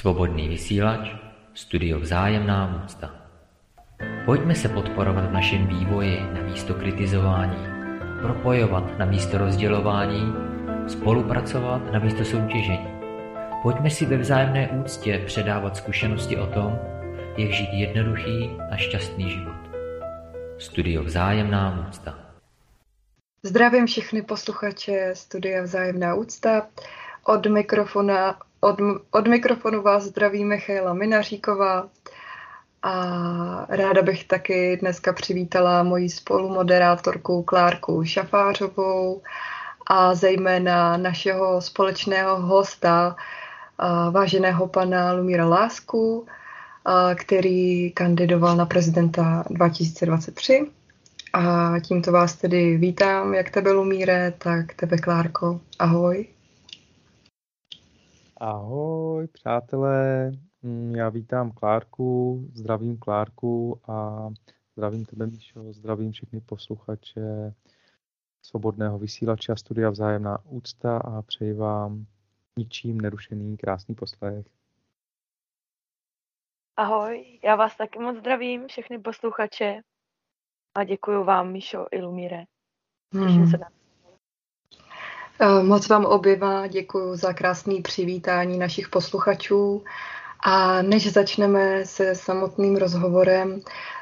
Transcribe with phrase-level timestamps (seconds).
[0.00, 1.12] Svobodný vysílač,
[1.54, 3.10] studio Vzájemná úcta.
[4.24, 7.66] Pojďme se podporovat v našem vývoji na místo kritizování,
[8.22, 10.32] propojovat na místo rozdělování,
[10.88, 12.88] spolupracovat na místo soutěžení.
[13.62, 16.78] Pojďme si ve vzájemné úctě předávat zkušenosti o tom,
[17.36, 19.60] jak žít jednoduchý a šťastný život.
[20.58, 22.18] Studio Vzájemná úcta.
[23.42, 26.66] Zdravím všechny posluchače Studia Vzájemná úcta.
[27.24, 28.76] Od mikrofona od,
[29.10, 31.88] od mikrofonu vás zdraví Michaela Minaříková
[32.82, 32.92] a
[33.68, 39.22] ráda bych taky dneska přivítala moji spolumoderátorku Klárku Šafářovou
[39.86, 43.16] a zejména našeho společného hosta,
[44.10, 46.26] váženého pana Lumíra Lásku,
[47.14, 50.66] který kandidoval na prezidenta 2023.
[51.32, 55.60] A tímto vás tedy vítám, jak tebe Lumíre, tak tebe Klárko.
[55.78, 56.26] Ahoj.
[58.42, 60.30] Ahoj, přátelé,
[60.62, 64.28] mm, já vítám Klárku, zdravím Klárku a
[64.76, 67.54] zdravím tebe, Míšo, zdravím všechny posluchače
[68.42, 72.06] svobodného vysílače a studia Vzájemná úcta a přeji vám
[72.56, 74.46] ničím nerušený krásný poslech.
[76.76, 79.80] Ahoj, já vás taky moc zdravím, všechny posluchače
[80.74, 82.44] a děkuji vám, Míšo i Lumíre.
[83.12, 83.50] Těším hmm.
[83.50, 83.79] se na
[85.62, 89.84] moc vám oběma děkuji za krásné přivítání našich posluchačů.
[90.44, 93.60] A než začneme se samotným rozhovorem,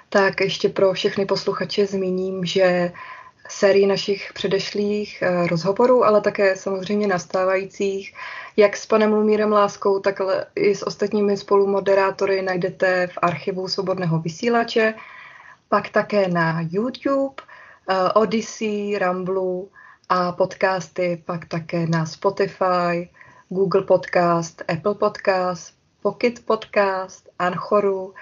[0.08, 2.92] tak ještě pro všechny posluchače zmíním, že
[3.48, 8.14] sérii našich předešlých eh, rozhovorů, ale také samozřejmě nastávajících,
[8.56, 10.20] jak s panem Lumírem Láskou, tak
[10.54, 14.94] i s ostatními spolumoderátory najdete v archivu Svobodného vysílače,
[15.68, 17.34] pak také na YouTube,
[17.88, 19.70] eh, Odyssey, Ramblu
[20.08, 23.08] a podcasty pak také na Spotify,
[23.48, 28.14] Google Podcast, Apple Podcast, Pocket Podcast, Anchoru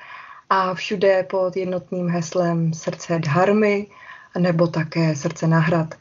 [0.51, 3.87] a všude pod jednotným heslem Srdce Dharmy
[4.39, 5.95] nebo také Srdce na hrad.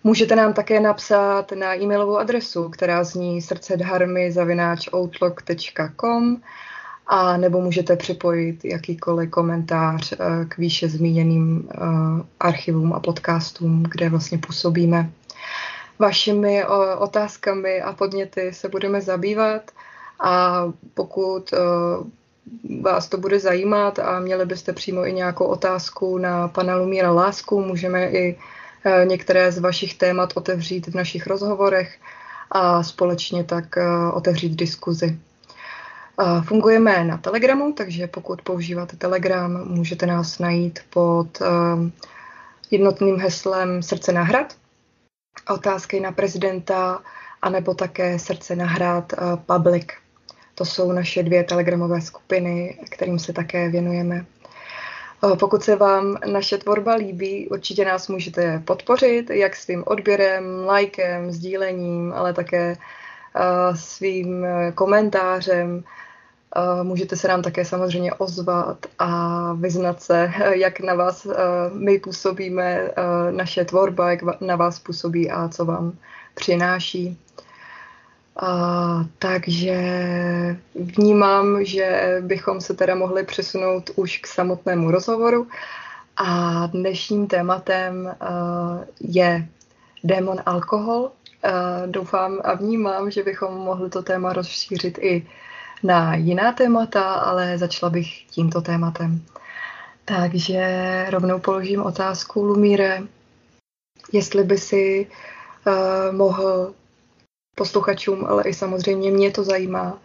[0.05, 6.37] Můžete nám také napsat na e-mailovou adresu, která zní srdcedharmy.outlook.com
[7.07, 11.77] a nebo můžete připojit jakýkoliv komentář eh, k výše zmíněným eh,
[12.39, 15.09] archivům a podcastům, kde vlastně působíme.
[15.99, 16.65] Vašimi
[16.97, 19.71] otázkami a podněty se budeme zabývat
[20.19, 20.63] a
[20.93, 21.57] pokud eh,
[22.81, 27.61] vás to bude zajímat a měli byste přímo i nějakou otázku na pana Lumíra Lásku,
[27.61, 28.37] můžeme i
[29.03, 31.97] některé z vašich témat otevřít v našich rozhovorech
[32.51, 35.19] a společně tak eh, otevřít diskuzi.
[36.21, 41.41] Eh, fungujeme na Telegramu, takže pokud používáte Telegram, můžete nás najít pod
[42.71, 44.55] jednotným heslem Srdce na hrad,
[45.49, 46.99] otázky na prezidenta,
[47.41, 49.13] anebo také Srdce na hrad
[49.45, 49.85] Public.
[50.55, 54.25] To jsou naše dvě telegramové skupiny, kterým se také věnujeme.
[55.39, 62.13] Pokud se vám naše tvorba líbí, určitě nás můžete podpořit, jak svým odběrem, lajkem, sdílením,
[62.13, 62.77] ale také
[63.75, 65.83] svým e, komentářem.
[66.83, 71.33] Můžete se nám také samozřejmě ozvat a vyznat se, jak na vás e,
[71.73, 72.89] my působíme,
[73.31, 75.97] naše tvorba, jak na vás působí a co vám
[76.35, 77.17] přináší.
[78.35, 79.77] A, takže
[80.75, 85.47] vnímám, že bychom se teda mohli přesunout už k samotnému rozhovoru.
[86.17, 89.47] A dnešním tématem uh, je
[90.03, 91.01] démon alkohol.
[91.01, 95.27] Uh, doufám a vnímám, že bychom mohli to téma rozšířit i
[95.83, 99.21] na jiná témata, ale začala bych tímto tématem.
[100.05, 103.03] Takže rovnou položím otázku Lumíre,
[104.11, 105.07] jestli by si
[105.67, 106.73] uh, mohl
[107.55, 110.01] posluchačům, ale i samozřejmě mě to zajímá,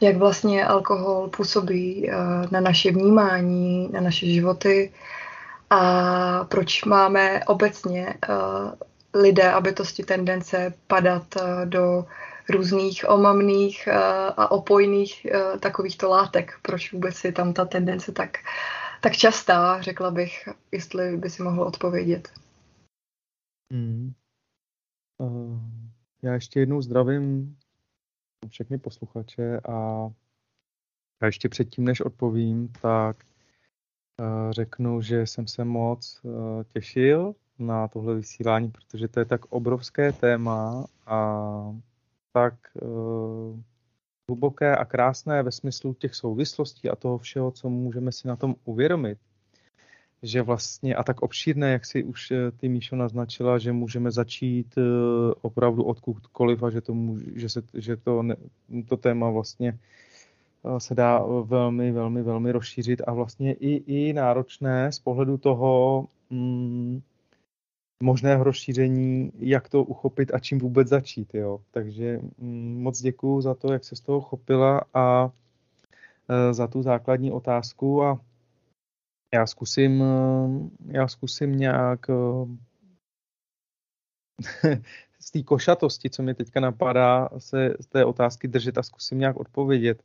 [0.00, 2.14] jak vlastně alkohol působí uh,
[2.50, 4.92] na naše vnímání, na naše životy
[5.70, 8.72] a proč máme obecně uh,
[9.14, 12.04] lidé a bytosti tendence padat uh, do
[12.48, 13.88] různých omamných
[14.36, 15.26] a opojných
[15.60, 16.52] takovýchto látek.
[16.62, 18.38] Proč vůbec je tam ta tendence tak,
[19.00, 22.28] tak častá, řekla bych, jestli by si mohl odpovědět.
[23.72, 24.12] Hmm.
[25.18, 25.79] Uh,
[26.22, 27.56] já ještě jednou zdravím
[28.48, 30.08] všechny posluchače a
[31.20, 33.24] a ještě předtím, než odpovím, tak
[34.20, 36.32] uh, řeknu, že jsem se moc uh,
[36.64, 41.40] těšil na tohle vysílání, protože to je tak obrovské téma a
[42.32, 43.60] tak uh,
[44.28, 48.54] hluboké a krásné ve smyslu těch souvislostí a toho všeho, co můžeme si na tom
[48.64, 49.18] uvědomit
[50.22, 54.78] že vlastně a tak obšírné, jak si už eh, ty Míšo naznačila, že můžeme začít
[54.78, 54.82] eh,
[55.40, 58.36] opravdu odkudkoliv a že to, může, že se, že to, ne,
[58.88, 59.78] to téma vlastně
[60.64, 66.06] eh, se dá velmi, velmi, velmi rozšířit a vlastně i, i náročné z pohledu toho
[66.30, 67.00] mm,
[68.02, 71.34] možného rozšíření, jak to uchopit a čím vůbec začít.
[71.34, 71.60] Jo.
[71.70, 75.30] Takže mm, moc děkuju za to, jak se z toho chopila a
[76.28, 78.20] e, za tu základní otázku a
[79.34, 80.06] já zkusím, eh,
[80.98, 82.14] já zkusím nějak eh,
[85.20, 89.36] z té košatosti, co mi teďka napadá, se z té otázky držet a zkusím nějak
[89.36, 90.02] odpovědět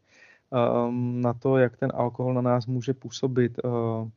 [0.49, 3.59] um, na to, jak ten alkohol na nás může působit.
[3.63, 4.09] Uh,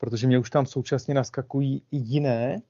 [0.00, 2.62] protože mě už tam současně naskakují i jiné,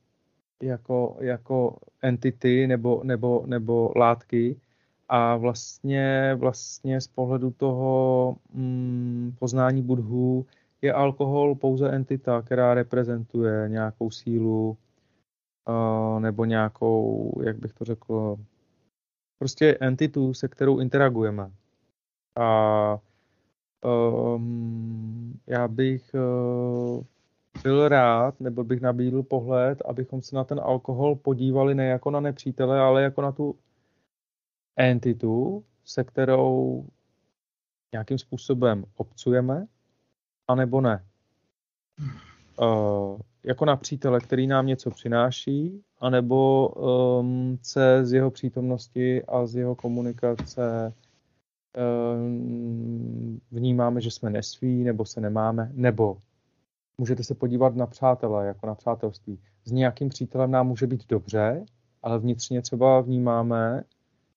[0.62, 4.60] jako, jako entity nebo, nebo, nebo látky.
[5.08, 10.46] A vlastně, vlastně z pohledu toho mm, poznání budhů
[10.82, 14.76] je alkohol pouze entita, která reprezentuje nějakou sílu
[16.18, 18.36] nebo nějakou, jak bych to řekl,
[19.38, 21.50] prostě entitu, se kterou interagujeme.
[22.36, 22.98] A
[23.84, 27.04] um, já bych uh,
[27.62, 32.20] byl rád, nebo bych nabídl pohled, abychom se na ten alkohol podívali ne jako na
[32.20, 33.58] nepřítele, ale jako na tu
[34.76, 36.84] entitu, se kterou
[37.92, 39.66] nějakým způsobem obcujeme,
[40.50, 41.04] anebo ne.
[42.60, 49.46] Uh, jako na přítele, který nám něco přináší, anebo um, se z jeho přítomnosti a
[49.46, 50.92] z jeho komunikace
[52.16, 56.16] um, vnímáme, že jsme nesví, nebo se nemáme, nebo
[56.98, 59.38] můžete se podívat na přátele, jako na přátelství.
[59.64, 61.64] S nějakým přítelem nám může být dobře,
[62.02, 63.82] ale vnitřně třeba vnímáme,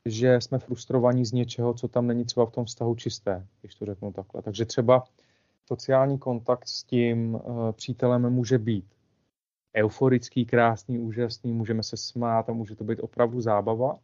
[0.05, 3.85] že jsme frustrovaní z něčeho, co tam není třeba v tom vztahu čisté, když to
[3.85, 4.41] řeknu takhle.
[4.41, 5.03] Takže třeba
[5.67, 8.85] sociální kontakt s tím uh, přítelem může být
[9.75, 13.99] euforický, krásný, úžasný, můžeme se smát a může to být opravdu zábava,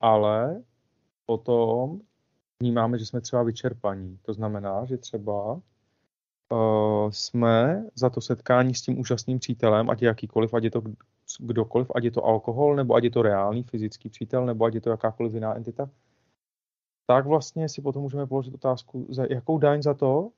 [0.00, 0.62] ale
[1.26, 2.00] potom
[2.60, 4.18] vnímáme, že jsme třeba vyčerpaní.
[4.22, 10.08] To znamená, že třeba uh, jsme za to setkání s tím úžasným přítelem, ať je
[10.08, 10.82] jakýkoliv, ať je to
[11.40, 14.80] kdokoliv, ať je to alkohol, nebo ať je to reálný fyzický přítel, nebo ať je
[14.80, 15.90] to jakákoliv jiná entita,
[17.06, 20.30] tak vlastně si potom můžeme položit otázku, za jakou daň za to,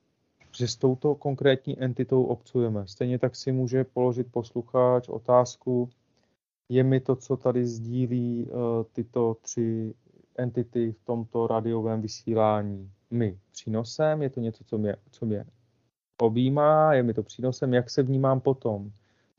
[0.55, 2.87] že s touto konkrétní entitou obcujeme.
[2.87, 5.89] Stejně tak si může položit posluchač otázku,
[6.69, 9.93] je mi to, co tady sdílí uh, tyto tři
[10.37, 15.45] entity v tomto radiovém vysílání, my přínosem, je to něco, co mě, co mě
[16.21, 18.91] objímá, je mi to přínosem, jak se vnímám potom.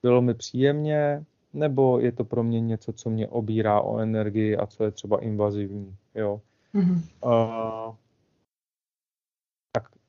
[0.02, 4.66] Bylo mi příjemně, nebo je to pro mě něco, co mě obírá o energii a
[4.66, 5.96] co je třeba invazivní.
[6.14, 6.40] Jo?
[6.74, 7.00] Mm-hmm.
[7.24, 7.94] Uh,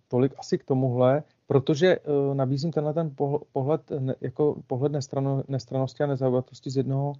[0.08, 3.16] tolik asi k tomuhle, protože uh, nabízím tenhle ten
[3.54, 7.14] pohled, ne, jako pohled nestrano, nestranosti a nezaujatosti z jednoho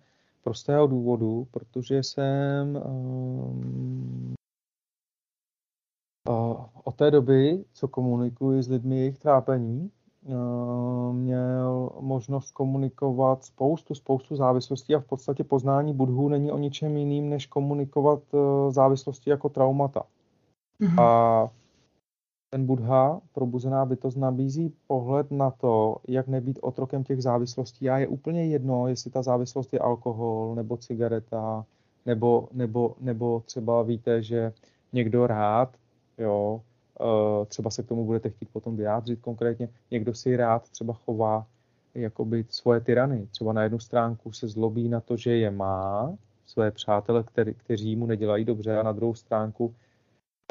[0.44, 4.34] prostého důvodu, protože jsem um,
[6.30, 9.92] uh, od té doby, co komunikuji s lidmi jejich trápení,
[10.26, 16.98] uh, měl možnost komunikovat spoustu, spoustu závislostí a v podstatě poznání budhů není o ničem
[16.98, 20.04] jiným, než komunikovat uh, závislosti jako traumata.
[20.82, 21.02] Mm-hmm.
[21.02, 21.50] A
[22.50, 27.90] ten Buddha, probuzená bytost, nabízí pohled na to, jak nebýt otrokem těch závislostí.
[27.90, 31.66] A je úplně jedno, jestli ta závislost je alkohol, nebo cigareta,
[32.06, 34.54] nebo, nebo, nebo třeba víte, že
[34.94, 35.78] někdo rád,
[36.18, 36.62] jo,
[37.02, 41.46] eh, třeba se k tomu budete chtít potom vyjádřit konkrétně, někdo si rád třeba chová
[41.96, 43.28] jakoby svoje tyrany.
[43.32, 46.14] Třeba na jednu stránku se zlobí na to, že je má,
[46.46, 49.76] své přátele, který, kteří mu nedělají dobře, a na druhou stránku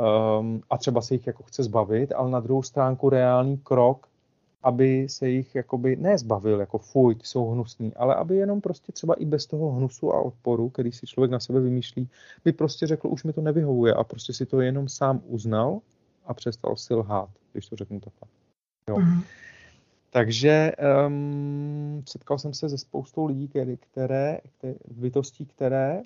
[0.00, 4.08] um, a třeba se jich jako chce zbavit, ale na druhou stránku reálný krok
[4.66, 9.14] aby se jich jakoby nezbavil, jako fuj, ty jsou hnusný, ale aby jenom prostě třeba
[9.14, 12.08] i bez toho hnusu a odporu, který si člověk na sebe vymýšlí,
[12.44, 15.80] by prostě řekl, už mi to nevyhovuje a prostě si to jenom sám uznal
[16.26, 18.28] a přestal si lhát, když to řeknu takhle.
[18.88, 18.96] Jo.
[18.96, 19.22] Mm-hmm.
[20.10, 20.72] Takže
[21.06, 26.02] um, setkal jsem se se spoustou lidí, které, které, které bytostí, které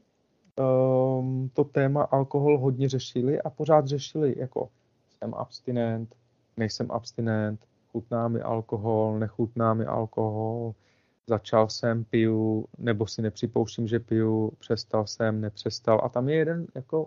[0.60, 4.68] um, to téma alkohol hodně řešili a pořád řešili jako
[5.10, 6.14] jsem abstinent,
[6.56, 7.60] nejsem abstinent,
[7.92, 10.74] chutná mi alkohol, nechutná mi alkohol,
[11.26, 16.00] začal jsem, piju, nebo si nepřipouštím, že piju, přestal jsem, nepřestal.
[16.04, 17.06] A tam je jeden jako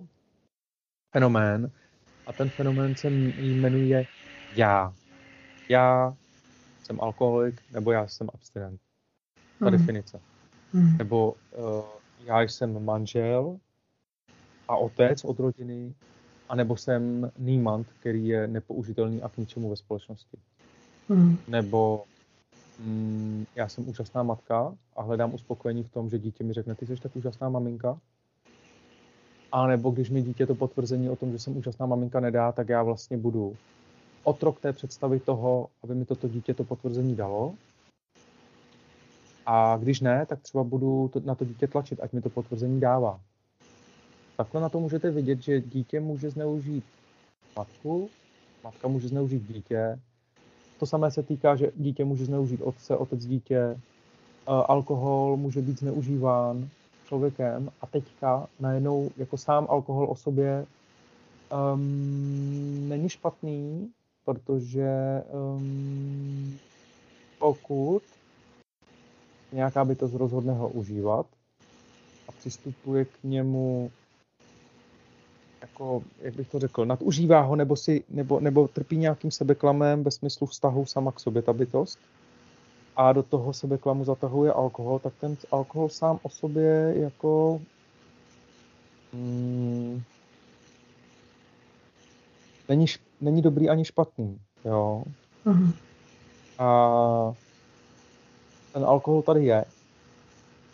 [1.12, 1.72] fenomén
[2.26, 4.06] a ten fenomén se jmenuje
[4.56, 4.94] já.
[5.70, 6.16] Já
[6.84, 8.82] jsem alkoholik, nebo já jsem abstinent.
[9.60, 9.72] Ta mm.
[9.72, 10.22] definice.
[10.74, 10.98] Mm.
[10.98, 13.58] Nebo uh, já jsem manžel
[14.68, 15.94] a otec od rodiny,
[16.50, 20.38] anebo jsem nímant, který je nepoužitelný a k ničemu ve společnosti.
[21.10, 21.38] Mm.
[21.48, 22.04] Nebo
[22.80, 26.86] mm, já jsem úžasná matka a hledám uspokojení v tom, že dítě mi řekne, ty
[26.86, 28.00] jsi tak úžasná maminka.
[29.52, 32.70] A nebo když mi dítě to potvrzení o tom, že jsem úžasná maminka nedá, tak
[32.70, 33.56] já vlastně budu
[34.24, 37.56] otrok té představy toho, aby mi toto dítě to potvrzení dalo.
[39.46, 42.80] A když ne, tak třeba budu to, na to dítě tlačit, ať mi to potvrzení
[42.80, 43.20] dává.
[44.38, 46.84] Takhle na to můžete vidět, že dítě může zneužít
[47.56, 48.10] matku,
[48.64, 50.00] matka může zneužít dítě.
[50.80, 53.80] To samé se týká, že dítě může zneužít otce, otec dítě.
[54.48, 56.70] Alkohol může být zneužíván
[57.08, 60.66] člověkem a teďka najednou jako sám alkohol o sobě
[61.74, 63.90] um, není špatný,
[64.26, 66.58] protože um,
[67.40, 68.02] pokud
[69.54, 71.26] nějaká bytost rozhodne ho užívat
[72.28, 73.92] a přistupuje k němu
[75.62, 80.12] jako, jak bych to řekl, nadužívá ho nebo, si, nebo, nebo trpí nějakým sebeklamem ve
[80.12, 82.00] smyslu vztahu sama k sobě ta bytost
[82.96, 87.62] a do toho sebeklamu zatahuje alkohol, tak ten alkohol sám o sobě jako
[89.14, 90.02] mm,
[92.70, 92.86] není,
[93.22, 94.40] není dobrý ani špatný.
[94.66, 95.04] Jo.
[95.46, 95.74] Uh-huh.
[96.60, 97.34] A
[98.74, 99.66] ten alkohol tady je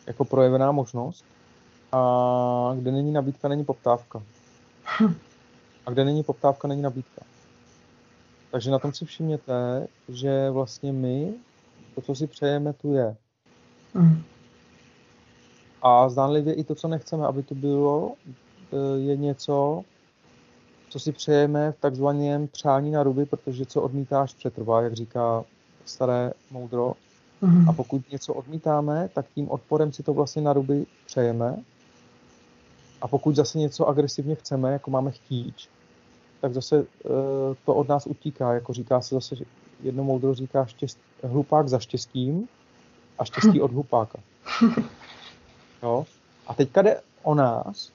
[0.08, 1.25] jako projevená možnost
[1.91, 4.24] a kde není nabídka, není poptávka.
[5.00, 5.15] Hm.
[5.86, 7.22] A kde není poptávka, není nabídka.
[8.51, 11.34] Takže na tom si všimněte, že vlastně my,
[11.96, 13.15] to, co si přejeme, tu je.
[13.94, 14.24] Mm.
[15.82, 18.13] A zdánlivě i to, co nechceme, aby to bylo,
[18.74, 19.84] e, je něco,
[20.89, 25.44] co si přejeme v takzvaném přání na ruby, protože co odmítáš přetrvá, jak říká
[25.86, 26.94] staré moudro.
[27.41, 27.69] Mm.
[27.69, 31.58] A pokud něco odmítáme, tak tím odporem si to vlastně na ruby přejeme
[33.01, 35.69] a pokud zase něco agresivně chceme, jako máme chtíč,
[36.41, 36.86] tak zase uh,
[37.65, 39.36] to od nás utíká, jako říká se zase,
[39.84, 42.48] jedno moudro říká štěst, hlupák za štěstím
[43.19, 44.19] a štěstí od hlupáka.
[45.84, 46.05] Jo?
[46.48, 47.91] A teďka jde o nás,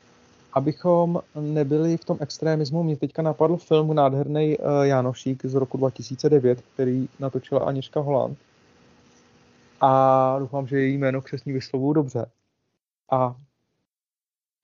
[0.53, 2.83] abychom nebyli v tom extremismu.
[2.83, 8.39] Mě teďka napadl film nádherný uh, Janošík z roku 2009, který natočila Aniška Holand.
[9.87, 12.31] A doufám, že její jméno křesní vyslovuju dobře.
[13.11, 13.37] A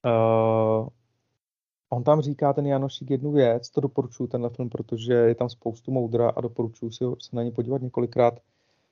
[0.04, 0.88] Uh,
[1.88, 5.90] on tam říká, ten Janošík, jednu věc, to doporučuji tenhle film, protože je tam spoustu
[5.90, 8.34] moudra a doporučuji si se na ně podívat několikrát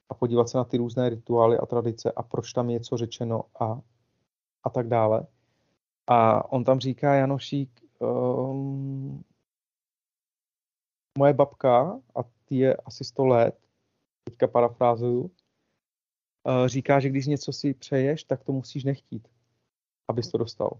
[0.08, 3.44] a podívat se na ty různé rituály a tradice a proč tam je co řečeno
[3.60, 3.80] a,
[4.64, 5.26] a tak dále.
[6.06, 9.24] A on tam říká, Janošík, um,
[11.18, 13.58] moje babka, a ty je asi 100 let,
[14.24, 15.30] teďka parafrázuju,
[16.66, 19.28] říká, že když něco si přeješ, tak to musíš nechtít,
[20.08, 20.70] abys to dostal.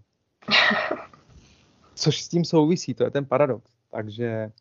[1.95, 3.71] Což s tím souvisí, to je ten paradox.
[3.91, 4.51] Takže,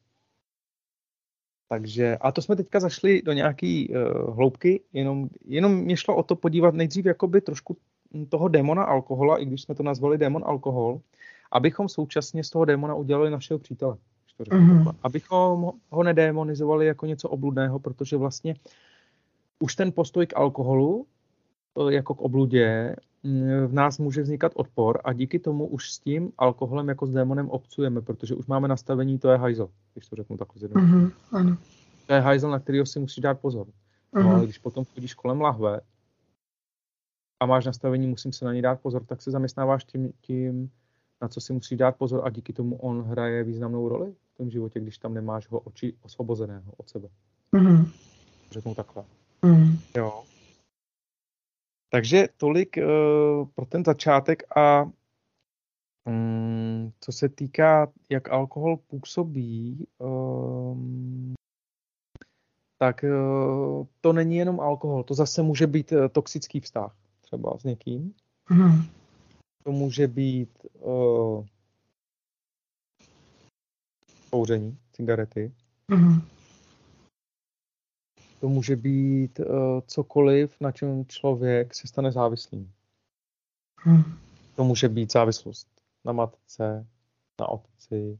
[1.69, 6.23] takže a to jsme teďka zašli do nějaký uh, hloubky, jenom, jenom mě šlo o
[6.23, 7.77] to podívat nejdřív jakoby trošku
[8.29, 11.00] toho démona alkohola, i když jsme to nazvali démon alkohol,
[11.53, 13.97] abychom současně z toho démona udělali našeho přítele.
[14.37, 14.95] To mm-hmm.
[15.03, 18.55] Abychom ho nedémonizovali jako něco obludného, protože vlastně
[19.59, 21.07] už ten postoj k alkoholu,
[21.79, 22.97] eh, jako k obludě,
[23.67, 27.50] v nás může vznikat odpor a díky tomu už s tím alkoholem jako s démonem
[27.50, 30.93] obcujeme, protože už máme nastavení, to je hajzl, když to řeknu takhle zjednoduše.
[30.93, 31.57] Mm-hmm, ano.
[32.07, 33.67] To je hajzl, na kterého si musíš dát pozor.
[33.67, 34.23] Mm-hmm.
[34.23, 35.81] No, ale když potom chodíš kolem lahve
[37.41, 40.71] a máš nastavení, musím se na něj dát pozor, tak se zaměstnáváš tím, tím,
[41.23, 44.50] na co si musíš dát pozor a díky tomu on hraje významnou roli v tom
[44.50, 47.09] životě, když tam nemáš ho oči osvobozeného od sebe.
[47.53, 47.91] Mm-hmm.
[48.50, 49.05] Řeknu takhle.
[49.42, 49.78] Mm-hmm.
[49.97, 50.25] Jo.
[51.90, 54.90] Takže tolik uh, pro ten začátek a
[56.04, 61.35] um, co se týká, jak alkohol působí, um,
[62.78, 63.11] tak eh,
[64.00, 68.14] to není jenom alkohol, to zase může být eh, toxický vztah třeba s někým.
[68.50, 68.83] Mm.
[69.64, 71.45] To může být uh,
[74.30, 75.52] kouření, cigarety.
[75.88, 76.21] Mm.
[78.40, 79.47] To může být uh,
[79.87, 82.73] cokoliv, na čem člověk se stane závislým.
[83.87, 84.02] Mm.
[84.57, 85.68] To může být závislost
[86.04, 86.87] na matce,
[87.40, 88.18] na otci,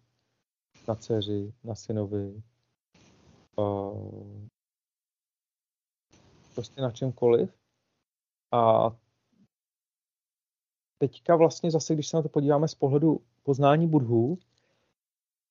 [0.89, 2.43] na dceři, na synovi,
[3.57, 4.49] uh,
[6.55, 7.51] prostě na čemkoliv.
[8.53, 8.91] A
[10.99, 14.39] teďka vlastně zase, když se na to podíváme z pohledu poznání budhů,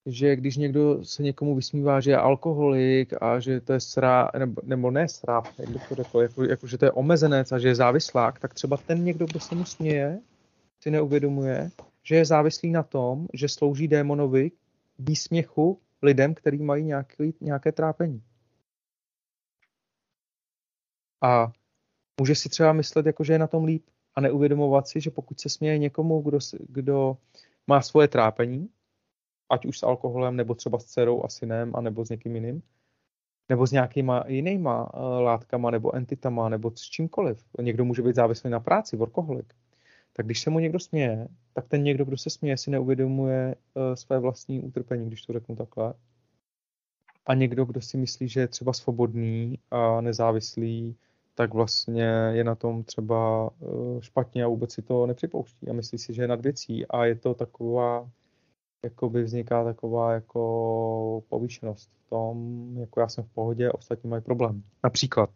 [0.10, 4.62] že když někdo se někomu vysmívá, že je alkoholik a že to je srá, nebo,
[4.66, 7.68] nebo ne srá, jak bych to řekl, jako, jako, že to je omezenec a že
[7.68, 10.20] je závislák, tak třeba ten někdo, kdo se mu směje,
[10.80, 11.70] si neuvědomuje,
[12.04, 14.52] že je závislý na tom, že slouží démonovi
[15.00, 18.24] výsměchu lidem, kteří mají nějaký, nějaké trápení.
[21.22, 21.52] A
[22.20, 23.84] může si třeba myslet, jako, že je na tom líp
[24.16, 27.18] a neuvědomovat si, že pokud se směje někomu, kdo, kdo
[27.68, 28.70] má svoje trápení,
[29.50, 32.64] ať už s alkoholem, nebo třeba s dcerou a synem, a nebo s někým jiným,
[33.50, 37.46] nebo s nějakýma jinýma uh, látkama, nebo entitama, nebo s čímkoliv.
[37.62, 39.54] Někdo může být závislý na práci, workoholik.
[40.14, 43.94] Tak když se mu někdo směje, tak ten někdo, kdo se směje, si neuvědomuje uh,
[43.94, 45.94] své vlastní utrpení, když to řeknu takhle.
[47.26, 50.96] A někdo, kdo si myslí, že je třeba svobodný a nezávislý,
[51.36, 55.98] tak vlastně je na tom třeba uh, špatně a vůbec si to nepřipouští a myslí
[55.98, 58.10] si, že je nad věcí a je to taková,
[58.88, 62.38] jakoby vzniká taková jako povýšenost v tom,
[62.78, 64.64] jako já jsem v pohodě, ostatní mají problém.
[64.84, 65.30] Například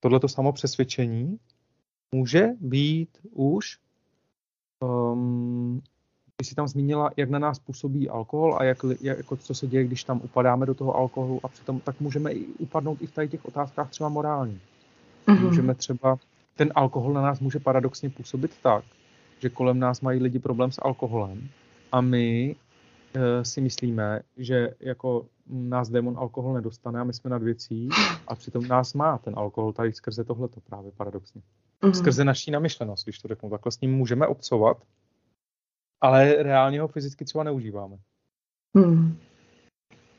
[0.00, 1.38] tohleto samo přesvědčení
[2.14, 3.78] může být už,
[4.80, 5.82] um,
[6.36, 9.66] ty jsi tam zmínila, jak na nás působí alkohol a jak, jak, jako co se
[9.66, 13.12] děje, když tam upadáme do toho alkoholu a přitom tak můžeme i upadnout i v
[13.12, 14.60] tady těch otázkách třeba morální.
[15.26, 15.40] Mm-hmm.
[15.40, 16.16] Můžeme třeba,
[16.56, 18.84] ten alkohol na nás může paradoxně působit tak,
[19.38, 21.48] že kolem nás mají lidi problém s alkoholem
[21.94, 22.56] a my
[23.14, 27.88] e, si myslíme, že jako nás démon alkohol nedostane a my jsme nad věcí
[28.28, 31.42] a přitom nás má ten alkohol tady skrze tohleto právě paradoxně.
[31.82, 31.92] Mm-hmm.
[31.92, 34.76] Skrze naší namyšlenost, když to řeknu takhle, s ním můžeme obcovat,
[36.00, 37.96] ale reálně ho fyzicky třeba neužíváme.
[38.74, 39.18] Mm.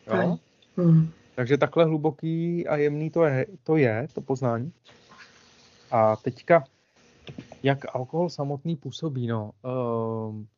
[0.08, 0.38] Jo?
[0.78, 1.10] Mm.
[1.36, 4.74] Takže takhle hluboký a jemný to je, to je, to poznání.
[5.92, 6.64] A teďka,
[7.66, 9.52] jak alkohol samotný působí, no.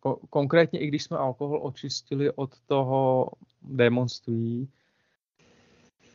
[0.04, 3.30] Ko- konkrétně i když jsme alkohol očistili od toho
[3.62, 4.70] démonství,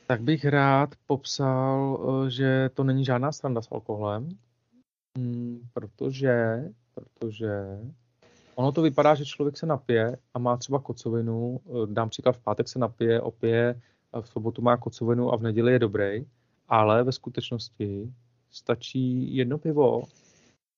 [0.07, 4.28] tak bych rád popsal, uh, že to není žádná sranda s alkoholem,
[5.18, 7.78] um, protože, protože
[8.55, 12.42] ono to vypadá, že člověk se napije a má třeba kocovinu, uh, dám příklad, v
[12.42, 13.81] pátek se napije, opije,
[14.20, 16.26] v sobotu má kocovinu a v neděli je dobrý,
[16.68, 18.12] ale ve skutečnosti
[18.50, 20.02] stačí jedno pivo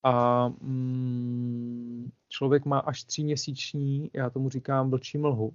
[0.05, 5.55] a mm, člověk má až tříměsíční, já tomu říkám, vlčí mlhu.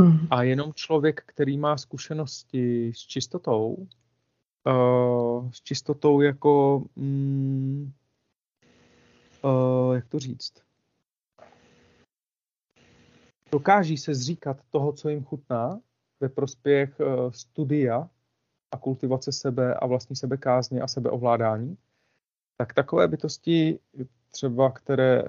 [0.00, 0.26] Hmm.
[0.30, 3.86] A jenom člověk, který má zkušenosti s čistotou,
[4.66, 7.92] uh, s čistotou jako, mm,
[9.44, 10.52] uh, jak to říct,
[13.52, 15.80] dokáží se zříkat toho, co jim chutná,
[16.20, 18.08] ve prospěch uh, studia
[18.70, 21.76] a kultivace sebe a vlastní sebekázně a sebeovládání,
[22.56, 23.78] tak takové bytosti
[24.30, 25.22] třeba, které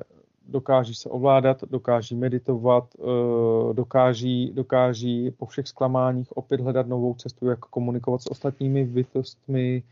[0.48, 7.48] dokáží se ovládat, dokáží meditovat, uh, dokáží, dokáží po všech zklamáních opět hledat novou cestu,
[7.48, 9.84] jak komunikovat s ostatními bytostmi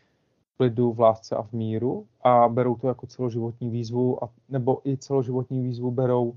[0.53, 2.05] v klidu, v lásce a v míru.
[2.23, 6.35] A berou to jako celoživotní výzvu, a, nebo i celoživotní výzvu berou uh,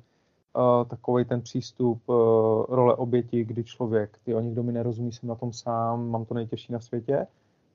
[0.88, 2.16] takový ten přístup uh,
[2.68, 6.34] role oběti, kdy člověk, ty o nikdo mi nerozumí, jsem na tom sám, mám to
[6.34, 7.26] nejtěžší na světě,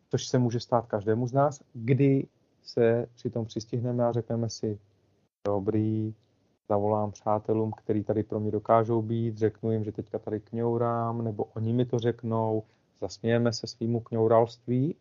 [0.09, 2.27] což se může stát každému z nás, kdy
[2.63, 4.79] se přitom přistihneme a řekneme si,
[5.45, 6.15] dobrý,
[6.69, 11.43] zavolám přátelům, který tady pro mě dokážou být, řeknu jim, že teďka tady kňourám, nebo
[11.43, 12.63] oni mi to řeknou,
[13.01, 14.95] zasmějeme se svýmu kňouralství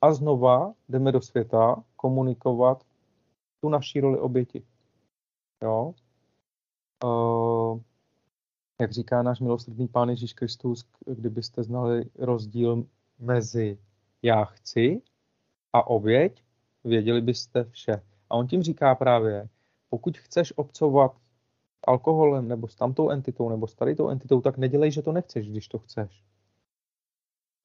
[0.00, 2.84] a znova jdeme do světa komunikovat
[3.60, 4.62] tu naší roli oběti.
[5.62, 5.94] Jo?
[7.04, 7.80] Uh,
[8.80, 12.86] jak říká náš milosrdný Pán Ježíš Kristus, kdybyste znali rozdíl
[13.18, 13.78] mezi
[14.22, 15.02] já chci
[15.72, 16.45] a oběť,
[16.86, 18.02] věděli byste vše.
[18.30, 19.48] A on tím říká právě,
[19.90, 21.12] pokud chceš obcovat
[21.84, 25.50] alkoholem nebo s tamtou entitou nebo s tady tou entitou, tak nedělej, že to nechceš,
[25.50, 26.24] když to chceš.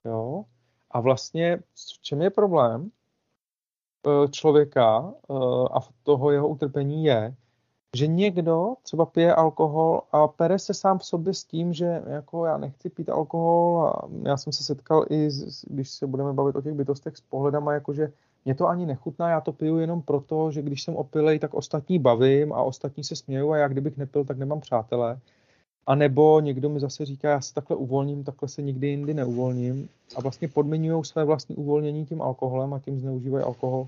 [0.06, 0.46] Jo?
[0.92, 2.92] A vlastně v čem je problém
[4.08, 5.34] eh, člověka eh,
[5.74, 7.36] a toho jeho utrpení je,
[7.96, 12.46] že někdo třeba pije alkohol a pere se sám v sobě s tím, že jako
[12.46, 15.30] já nechci pít alkohol a já jsem se setkal i,
[15.68, 18.14] když se budeme bavit o těch bytostech s pohledama, jakože
[18.46, 22.00] mě to ani nechutná, já to piju jenom proto, že když jsem opilej, tak ostatní
[22.00, 25.20] bavím a ostatní se smějou a já kdybych nepil, tak nemám přátelé.
[25.88, 29.90] A nebo někdo mi zase říká, já se takhle uvolním, takhle se nikdy jindy neuvolním
[30.16, 33.88] a vlastně podmiňují své vlastní uvolnění tím alkoholem a tím zneužívají alkohol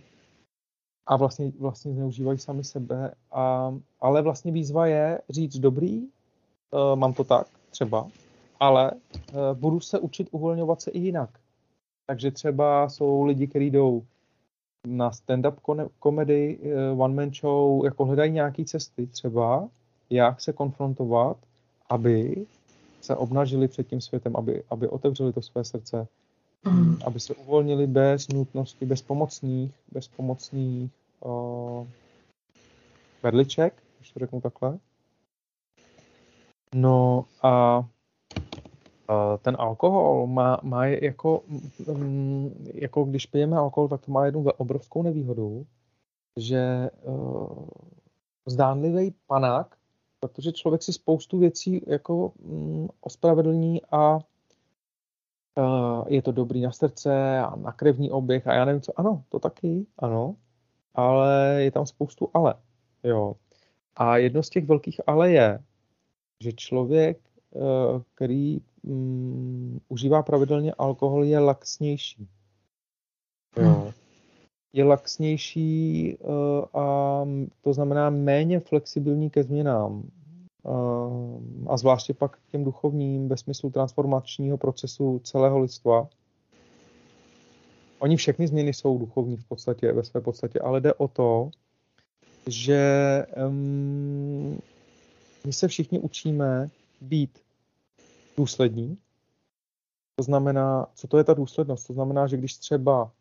[1.05, 3.13] a vlastně, vlastně zneužívají sami sebe.
[3.31, 8.07] A, ale vlastně výzva je říct dobrý, uh, mám to tak, třeba,
[8.59, 8.99] ale uh,
[9.53, 11.29] budu se učit uvolňovat se i jinak.
[12.05, 14.03] Takže třeba jsou lidi, kteří jdou
[14.87, 15.55] na stand-up
[15.99, 19.69] komedy, uh, one-man show, jako hledají nějaké cesty třeba,
[20.09, 21.37] jak se konfrontovat,
[21.89, 22.45] aby
[23.01, 26.07] se obnažili před tím světem, aby, aby otevřeli to své srdce,
[26.63, 26.97] mm.
[27.05, 31.87] aby se uvolnili bez nutnosti, bez pomocných, bez pomocných uh,
[33.23, 34.79] vedliček, když to řeknu takhle.
[36.75, 37.85] No a
[39.41, 41.43] ten alkohol má, má jako,
[41.87, 45.65] um, jako, když pijeme alkohol, tak to má jednu obrovskou nevýhodu,
[46.39, 47.67] že uh,
[48.45, 49.75] zdánlivý panák,
[50.19, 54.19] protože člověk si spoustu věcí jako um, ospravedlní a
[55.57, 58.99] uh, je to dobrý na srdce a na krevní oběh a já nevím co.
[58.99, 60.35] Ano, to taky, ano,
[60.93, 62.55] ale je tam spoustu ale.
[63.03, 63.35] Jo.
[63.95, 65.59] A jedno z těch velkých ale je,
[66.43, 67.19] že člověk,
[67.55, 67.59] eh,
[68.15, 72.27] který um, užívá pravidelně alkohol, je laxnější.
[73.57, 73.69] Jo.
[73.69, 73.91] Hmm.
[74.73, 77.25] Je laxnější uh, a
[77.61, 80.03] to znamená méně flexibilní ke změnám.
[80.63, 86.07] Uh, a zvláště pak k těm duchovním ve smyslu transformačního procesu celého lidstva.
[87.99, 91.49] Oni všechny změny jsou duchovní v podstatě, ve své podstatě, ale jde o to,
[92.47, 94.59] že um,
[95.45, 96.69] my se všichni učíme
[97.01, 97.39] být
[98.37, 98.97] důslední.
[100.15, 101.87] To znamená, co to je ta důslednost?
[101.87, 103.11] To znamená, že když třeba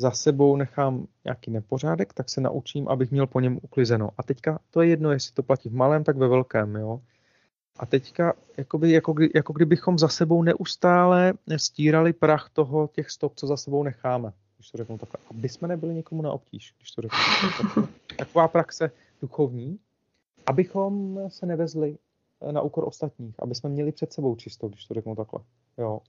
[0.00, 4.10] za sebou nechám nějaký nepořádek, tak se naučím, abych měl po něm uklizeno.
[4.18, 6.76] A teďka to je jedno, jestli to platí v malém, tak ve velkém.
[6.76, 7.00] Jo?
[7.78, 13.32] A teďka, jakoby, jako, kdy, jako kdybychom za sebou neustále stírali prach toho, těch stop,
[13.36, 15.20] co za sebou necháme, když to řeknu takhle.
[15.30, 17.18] Aby jsme nebyli někomu na obtíž, když to řeknu
[17.58, 17.88] takhle.
[18.18, 18.90] Taková praxe
[19.22, 19.78] duchovní,
[20.46, 21.98] abychom se nevezli
[22.50, 25.40] na úkor ostatních, aby jsme měli před sebou čisto, když to řeknu takhle.
[25.78, 26.00] Jo.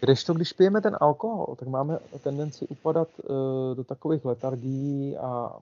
[0.00, 3.36] Když to, když pijeme ten alkohol, tak máme tendenci upadat uh,
[3.74, 5.58] do takových letargií a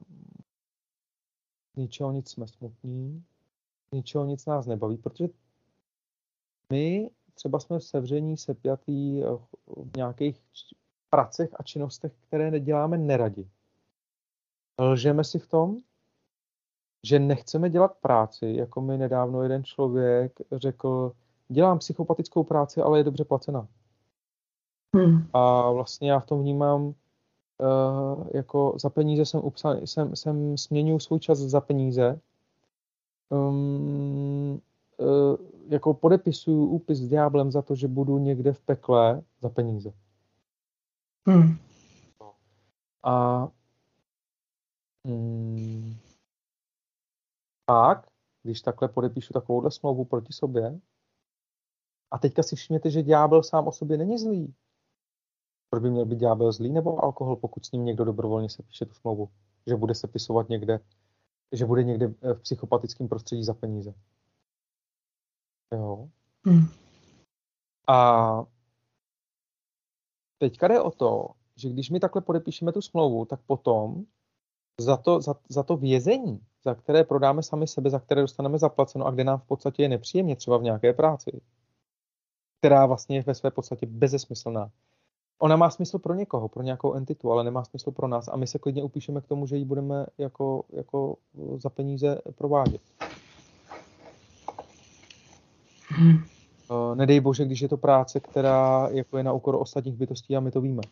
[1.77, 3.25] ničeho nic jsme smutní,
[3.93, 5.29] ničeho nic nás nebaví, protože
[6.71, 9.27] my třeba jsme sevření, sepjatý eh,
[9.67, 10.41] v nějakých
[11.11, 13.49] pracech a činnostech, které neděláme neradi.
[14.79, 15.77] Lžeme si v tom,
[17.03, 21.13] že nechceme dělat práci, jako mi nedávno jeden člověk řekl,
[21.49, 23.69] dělám psychopatickou práci, ale je dobře placená.
[24.95, 25.27] Hmm.
[25.33, 26.95] A vlastně já v tom vnímám, uh,
[28.35, 32.21] jako za peníze jsem, upsal, jsem, jsem směňuji svůj čas za peníze
[33.29, 34.61] um,
[34.97, 35.37] uh,
[35.69, 39.93] jako podepisuju úpis s ďáblem za to, že budu někde v pekle za peníze.
[41.29, 41.57] Hmm.
[43.03, 43.49] A
[45.03, 45.97] um,
[47.67, 48.07] pak,
[48.43, 50.81] když takhle podepíšu takovouhle smlouvu proti sobě,
[52.11, 54.55] a teďka si všimněte, že ďábel sám o sobě není zlý.
[55.71, 58.87] Proč by měl být ďábel zlý nebo alkohol, pokud s ním někdo dobrovolně se píše
[58.87, 59.29] tu smlouvu?
[59.67, 60.81] Že bude se pisovat někde
[61.53, 63.95] že bude někde eh, v psychopatickém prostředí za peníze.
[65.73, 66.09] Jo.
[66.47, 66.67] Hmm.
[67.89, 68.43] A
[70.39, 74.05] teďka jde o to, že když my takhle podepíšeme tu smlouvu, tak potom
[74.81, 79.07] za to, za, za to vězení, za které prodáme sami sebe, za které dostaneme zaplaceno
[79.07, 81.41] a kde nám v podstatě je nepříjemně, třeba v nějaké práci,
[82.59, 84.71] která vlastně je ve své podstatě bezesmyslná,
[85.39, 88.47] Ona má smysl pro někoho, pro nějakou entitu, ale nemá smysl pro nás a my
[88.47, 91.17] se klidně upíšeme k tomu, že ji budeme jako, jako
[91.57, 92.81] za peníze provádět.
[95.89, 96.19] Hmm.
[96.95, 100.51] Nedej bože, když je to práce, která jako je na úkor ostatních bytostí a my
[100.51, 100.83] to víme.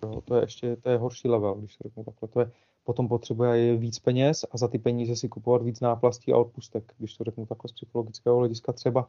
[0.00, 2.28] To, to je ještě to je horší level, když se řeknu takhle.
[2.28, 2.50] To je,
[2.84, 7.16] potom potřebuje víc peněz a za ty peníze si kupovat víc náplastí a odpustek, když
[7.16, 9.08] to řeknu takhle z psychologického hlediska, třeba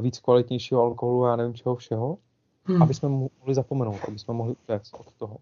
[0.00, 2.18] víc kvalitnějšího alkoholu a já nevím čeho všeho
[2.64, 2.82] hmm.
[2.82, 5.38] aby jsme mohli zapomenout, aby jsme mohli utéct od toho.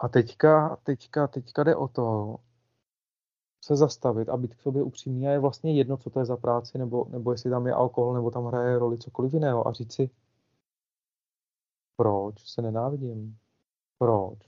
[0.00, 2.36] A teďka, teďka, teďka jde o to,
[3.64, 6.36] se zastavit a být k sobě upřímný a je vlastně jedno, co to je za
[6.36, 9.92] práci, nebo, nebo jestli tam je alkohol, nebo tam hraje roli cokoliv jiného a říct
[9.92, 10.10] si,
[11.96, 13.38] proč se nenávidím,
[13.98, 14.38] proč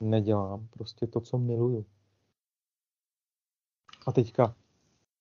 [0.00, 1.86] nedělám prostě to, co miluju.
[4.06, 4.54] A teďka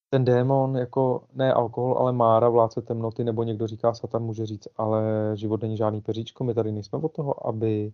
[0.10, 4.68] ten démon, jako ne alkohol, ale mára, vládce temnoty, nebo někdo říká satan, může říct,
[4.78, 5.04] ale
[5.36, 7.94] život není žádný peříčko, my tady nejsme od toho, aby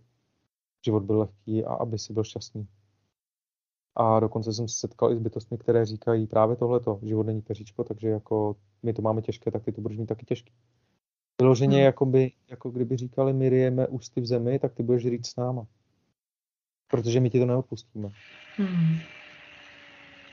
[0.84, 2.68] život byl lehký a aby si byl šťastný.
[3.96, 7.84] A dokonce jsem se setkal i s bytostmi, které říkají právě tohleto, život není peříčko,
[7.84, 10.52] takže jako my to máme těžké, tak ty to budeš mít taky těžký.
[11.40, 11.84] Vyloženě, hmm.
[11.84, 15.66] jakoby, jako kdyby říkali, my ryjeme ústy v zemi, tak ty budeš říct s náma.
[16.90, 18.08] Protože my ti to neodpustíme.
[18.56, 18.98] Hmm.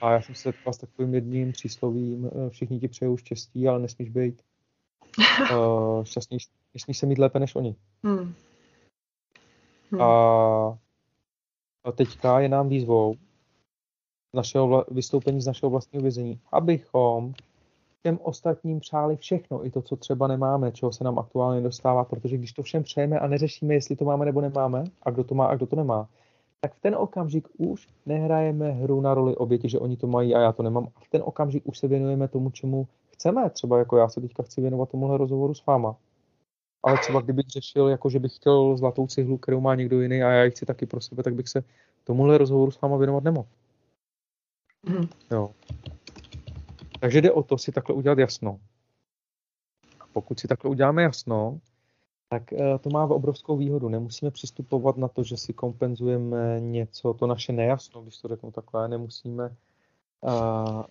[0.02, 3.80] A já jsem se setkal s takovým jedním příslovím, eh, všichni ti přejou štěstí, ale
[3.80, 4.42] nesmíš být
[5.52, 6.38] uh, šťastný,
[6.74, 7.76] nesmíš se mít lépe než oni.
[8.04, 8.34] Hmm.
[9.92, 10.02] Hmm.
[10.02, 10.78] A,
[11.96, 13.16] teďka je nám výzvou
[14.34, 17.34] našeho vla, vystoupení z našeho vlastního vězení, abychom
[18.06, 22.38] těm ostatním přáli všechno, i to, co třeba nemáme, čeho se nám aktuálně dostává, protože
[22.38, 25.46] když to všem přejeme a neřešíme, jestli to máme nebo nemáme, a kdo to má
[25.46, 26.08] a kdo to nemá,
[26.62, 30.40] tak v ten okamžik už nehrajeme hru na roli oběti, že oni to mají a
[30.40, 30.88] já to nemám.
[30.96, 33.50] A v ten okamžik už se věnujeme tomu, čemu chceme.
[33.50, 35.96] Třeba jako já se teďka chci věnovat tomuhle rozhovoru s váma.
[36.84, 40.30] Ale třeba kdybych řešil, jako že bych chtěl zlatou cihlu, kterou má někdo jiný a
[40.30, 41.64] já ji chci taky pro sebe, tak bych se
[42.04, 43.48] tomuhle rozhovoru s váma věnovat nemohl.
[44.90, 45.08] Mm.
[45.32, 45.52] Jo.
[47.06, 48.60] Takže jde o to si takhle udělat jasno.
[50.00, 51.60] A pokud si takhle uděláme jasno,
[52.30, 53.90] tak eh, to má obrovskou výhodu.
[53.90, 58.88] Nemusíme přistupovat na to, že si kompenzujeme něco, to naše nejasno, když to řeknu takhle,
[58.88, 59.56] nemusíme
[60.22, 60.84] uh,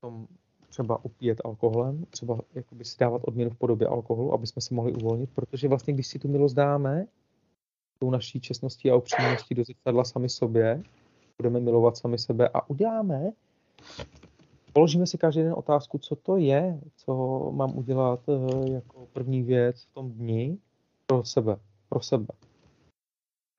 [0.00, 0.26] tom
[0.68, 4.92] třeba opíjet alkoholem, třeba jakoby si dávat odměnu v podobě alkoholu, aby jsme se mohli
[4.92, 7.06] uvolnit, protože vlastně, když si tu milost dáme,
[7.98, 10.82] tou naší čestností a upřímností do zrcadla sami sobě,
[11.38, 13.32] budeme milovat sami sebe a uděláme,
[14.72, 17.12] položíme si každý den otázku, co to je, co
[17.54, 20.58] mám udělat eh, jako první věc v tom dni
[21.06, 21.56] pro sebe,
[21.88, 22.26] pro sebe.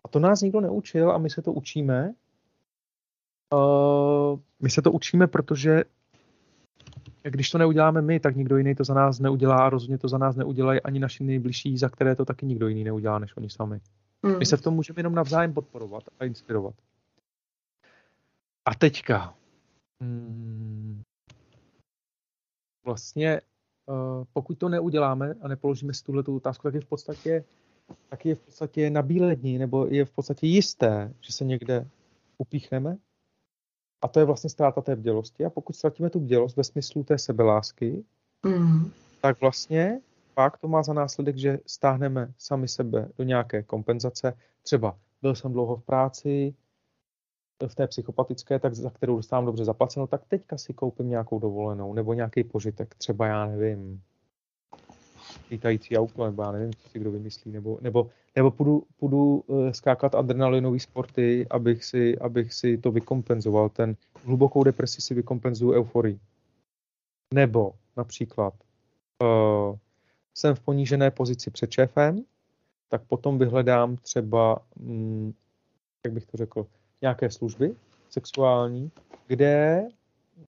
[0.05, 2.13] A to nás nikdo neučil a my se to učíme.
[3.53, 5.83] Uh, my se to učíme, protože
[7.23, 10.17] když to neuděláme my, tak nikdo jiný to za nás neudělá a rozhodně to za
[10.17, 13.79] nás neudělají ani naši nejbližší, za které to taky nikdo jiný neudělá, než oni sami.
[14.23, 14.39] Mm.
[14.39, 16.75] My se v tom můžeme jenom navzájem podporovat a inspirovat.
[18.65, 19.35] A teďka.
[20.01, 21.01] Hmm,
[22.85, 23.41] vlastně,
[23.85, 27.43] uh, pokud to neuděláme a nepoložíme si tuhle otázku, tak je v podstatě
[28.09, 31.87] tak je v podstatě na bílé dní, nebo je v podstatě jisté, že se někde
[32.37, 32.97] upíchneme.
[34.01, 35.45] A to je vlastně ztráta té bdělosti.
[35.45, 38.03] A pokud ztratíme tu bdělost ve smyslu té sebelásky,
[38.45, 38.91] mm.
[39.21, 40.01] tak vlastně
[40.33, 44.37] pak to má za následek, že stáhneme sami sebe do nějaké kompenzace.
[44.61, 46.53] Třeba byl jsem dlouho v práci,
[47.67, 51.93] v té psychopatické, tak za kterou dostávám dobře zaplaceno, tak teďka si koupím nějakou dovolenou
[51.93, 54.01] nebo nějaký požitek, třeba já nevím,
[55.51, 59.71] lítající auto, nebo já nevím, co si kdo vymyslí, nebo, nebo, nebo půjdu, půjdu uh,
[59.71, 63.69] skákat adrenalinové sporty, abych si, abych si to vykompenzoval.
[63.69, 66.19] Ten hlubokou depresi si vykompenzuju euforii.
[67.33, 68.53] Nebo například
[69.21, 69.77] uh,
[70.33, 72.25] jsem v ponížené pozici před šéfem,
[72.89, 75.33] tak potom vyhledám třeba, mm,
[76.05, 76.67] jak bych to řekl,
[77.03, 77.75] nějaké služby
[78.09, 78.91] sexuální,
[79.27, 79.83] kde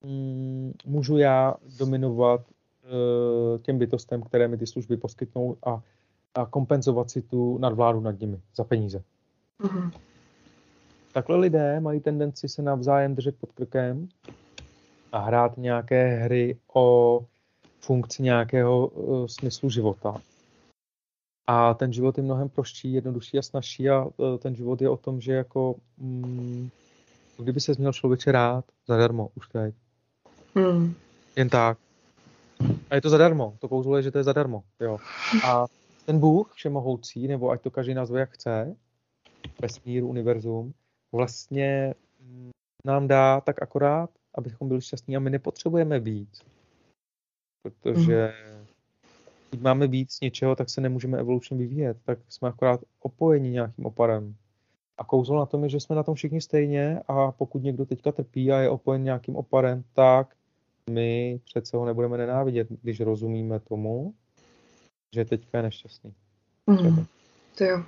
[0.03, 5.81] mm, můžu já dominovat uh, těm bytostem, které mi ty služby poskytnou a,
[6.35, 9.03] a kompenzovat si tu nadvládu nad nimi za peníze.
[9.61, 9.91] Mm-hmm.
[11.13, 14.09] Takhle lidé mají tendenci se navzájem držet pod krkem
[15.11, 17.19] a hrát nějaké hry o
[17.79, 20.21] funkci nějakého uh, smyslu života.
[21.47, 24.97] A ten život je mnohem prostší, jednodušší a snažší a e, ten život je o
[24.97, 26.69] tom, že jako mm,
[27.37, 29.75] kdyby se měl člověče rád, zadarmo, už teď.
[30.55, 30.93] Hmm.
[31.35, 31.77] Jen tak.
[32.89, 33.57] A je to zadarmo.
[33.59, 34.63] To kouzlo je, že to je zadarmo.
[34.79, 34.97] Jo.
[35.45, 35.65] A
[36.05, 38.75] ten Bůh všemohoucí, nebo ať to každý nazve jak chce,
[39.61, 40.73] vesmír, univerzum,
[41.11, 42.51] vlastně mm,
[42.85, 46.41] nám dá tak akorát, abychom byli šťastní a my nepotřebujeme víc.
[47.63, 48.54] Protože hmm
[49.55, 54.35] pokud máme víc něčeho, tak se nemůžeme evolučně vyvíjet, tak jsme akorát opojeni nějakým oparem.
[54.97, 58.11] A kouzlo na tom je, že jsme na tom všichni stejně a pokud někdo teďka
[58.11, 60.35] trpí a je opojen nějakým oparem, tak
[60.89, 64.13] my přece ho nebudeme nenávidět, když rozumíme tomu,
[65.13, 66.13] že teďka je nešťastný.
[66.67, 67.05] Mm,
[67.57, 67.83] to jo.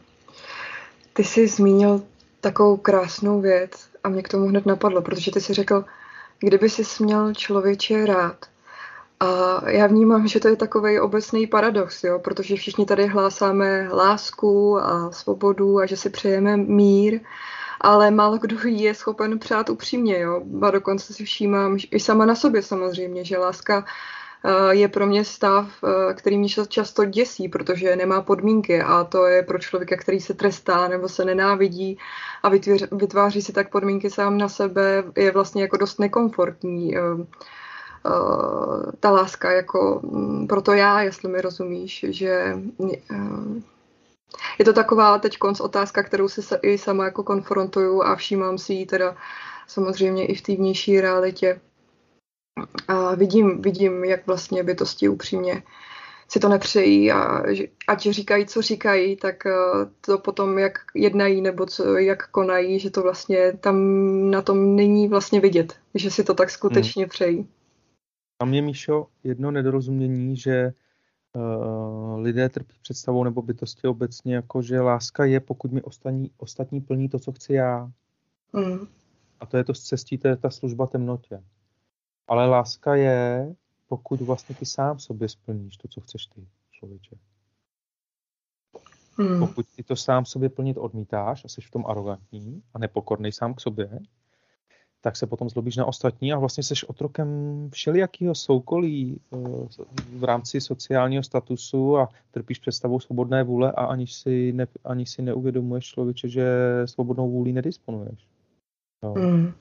[1.14, 2.02] Ty jsi zmínil
[2.42, 3.72] takovou krásnou věc
[4.04, 5.86] a mě k tomu hned napadlo, protože ty jsi řekl,
[6.40, 8.46] kdyby jsi směl člověče rád,
[9.20, 14.78] a já vnímám, že to je takový obecný paradox, jo, protože všichni tady hlásáme lásku
[14.80, 17.20] a svobodu a že si přejeme mír,
[17.82, 20.44] ale málo kdo je schopen přát upřímně, jo.
[20.62, 23.86] A dokonce si všímám i sama na sobě samozřejmě, že láska
[24.70, 25.68] je pro mě stav,
[26.14, 30.88] který mě často děsí, protože nemá podmínky a to je pro člověka, který se trestá
[30.88, 31.98] nebo se nenávidí
[32.44, 32.50] a
[32.92, 36.96] vytváří si tak podmínky sám na sebe, je vlastně jako dost nekomfortní
[39.00, 42.56] ta láska jako mm, proto já, jestli mi rozumíš, že
[44.60, 48.58] je to taková teď konc otázka, kterou si se i sama jako konfrontuju a všímám
[48.58, 49.16] si ji teda
[49.68, 51.62] samozřejmě i v té vnější realitě.
[52.88, 55.64] A vidím, vidím, jak vlastně bytosti upřímně
[56.30, 57.44] si to nepřejí a
[57.88, 59.52] ať říkají, co říkají, tak eh,
[60.02, 63.78] to potom, jak jednají nebo co, jak konají, že to vlastně tam
[64.32, 67.10] na tom není vlastně vidět, že si to tak skutečně hmm.
[67.10, 67.48] přejí.
[68.40, 70.74] A mě, Míšo, jedno nedorozumění, že
[71.34, 76.82] uh, lidé trpí představou nebo bytosti obecně, jako že láska je, pokud mi ostatní, ostatní
[76.82, 77.92] plní to, co chci já.
[78.54, 78.88] Mm.
[79.40, 81.44] A to je to cestí, to je ta služba temnotě.
[82.28, 83.56] Ale láska je,
[83.88, 87.16] pokud vlastně ty sám sobě splníš to, co chceš ty, člověče.
[89.18, 89.40] Mm.
[89.40, 93.54] Pokud ty to sám sobě plnit odmítáš a jsi v tom arrogantní a nepokorný sám
[93.54, 94.00] k sobě,
[95.02, 97.28] tak se potom zlobíš na ostatní a vlastně seš otrokem
[97.74, 99.38] všelijakého soukolí eh,
[100.10, 105.22] v rámci sociálního statusu a trpíš představou svobodné vůle a ani si, ne, ani si
[105.22, 106.48] neuvědomuješ člověče, že
[106.86, 108.28] svobodnou vůli nedisponuješ.
[109.04, 109.14] No.
[109.14, 109.54] Mm.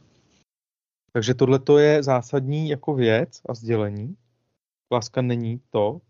[1.12, 4.16] Takže tohle to je zásadní jako věc a sdělení.
[4.92, 6.00] Láska není to,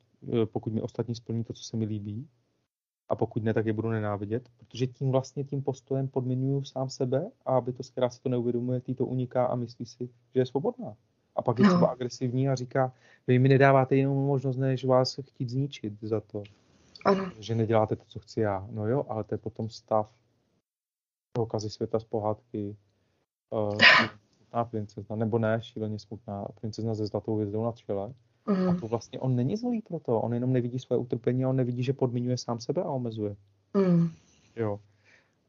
[0.42, 2.28] eh, pokud mi ostatní splní to, co se mi líbí,
[3.08, 7.30] a pokud ne, tak je budu nenávidět, protože tím vlastně tím postojem podmiňuju sám sebe
[7.46, 10.46] a aby to zkrátka si to neuvědomuje, tý to uniká a myslí si, že je
[10.46, 10.96] svobodná.
[11.36, 11.70] A pak je no.
[11.70, 12.92] třeba agresivní a říká,
[13.26, 16.42] vy mi nedáváte jinou možnost, než vás chtít zničit za to,
[17.04, 17.30] ano.
[17.38, 18.68] že neděláte to, co chci já.
[18.70, 20.14] No jo, ale to je potom stav
[21.32, 22.76] toho kazy světa z pohádky,
[23.50, 23.78] uh,
[24.56, 28.14] smutná princezna, nebo ne, šíleně smutná princezna se zlatou hvězdou na čele,
[28.46, 28.68] Mm.
[28.68, 31.56] A to vlastně on není zlý pro to, on jenom nevidí svoje utrpení a on
[31.56, 33.36] nevidí, že podmiňuje sám sebe a omezuje.
[33.74, 34.08] Mm.
[34.56, 34.80] Jo.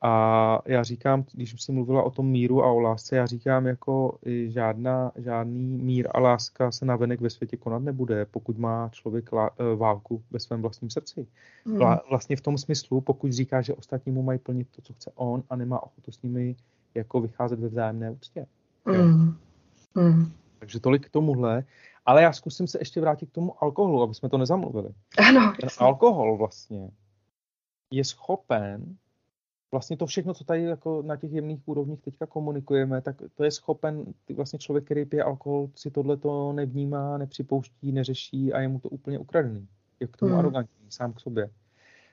[0.02, 3.66] A já říkám, když jsem si mluvila o tom míru a o lásce, já říkám,
[3.66, 9.32] jako žádná, žádný mír a láska se navenek ve světě konat nebude, pokud má člověk
[9.32, 11.28] lá, e, válku ve svém vlastním srdci.
[11.66, 11.80] Mm.
[12.10, 15.44] Vlastně v tom smyslu, pokud říká, že ostatní mu mají plnit to, co chce on
[15.50, 16.56] a nemá ochotu s nimi
[16.96, 18.46] jako vycházet ve vzájemné úctě.
[18.86, 19.36] Mm.
[19.96, 20.32] Mm.
[20.60, 21.64] Takže tolik k tomuhle.
[22.08, 24.90] Ale já zkusím se ještě vrátit k tomu alkoholu, aby jsme to nezamluvili.
[25.28, 25.54] Ano.
[25.62, 26.92] Ten alkohol vlastně
[27.92, 28.98] je schopen,
[29.72, 33.52] vlastně to všechno, co tady jako na těch jemných úrovních teďka komunikujeme, tak to je
[33.52, 38.80] schopen, vlastně člověk, který pije alkohol, si tohle to nevnímá, nepřipouští, neřeší a je mu
[38.80, 39.68] to úplně ukradený.
[40.00, 40.40] Je k tomu hmm.
[40.40, 41.50] arrogantní, sám k sobě.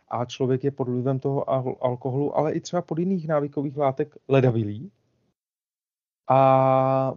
[0.09, 1.51] A člověk je pod vlivem toho
[1.85, 4.91] alkoholu, ale i třeba pod jiných návykových látek ledavilý.
[6.31, 7.15] A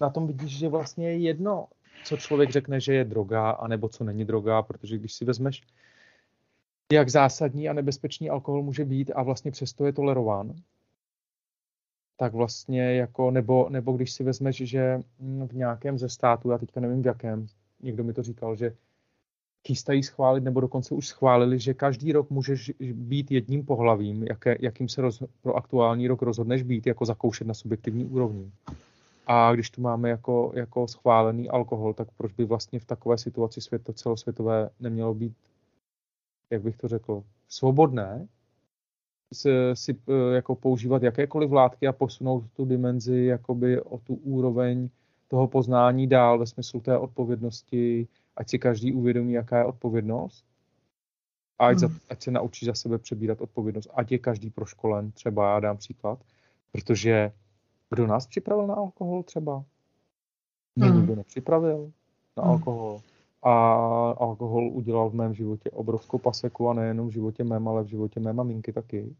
[0.00, 1.66] na tom vidíš, že vlastně je jedno,
[2.04, 5.62] co člověk řekne, že je droga, anebo co není droga, protože když si vezmeš,
[6.92, 10.54] jak zásadní a nebezpečný alkohol může být a vlastně přesto je tolerován,
[12.16, 15.02] tak vlastně jako, nebo, nebo když si vezmeš, že
[15.46, 17.46] v nějakém ze států, já teďka nevím v jakém,
[17.80, 18.76] někdo mi to říkal, že
[19.66, 24.88] chystají schválit, nebo dokonce už schválili, že každý rok můžeš být jedním pohlavím, jaké, jakým
[24.88, 28.52] se roz, pro aktuální rok rozhodneš být, jako zakoušet na subjektivní úrovni.
[29.30, 33.60] A když tu máme jako, jako schválený alkohol, tak proč by vlastně v takové situaci
[33.60, 35.36] světa celosvětové nemělo být,
[36.50, 38.28] jak bych to řekl, svobodné
[39.32, 44.88] si, si eh, jako používat jakékoliv látky a posunout tu dimenzi jakoby o tu úroveň
[45.28, 50.44] toho poznání dál ve smyslu té odpovědnosti, ať si každý uvědomí, jaká je odpovědnost
[51.58, 51.88] a ať, hmm.
[51.88, 55.76] za, ať se naučí za sebe přebírat odpovědnost, ať je každý proškolen, třeba já dám
[55.76, 56.18] příklad,
[56.72, 57.32] protože
[57.90, 59.64] kdo nás připravil na alkohol třeba?
[60.76, 60.96] Mě hmm.
[60.96, 61.92] nikdo nepřipravil
[62.36, 62.52] na hmm.
[62.52, 63.00] alkohol.
[63.42, 63.52] A
[64.10, 68.20] alkohol udělal v mém životě obrovskou paseku a nejenom v životě mém, ale v životě
[68.20, 69.16] mé maminky taky.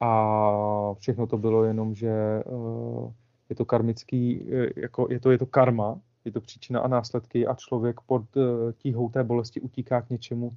[0.00, 3.12] A všechno to bylo jenom, že uh,
[3.48, 7.54] je to karmický, jako je to, je to karma, je to příčina a následky a
[7.54, 10.56] člověk pod uh, tíhou té bolesti utíká k něčemu,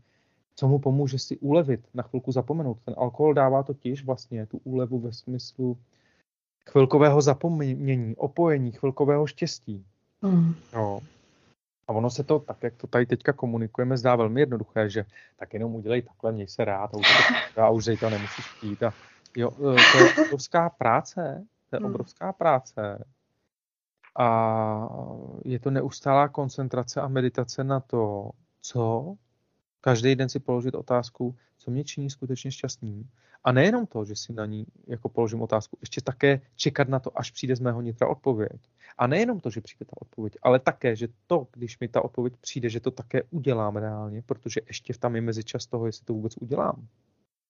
[0.55, 2.77] co mu pomůže si ulevit, na chvilku zapomenout.
[2.85, 5.77] Ten alkohol dává totiž vlastně tu úlevu ve smyslu
[6.71, 9.85] chvilkového zapomnění, opojení, chvilkového štěstí.
[10.21, 10.55] Mm.
[10.73, 10.99] Jo.
[11.87, 15.05] A ono se to, tak jak to tady teďka komunikujeme, zdá velmi jednoduché, že
[15.37, 17.07] tak jenom udělej takhle, měj se rád a už,
[17.55, 18.83] to, a už to nemusíš pít.
[18.83, 18.93] A
[19.35, 21.85] jo, e, to je obrovská práce, to je mm.
[21.85, 23.05] obrovská práce.
[24.19, 24.89] A
[25.45, 29.15] je to neustálá koncentrace a meditace na to, co
[29.87, 33.09] Každý den si položit otázku, co mě činí skutečně šťastným.
[33.43, 37.19] A nejenom to, že si na ní jako položím otázku, ještě také čekat na to,
[37.19, 38.61] až přijde z mého nitra odpověď.
[38.97, 42.33] A nejenom to, že přijde ta odpověď, ale také, že to, když mi ta odpověď
[42.41, 46.37] přijde, že to také udělám reálně, protože ještě tam je mezičas toho, jestli to vůbec
[46.37, 46.87] udělám.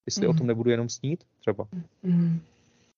[0.05, 0.29] Jestli mm.
[0.29, 0.47] o tom mhm.
[0.47, 1.67] nebudu jenom snít třeba.
[2.03, 2.39] Mm.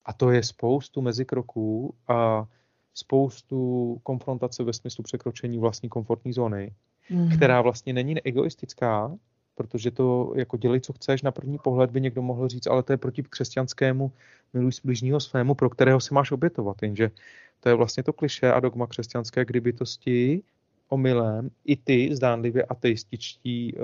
[0.05, 2.47] A to je spoustu mezikroků a
[2.93, 6.73] spoustu konfrontace ve smyslu překročení vlastní komfortní zóny,
[7.09, 7.29] mm.
[7.29, 9.17] která vlastně není egoistická,
[9.59, 12.93] protože to jako dělej, co chceš, na první pohled by někdo mohl říct, ale to
[12.93, 14.11] je proti křesťanskému
[14.53, 16.77] miluj bližního svému, pro kterého si máš obětovat.
[16.81, 17.11] Jenže
[17.59, 20.43] to je vlastně to kliše a dogma křesťanské, kdyby to stí
[20.89, 23.83] omylem i ty zdánlivě ateističtí uh,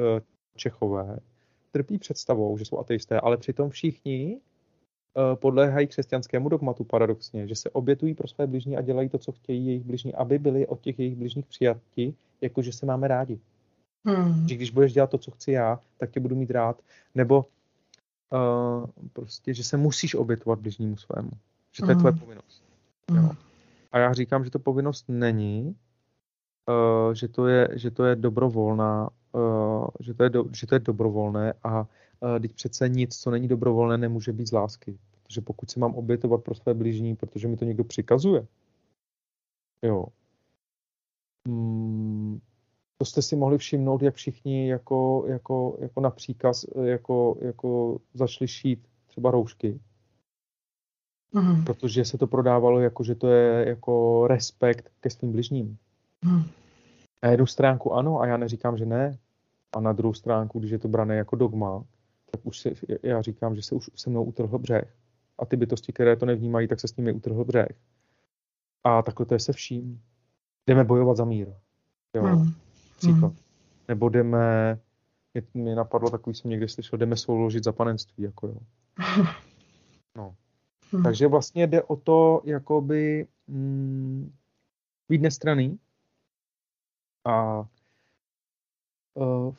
[0.56, 1.20] Čechové
[1.72, 7.70] trpí představou, že jsou ateisté, ale přitom všichni uh, podléhají křesťanskému dogmatu paradoxně, že se
[7.70, 11.00] obětují pro své bližní a dělají to, co chtějí jejich bližní, aby byli od těch
[11.00, 13.40] jejich bližních přijati, jakože se máme rádi.
[14.06, 14.48] Hmm.
[14.48, 16.82] Že když budeš dělat to, co chci já, tak tě budu mít rád.
[17.16, 17.46] Nebo
[18.34, 21.32] uh, prostě, že se musíš obětovat bližnímu svému.
[21.72, 21.90] Že to hmm.
[21.90, 22.64] je tvoje povinnost.
[23.12, 23.24] Hmm.
[23.24, 23.32] Jo.
[23.92, 25.76] A já říkám, že to povinnost není,
[26.70, 30.76] uh, že, to je, že to je dobrovolná, uh, že, to je do, že to
[30.76, 34.98] je dobrovolné a uh, teď přece nic, co není dobrovolné, nemůže být z lásky.
[35.24, 38.48] Protože pokud se mám obětovat pro své blížní, protože mi to někdo přikazuje,
[39.82, 40.06] jo,
[41.48, 42.15] mm,
[42.98, 48.48] to jste si mohli všimnout, jak všichni jako, jako, jako na příkaz jako, jako začali
[48.48, 49.80] šít třeba roušky.
[51.34, 51.64] Mm.
[51.64, 55.78] Protože se to prodávalo jako, že to je jako respekt ke svým bližním.
[56.22, 56.44] Mm.
[57.24, 59.18] Na jednu stránku ano, a já neříkám, že ne.
[59.76, 61.84] A na druhou stránku, když je to brané jako dogma,
[62.32, 62.72] tak už se,
[63.04, 64.96] já říkám, že se už se mnou utrhl břeh.
[65.40, 67.76] A ty bytosti, které to nevnímají, tak se s nimi utrhl břeh.
[68.84, 70.02] A takhle to je se vším.
[70.68, 71.48] Jdeme bojovat za mír.
[72.14, 72.24] Jo.
[72.24, 72.65] Mm
[72.96, 73.32] příklad.
[73.32, 73.42] Hmm.
[73.88, 74.80] Nebo jdeme,
[75.34, 78.58] mě, mě napadlo takový, jsem někdy slyšel, jdeme souložit za panenství, jako jo.
[80.18, 80.36] No.
[80.92, 81.04] Hmm.
[81.04, 84.32] Takže vlastně jde o to, jakoby mm,
[85.10, 85.80] být nestraný
[87.26, 87.60] a
[89.14, 89.56] uh,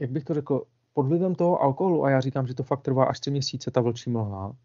[0.00, 3.04] jak bych to řekl, pod vlivem toho alkoholu, a já říkám, že to fakt trvá
[3.04, 4.56] až tři měsíce, ta vlčí mlha,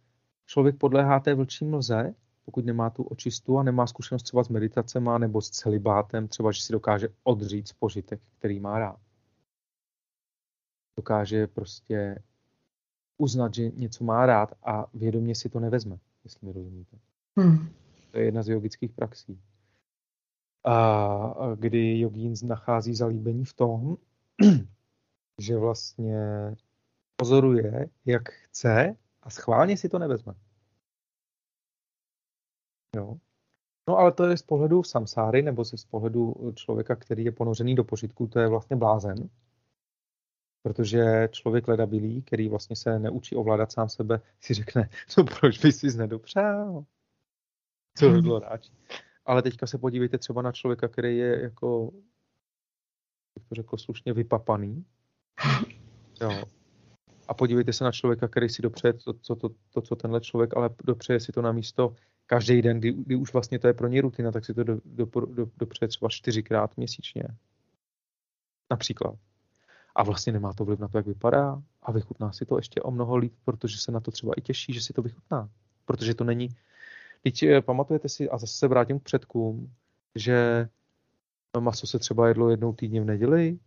[0.46, 2.16] člověk podléhá té vlčí mlze
[2.48, 6.62] pokud nemá tu očistu a nemá zkušenost třeba s meditacema nebo s celibátem, třeba, že
[6.62, 9.00] si dokáže odřít požitek, který má rád.
[10.98, 12.24] Dokáže prostě
[13.18, 16.98] uznat, že něco má rád a vědomě si to nevezme, jestli mi rozumíte.
[17.40, 17.70] Hmm.
[18.12, 19.42] To je jedna z jogických praxí.
[20.66, 23.98] A kdy jogín nachází zalíbení v tom,
[25.42, 26.20] že vlastně
[27.16, 30.34] pozoruje, jak chce a schválně si to nevezme.
[32.98, 33.18] Jo.
[33.88, 37.84] No ale to je z pohledu samsáry, nebo z pohledu člověka, který je ponořený do
[37.84, 39.30] požitku, to je vlastně blázen.
[40.64, 45.72] Protože člověk ledabilý, který vlastně se neučí ovládat sám sebe, si řekne, no proč by
[45.72, 46.86] si nedopřál?
[47.98, 48.62] Co by bylo rád.
[49.26, 51.92] Ale teďka se podívejte třeba na člověka, který je jako,
[53.36, 54.86] jak to řekl slušně, vypapaný.
[56.22, 56.44] Jo.
[57.28, 60.58] A podívejte se na člověka, který si dopřeje to, to, to, to co tenhle člověk,
[60.58, 63.88] ale dopřeje si to na místo každý den, kdy, kdy už vlastně to je pro
[63.88, 67.24] ně rutina, tak si to do, do, do, dopřeje třeba čtyřikrát měsíčně.
[68.72, 69.16] Například.
[69.96, 72.92] A vlastně nemá to vliv na to, jak vypadá a vychutná si to ještě o
[72.92, 75.50] mnoho líp, protože se na to třeba i těší, že si to vychutná.
[75.86, 76.50] Protože to není...
[77.24, 79.74] Teď eh, pamatujete si, a zase se vrátím k předkům,
[80.16, 80.70] že
[81.60, 83.60] maso se třeba jedlo jednou týdně v neděli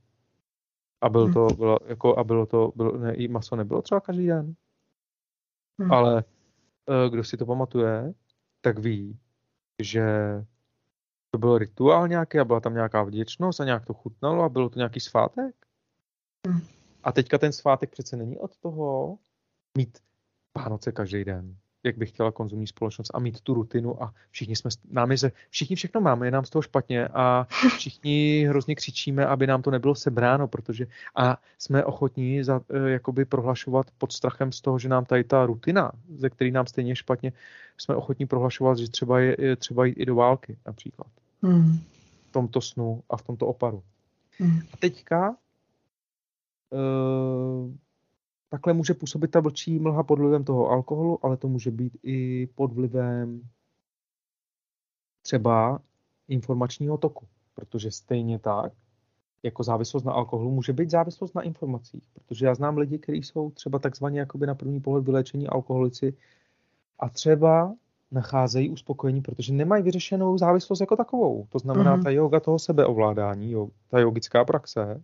[1.01, 1.35] a byl hmm.
[1.35, 4.55] to, bylo, jako, a bylo to, bylo, ne, i maso nebylo třeba každý den.
[5.81, 5.93] Hmm.
[5.93, 6.25] Ale
[6.89, 8.15] eh, kdo si to pamatuje,
[8.61, 9.19] tak ví,
[9.83, 10.05] že
[11.31, 14.69] to byl rituál nějaký a byla tam nějaká vděčnost a nějak to chutnalo a bylo
[14.69, 15.55] to nějaký svátek.
[16.47, 16.61] Hmm.
[17.03, 19.19] A teďka ten svátek přece není od toho
[19.79, 19.99] mít
[20.57, 24.71] Vánoce každý den jak by chtěla konzumní společnost a mít tu rutinu a všichni jsme,
[24.91, 25.19] nám je,
[25.51, 29.71] všichni všechno máme, je nám z toho špatně a všichni hrozně křičíme, aby nám to
[29.71, 34.89] nebylo sebráno, protože a jsme ochotní za, eh, jakoby prohlašovat pod strachem z toho, že
[34.89, 37.33] nám tady ta rutina, ze který nám stejně špatně,
[37.79, 41.09] jsme ochotní prohlašovat, že třeba je, je třeba jít i do války například.
[41.43, 41.79] Hmm.
[42.29, 43.83] V tomto snu a v tomto oparu.
[44.39, 44.61] Hmm.
[44.73, 45.37] A teďka
[46.71, 47.75] uh,
[48.51, 52.49] takhle může působit ta vlčí mlha pod vlivem toho alkoholu, ale to může být i
[52.55, 53.43] pod vlivem
[55.23, 55.81] třeba
[56.29, 58.73] informačního toku, protože stejně tak,
[59.43, 63.51] jako závislost na alkoholu, může být závislost na informacích, protože já znám lidi, kteří jsou
[63.51, 66.15] třeba takzvaně jakoby na první pohled vyléčení alkoholici
[66.99, 67.75] a třeba
[68.11, 71.47] nacházejí uspokojení, protože nemají vyřešenou závislost jako takovou.
[71.49, 72.03] To znamená, mm-hmm.
[72.03, 75.03] ta yoga toho sebeovládání, jo, ta yogická praxe,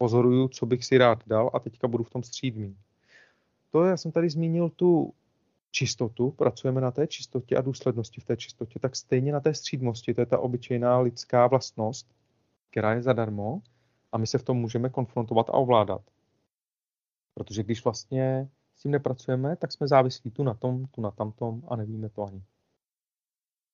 [0.00, 2.76] pozoruju, co bych si rád dal a teďka budu v tom střídmý.
[3.70, 5.12] To já jsem tady zmínil tu
[5.70, 10.14] čistotu, pracujeme na té čistotě a důslednosti v té čistotě, tak stejně na té střídmosti,
[10.14, 12.06] to je ta obyčejná lidská vlastnost,
[12.70, 13.62] která je zadarmo
[14.12, 16.02] a my se v tom můžeme konfrontovat a ovládat.
[17.34, 21.62] Protože když vlastně s tím nepracujeme, tak jsme závislí tu na tom, tu na tamtom
[21.68, 22.42] a nevíme to ani.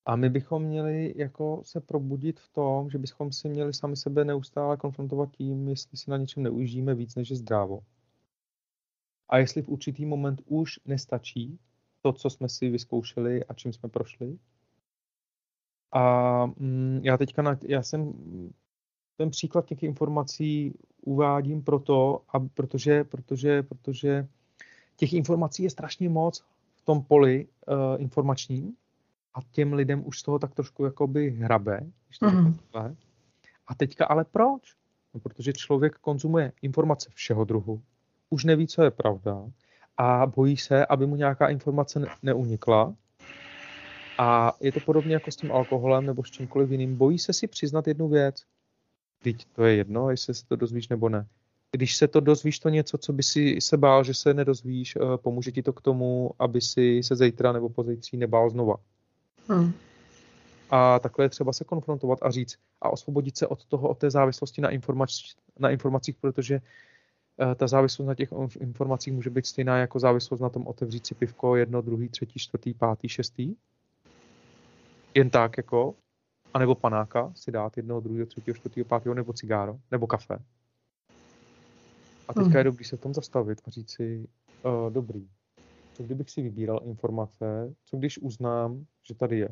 [0.07, 4.25] A my bychom měli jako se probudit v tom, že bychom si měli sami sebe
[4.25, 7.79] neustále konfrontovat tím, jestli si na něčem neužijeme víc, než je zdrávo.
[9.29, 11.59] A jestli v určitý moment už nestačí
[12.01, 14.39] to, co jsme si vyzkoušeli a čím jsme prošli.
[15.91, 18.13] A mm, já teďka, na, já jsem
[19.17, 24.27] ten příklad těch informací uvádím proto, a protože, protože, protože
[24.95, 26.45] těch informací je strašně moc
[26.75, 28.77] v tom poli uh, informačním
[29.37, 31.79] a těm lidem už z toho tak trošku jakoby hrabe.
[32.07, 32.95] Když to mm-hmm.
[33.67, 34.73] A teďka ale proč?
[35.13, 37.81] No, protože člověk konzumuje informace všeho druhu,
[38.29, 39.43] už neví, co je pravda
[39.97, 42.95] a bojí se, aby mu nějaká informace ne- neunikla.
[44.17, 46.95] A je to podobně jako s tím alkoholem nebo s čímkoliv jiným.
[46.95, 48.43] Bojí se si přiznat jednu věc.
[49.23, 51.27] Teď to je jedno, jestli se to dozvíš nebo ne.
[51.71, 55.17] Když se to dozvíš, to něco, co by si se bál, že se nedozvíš, eh,
[55.17, 58.75] pomůže ti to k tomu, aby si se zítra nebo pozítří nebál znova.
[59.47, 59.73] Hmm.
[60.69, 64.11] A takhle je třeba se konfrontovat a říct a osvobodit se od toho, od té
[64.11, 66.61] závislosti na, informač, na informacích, protože
[67.37, 68.29] uh, ta závislost na těch
[68.59, 72.73] informacích může být stejná jako závislost na tom otevřít si pivko jedno, druhý, třetí, čtvrtý,
[72.73, 73.55] pátý, šestý.
[75.13, 75.95] Jen tak jako,
[76.53, 80.39] anebo panáka si dát jednoho, druhého, třetího, čtvrtého, pátého, nebo cigáro, nebo kafe.
[82.27, 82.57] A teďka hmm.
[82.57, 84.27] je dobrý se v tom zastavit a říct si,
[84.63, 85.27] uh, dobrý,
[85.97, 89.49] co kdybych si vybíral informace, co když uznám, že tady je.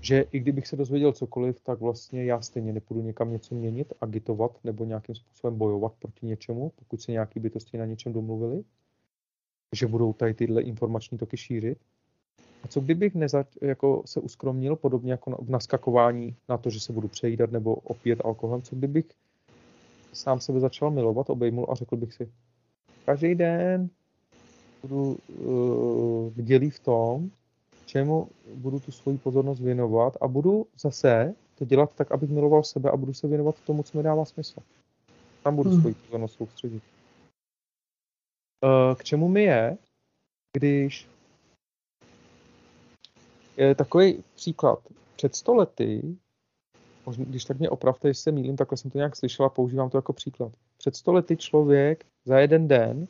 [0.00, 4.58] Že i kdybych se dozvěděl cokoliv, tak vlastně já stejně nepůjdu někam něco měnit, agitovat
[4.64, 8.64] nebo nějakým způsobem bojovat proti něčemu, pokud se nějaký bytosti na něčem domluvili,
[9.74, 11.78] že budou tady tyhle informační toky šířit.
[12.62, 16.92] A co kdybych nezač, jako se uskromnil, podobně jako v naskakování na to, že se
[16.92, 19.06] budu přejídat nebo opít alkoholem, co kdybych
[20.12, 22.32] sám sebe začal milovat, obejmul a řekl bych si,
[23.04, 23.90] každý den
[24.86, 27.30] budu uh, vdělý v tom,
[27.86, 32.90] čemu budu tu svoji pozornost věnovat a budu zase to dělat tak, abych miloval sebe
[32.90, 34.60] a budu se věnovat tomu, co mi dává smysl.
[35.42, 35.80] Tam budu hmm.
[35.80, 36.82] svoji pozornost soustředit.
[38.64, 39.78] Uh, k čemu mi je,
[40.56, 41.08] když
[43.56, 44.78] je takový příklad.
[45.16, 46.16] Před sto lety,
[47.16, 49.98] když tak mě opravte, jestli se mýlím, takhle jsem to nějak slyšel a používám to
[49.98, 50.52] jako příklad.
[50.78, 53.06] Před sto lety člověk za jeden den,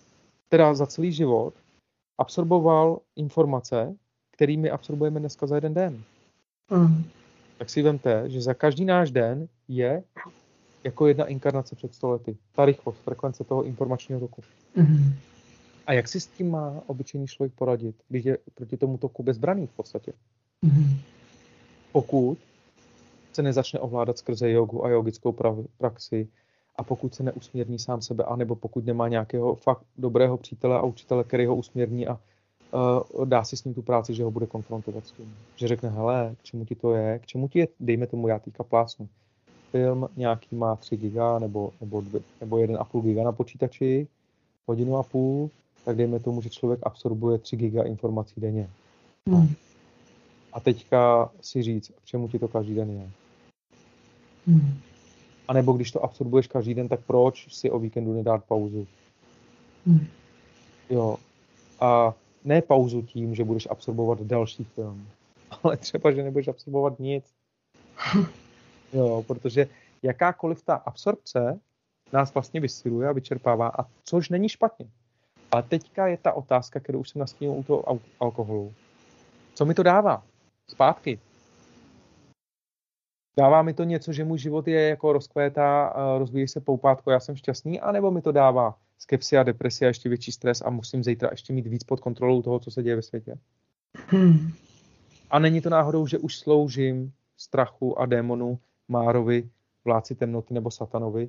[0.48, 1.54] teda za celý život,
[2.18, 3.96] absorboval informace,
[4.30, 6.02] kterými absorbujeme dneska za jeden den.
[6.70, 7.04] Mm.
[7.58, 10.02] Tak si vemte, že za každý náš den je
[10.84, 12.36] jako jedna inkarnace před stolety.
[12.52, 14.42] Ta rychlost, frekvence toho informačního toku.
[14.76, 15.14] Mm.
[15.86, 19.66] A jak si s tím má obyčejný člověk poradit, když je proti tomu toku bezbraný
[19.66, 20.12] v podstatě?
[20.62, 20.98] Mm.
[21.92, 22.38] Pokud
[23.32, 25.34] se nezačne ovládat skrze jogu a jogickou
[25.78, 26.28] praxi,
[26.78, 31.24] a pokud se neusměrní sám sebe, anebo pokud nemá nějakého fakt dobrého přítele a učitele,
[31.24, 32.18] který ho usměrní a
[33.14, 35.36] uh, dá si s ním tu práci, že ho bude konfrontovat s tím.
[35.56, 38.38] Že řekne, hele, k čemu ti to je, k čemu ti je, dejme tomu, já
[38.38, 39.08] týka plásnu.
[39.70, 42.02] Film nějaký má 3 giga nebo, nebo,
[42.40, 44.08] nebo 1,5 giga na počítači,
[44.66, 45.50] hodinu a půl,
[45.84, 48.70] tak dejme tomu, že člověk absorbuje 3 giga informací denně.
[49.28, 49.48] Hmm.
[50.52, 53.10] A teďka si říct, k čemu ti to každý den je.
[54.46, 54.80] Hmm.
[55.48, 58.86] A nebo když to absorbuješ každý den, tak proč si o víkendu nedát pauzu?
[59.86, 60.06] Hmm.
[60.90, 61.16] Jo.
[61.80, 65.08] A ne pauzu tím, že budeš absorbovat další film,
[65.62, 67.24] ale třeba, že nebudeš absorbovat nic.
[68.92, 69.68] Jo, protože
[70.02, 71.60] jakákoliv ta absorpce
[72.12, 74.86] nás vlastně vysiluje a vyčerpává, a což není špatně.
[75.52, 78.74] Ale teďka je ta otázka, kterou už jsem nastínil u toho alkoholu.
[79.54, 80.22] Co mi to dává?
[80.68, 81.18] Zpátky.
[83.38, 87.36] Dává mi to něco, že můj život je jako rozkvétá, rozvíjí se poupátko, já jsem
[87.36, 91.28] šťastný, anebo mi to dává skepsi a depresi a ještě větší stres a musím zítra
[91.32, 93.38] ještě mít víc pod kontrolou toho, co se děje ve světě.
[94.08, 94.52] Hmm.
[95.30, 98.58] A není to náhodou, že už sloužím strachu a démonu,
[98.88, 99.48] Márovi,
[99.84, 101.28] vládci temnoty nebo satanovi,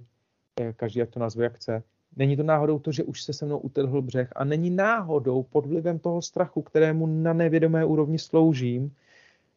[0.75, 1.83] každý jak to nazve, jak chce.
[2.15, 5.65] Není to náhodou to, že už se se mnou utrhl břeh a není náhodou pod
[5.65, 8.95] vlivem toho strachu, kterému na nevědomé úrovni sloužím,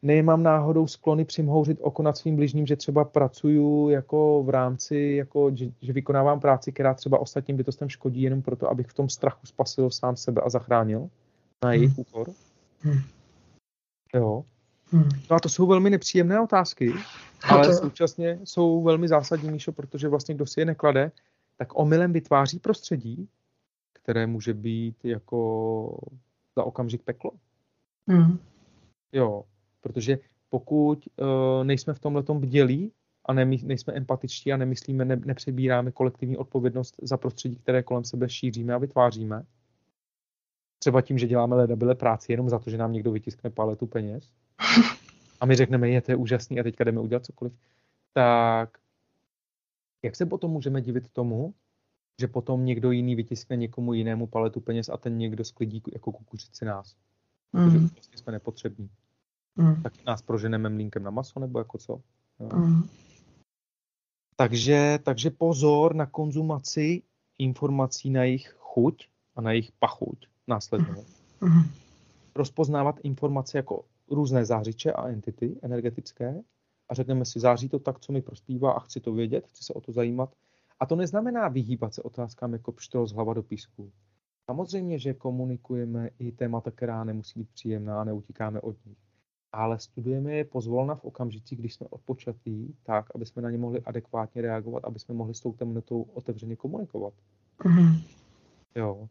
[0.03, 5.51] nemám náhodou sklony přimhouřit oko nad svým bližním, že třeba pracuju jako v rámci, jako,
[5.57, 9.47] že, že vykonávám práci, která třeba ostatním bytostem škodí jenom proto, abych v tom strachu
[9.47, 11.11] spasil sám sebe a zachránil
[11.65, 11.99] na jejich hmm.
[11.99, 12.31] úkor.
[12.81, 13.01] Hmm.
[14.15, 14.45] Jo.
[14.93, 15.09] Hmm.
[15.31, 16.93] No a to jsou velmi nepříjemné otázky,
[17.43, 21.13] ale současně jsou velmi zásadní, Míšo, protože vlastně kdo si je neklade,
[21.57, 23.29] tak omylem vytváří prostředí,
[23.93, 25.99] které může být jako
[26.57, 27.31] za okamžik peklo.
[28.07, 28.39] Mm.
[29.13, 29.45] Jo,
[29.81, 30.19] protože
[30.49, 32.93] pokud uh, nejsme v tomhle bdělí
[33.25, 38.29] a ne, nejsme empatičtí a nemyslíme, ne, nepřebíráme kolektivní odpovědnost za prostředí, které kolem sebe
[38.29, 39.43] šíříme a vytváříme,
[40.79, 44.33] třeba tím, že děláme ledabile práci jenom za to, že nám někdo vytiskne paletu peněz
[45.41, 47.53] a my řekneme, je to je úžasný a teďka jdeme udělat cokoliv,
[48.13, 48.79] tak
[50.03, 51.55] jak se potom můžeme divit tomu,
[52.21, 56.65] že potom někdo jiný vytiskne někomu jinému paletu peněz a ten někdo sklidí jako kukuřici
[56.65, 56.97] nás.
[57.51, 57.89] Protože mm.
[57.89, 58.91] vlastně jsme nepotřební.
[59.61, 59.83] Mm.
[59.83, 62.01] Tak nás proženeme mlínkem na maso, nebo jako co?
[62.39, 62.83] Mm.
[64.37, 67.03] Takže, takže pozor na konzumaci
[67.39, 71.05] informací na jejich chuť a na jejich pachuť následně.
[71.41, 71.63] Mm.
[72.37, 76.43] Rozpoznávat informace jako různé zářiče a entity energetické
[76.89, 79.75] a řekneme si, září to tak, co mi prospívá a chci to vědět, chci se
[79.75, 80.35] o to zajímat.
[80.81, 83.93] A to neznamená vyhýbat se otázkám jako pštro z hlava do písku.
[84.45, 89.10] Samozřejmě, že komunikujeme i témata, která nemusí být příjemná a neutíkáme od nich.
[89.53, 93.81] Ale studujeme je pozvolna v okamžicích, když jsme odpočatí, tak, aby jsme na ně mohli
[93.81, 97.15] adekvátně reagovat, aby jsme mohli s tou temnotou otevřeně komunikovat.
[97.59, 98.03] Mm-hmm.
[98.75, 99.09] Jo.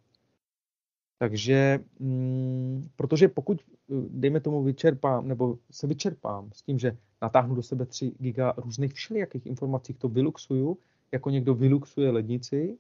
[1.18, 3.62] Takže, mm, protože pokud,
[4.10, 8.94] dejme tomu, vyčerpám, nebo se vyčerpám s tím, že natáhnu do sebe 3 giga různých
[8.94, 10.78] všelijakých informací, to vyluxuju,
[11.12, 12.78] jako někdo vyluxuje lednici,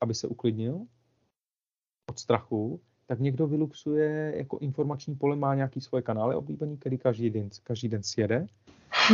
[0.00, 0.86] aby se uklidnil
[2.10, 2.80] od strachu,
[3.10, 7.88] tak někdo vyluxuje jako informační pole, má nějaký svoje kanály oblíbený, který každý den, každý
[7.88, 8.46] den sjede.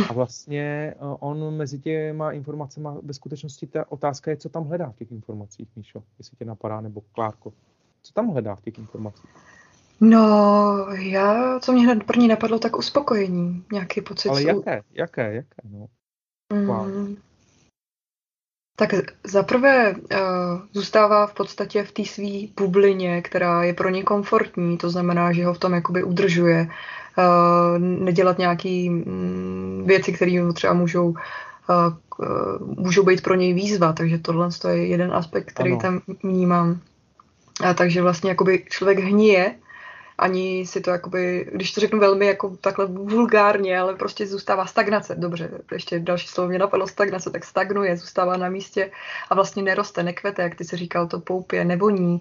[0.09, 4.89] A vlastně eh, on mezi těma informacemi ve skutečnosti ta otázka je, co tam hledá
[4.89, 7.53] v těch informacích, Míšo, jestli tě napadá, nebo Klárko.
[8.03, 9.29] Co tam hledá v těch informacích?
[10.01, 10.19] No,
[10.99, 14.29] já, co mě hned první napadlo, tak uspokojení, nějaký pocit.
[14.29, 15.87] Ale jaké, jaké, jaké, no.
[16.65, 17.09] Wow.
[18.81, 19.97] Mm, tak zaprvé uh,
[20.73, 25.45] zůstává v podstatě v té své bublině, která je pro ně komfortní, to znamená, že
[25.45, 26.67] ho v tom jakoby udržuje,
[27.17, 31.15] uh, nedělat nějaké um, věci, které třeba můžou, uh,
[32.77, 35.81] můžou být pro něj výzva, takže tohle je jeden aspekt, který ano.
[35.81, 36.79] tam vnímám.
[37.63, 39.55] A takže vlastně jakoby člověk hníje
[40.17, 45.15] ani si to jakoby, když to řeknu velmi jako takhle vulgárně, ale prostě zůstává stagnace.
[45.15, 48.91] Dobře, ještě další slovo mě napadlo stagnace, tak stagnuje, zůstává na místě
[49.29, 52.19] a vlastně neroste, nekvete, jak ty si říkal, to poupě, nevoní.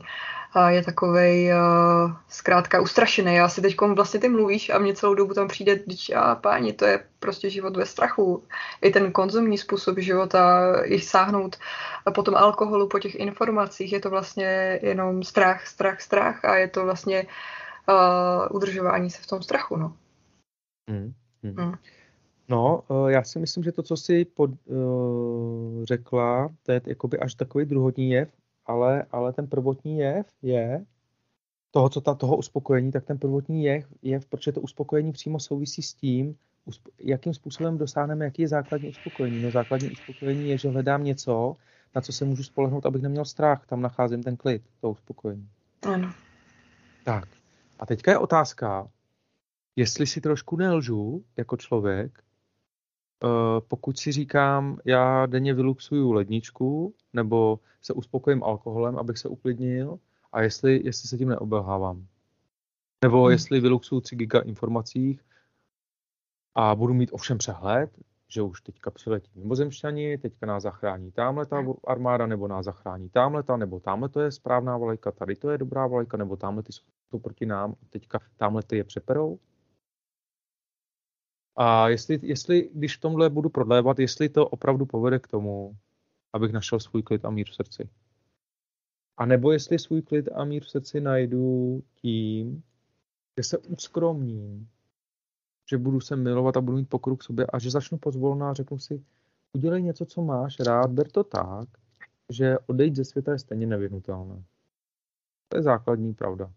[0.53, 3.35] A je takovej uh, zkrátka ustrašený.
[3.35, 6.73] Já si teď vlastně ty mluvíš a mě celou dobu tam přijde, když a páni,
[6.73, 8.45] to je prostě život ve strachu.
[8.83, 11.57] I ten konzumní způsob života, i sáhnout
[12.15, 16.69] po tom alkoholu, po těch informacích, je to vlastně jenom strach, strach, strach a je
[16.69, 17.29] to vlastně uh,
[17.89, 19.77] uh, udržování se v tom strachu.
[19.77, 19.97] No.
[20.91, 21.13] Hmm.
[21.43, 21.55] Hmm.
[21.59, 21.75] Hmm.
[22.49, 27.19] No, uh, já si myslím, že to, co jsi pod, uh, řekla, to je jakoby
[27.19, 28.29] až takový druhotní jev,
[28.67, 30.85] ale, ale ten prvotní jev je
[31.71, 35.83] toho, co ta, toho uspokojení, tak ten prvotní jev, jev, protože to uspokojení přímo souvisí
[35.83, 36.37] s tím,
[36.99, 39.43] jakým způsobem dosáhneme, jaký je základní uspokojení.
[39.43, 41.57] No základní uspokojení je, že hledám něco,
[41.95, 43.67] na co se můžu spolehnout, abych neměl strach.
[43.67, 45.49] Tam nacházím ten klid, to uspokojení.
[45.83, 46.13] Ano.
[47.05, 47.29] Tak.
[47.79, 48.89] A teďka je otázka,
[49.77, 52.19] jestli si trošku nelžu jako člověk,
[53.25, 59.99] eh, pokud si říkám, já denně vyluxuju ledničku, nebo se uspokojím alkoholem, abych se uklidnil,
[60.33, 62.07] a jestli, jestli se tím neobelhávám.
[63.05, 63.33] Nebo hmm.
[63.33, 65.21] jestli vyluxuju 3 giga informací
[66.55, 67.91] a budu mít ovšem přehled,
[68.29, 73.43] že už teďka přiletí mimozemšťani, teďka nás zachrání tamhle ta armáda, nebo nás zachrání tamhle
[73.43, 76.73] ta, nebo tamhle to je správná vlajka, tady to je dobrá vlajka, nebo tamhle ty
[76.73, 76.85] jsou
[77.23, 79.39] proti nám a teďka tamhle ty je přeperou.
[81.57, 85.77] A jestli, jestli, když v tomhle budu prodlévat, jestli to opravdu povede k tomu,
[86.33, 87.89] abych našel svůj klid a mír v srdci.
[89.17, 92.63] A nebo jestli svůj klid a mír v srdci najdu tím,
[93.37, 94.69] že se uskromním,
[95.71, 98.55] že budu se milovat a budu mít pokrok k sobě a že začnu pozvolná a
[98.55, 99.05] řeknu si,
[99.53, 101.69] udělej něco, co máš rád, ber to tak,
[102.33, 104.45] že odejít ze světa je stejně nevyhnutelné.
[105.49, 106.53] To je základní pravda.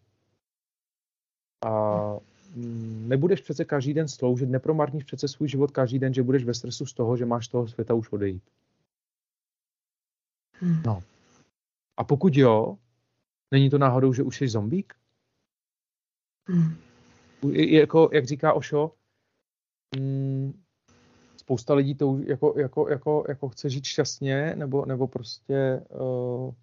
[1.61, 1.71] A
[2.55, 6.53] mm, nebudeš přece každý den sloužit, nepromarníš přece svůj život každý den, že budeš ve
[6.53, 8.43] stresu z toho, že máš toho světa už odejít.
[10.53, 10.81] Hmm.
[10.85, 11.03] No.
[11.97, 12.77] A pokud jo,
[13.51, 14.93] není to náhodou, že už jsi zombík?
[16.47, 16.77] Hmm.
[17.53, 18.91] Jako, jak říká Ošo,
[19.97, 20.63] mm,
[21.37, 26.53] spousta lidí to jako, jako, jako, jako chce žít šťastně, nebo, nebo prostě, uh,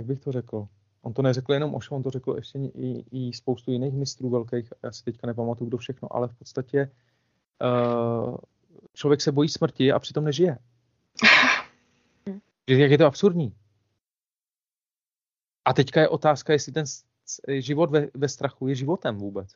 [0.00, 0.68] jak bych to řekl,
[1.06, 4.72] on to neřekl jenom Ošo, on to řekl ještě i, i spoustu jiných mistrů velkých,
[4.82, 6.90] já si teďka nepamatuju, kdo všechno, ale v podstatě
[7.62, 8.36] uh,
[8.94, 10.58] člověk se bojí smrti a přitom nežije.
[12.68, 13.56] Jak je to absurdní.
[15.64, 16.84] A teďka je otázka, jestli ten
[17.58, 19.52] život ve, ve strachu je životem vůbec.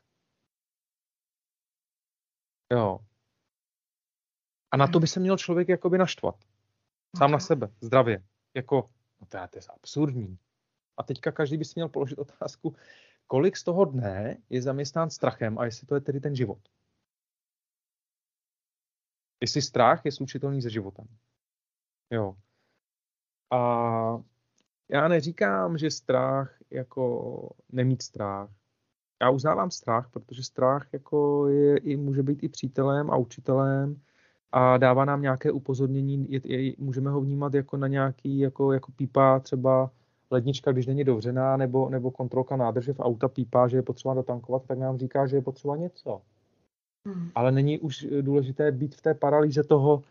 [2.73, 2.99] Jo.
[4.71, 6.37] A na to by se měl člověk jakoby naštvat.
[7.19, 8.25] Sám na sebe, zdravě.
[8.55, 8.91] Jako,
[9.21, 9.43] no to je
[9.75, 10.39] absurdní.
[10.97, 12.77] A teďka každý by si měl položit otázku,
[13.27, 16.59] kolik z toho dne je zaměstnán strachem a jestli to je tedy ten život.
[19.41, 21.07] Jestli strach je slučitelný se životem.
[22.11, 22.37] Jo.
[23.51, 24.23] A
[24.89, 28.51] já neříkám, že strach jako nemít strach.
[29.23, 34.03] Já uznávám strach, protože strach jako je, i, může být i přítelem a učitelem
[34.53, 38.93] a dává nám nějaké upozornění, je, je, můžeme ho vnímat jako na nějaký, jako, jako
[38.93, 39.91] pípa třeba
[40.31, 44.63] lednička, když není dovřená, nebo, nebo kontrolka nádrže v auta pípá, že je potřeba dotankovat,
[44.67, 46.23] tak nám říká, že je potřeba něco.
[47.07, 47.31] Hmm.
[47.35, 50.03] Ale není už důležité být v té paralýze toho,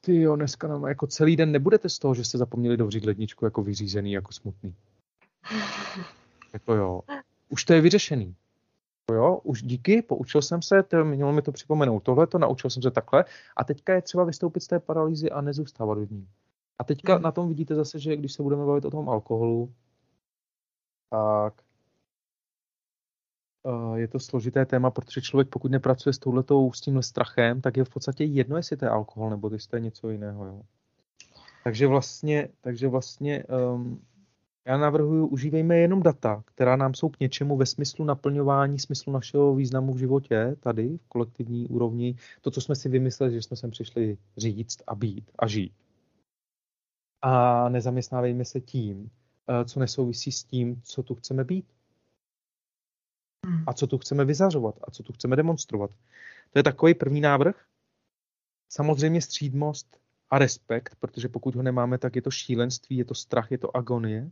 [0.00, 3.44] ty jo, dneska nám jako celý den nebudete z toho, že jste zapomněli dovřít ledničku
[3.44, 4.74] jako vyřízený, jako smutný.
[6.52, 7.00] Jako jo.
[7.48, 8.34] Už to je vyřešený.
[9.12, 12.82] Jo, už díky, poučil jsem se, to, mělo mi to připomenout tohle, to naučil jsem
[12.82, 13.24] se takhle
[13.56, 16.28] a teďka je třeba vystoupit z té paralýzy a nezůstávat v ní.
[16.78, 17.22] A teďka hmm.
[17.22, 19.74] na tom vidíte zase, že když se budeme bavit o tom alkoholu,
[21.10, 21.62] tak
[23.62, 27.76] uh, je to složité téma, protože člověk pokud nepracuje s touhletou, s tímhle strachem, tak
[27.76, 30.46] je v podstatě jedno, jestli to je alkohol nebo jestli to je něco jiného.
[30.46, 30.62] Jo.
[31.64, 34.02] Takže vlastně, takže vlastně um,
[34.66, 39.54] já navrhuji, užívejme jenom data, která nám jsou k něčemu ve smyslu naplňování smyslu našeho
[39.54, 43.70] významu v životě, tady v kolektivní úrovni, to, co jsme si vymysleli, že jsme sem
[43.70, 45.72] přišli říct a být a žít.
[47.26, 49.10] A nezaměstnávejme se tím,
[49.48, 51.66] eh, co nesouvisí s tím, co tu chceme být.
[53.66, 55.90] A co tu chceme vyzařovat a co tu chceme demonstrovat.
[56.50, 57.64] To je takový první návrh.
[58.68, 60.00] Samozřejmě střídmost
[60.30, 63.76] a respekt, protože pokud ho nemáme, tak je to šílenství, je to strach, je to
[63.76, 64.30] agonie.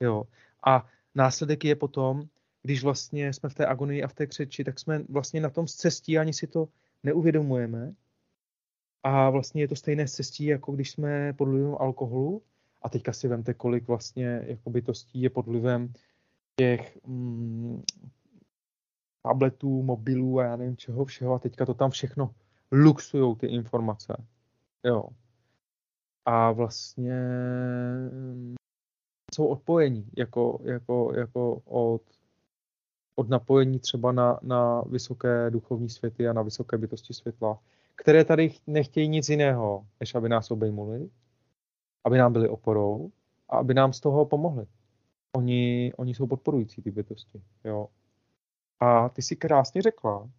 [0.00, 0.24] Jo.
[0.66, 2.28] A následek je potom,
[2.62, 5.66] když vlastně jsme v té agonii a v té křeči, tak jsme vlastně na tom
[5.66, 6.68] cestí, ani si to
[7.02, 7.94] neuvědomujeme.
[9.02, 12.42] A vlastně je to stejné cestí, jako když jsme pod vlivem alkoholu.
[12.82, 15.92] A teďka si vemte, kolik vlastně jako bytostí je pod vlivem
[16.60, 17.82] těch mm,
[19.22, 21.34] tabletů, mobilů a já nevím čeho všeho.
[21.34, 22.34] A teďka to tam všechno
[22.72, 24.26] luxujou ty informace.
[24.84, 25.04] Jo.
[26.24, 27.20] A vlastně
[29.34, 32.02] jsou odpojení, jako, jako, jako od,
[33.14, 37.58] od napojení třeba na, na vysoké duchovní světy a na vysoké bytosti světla,
[38.00, 41.10] které tady nechtějí nic jiného, než aby nás obejmuli,
[42.04, 43.12] aby nám byli oporou
[43.48, 44.66] a aby nám z toho pomohli.
[45.36, 47.42] Oni, oni jsou podporující ty bytosti.
[47.64, 47.88] Jo.
[48.80, 50.30] A ty si krásně řekla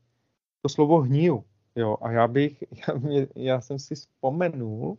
[0.61, 1.43] to slovo hniju.
[1.75, 2.93] Jo, a já bych, já,
[3.35, 4.97] já jsem si vzpomenul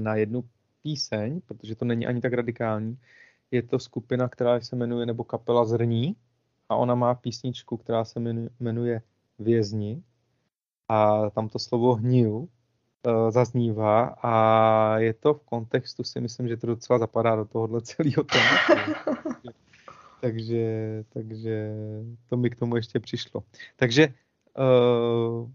[0.00, 0.44] na jednu
[0.82, 2.98] píseň, protože to není ani tak radikální.
[3.50, 6.16] Je to skupina, která se jmenuje, nebo kapela Zrní
[6.68, 8.20] a ona má písničku, která se
[8.60, 9.02] jmenuje
[9.38, 10.02] Vězni
[10.90, 14.32] a tam to slovo hniu uh, zaznívá a
[14.98, 18.74] je to v kontextu, si myslím, že to docela zapadá do tohohle celého tématu.
[20.20, 20.64] takže,
[21.08, 21.70] takže
[22.28, 23.42] to mi k tomu ještě přišlo.
[23.76, 24.14] Takže
[24.58, 25.50] uh,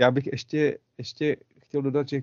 [0.00, 2.22] já bych ještě, ještě chtěl dodat, že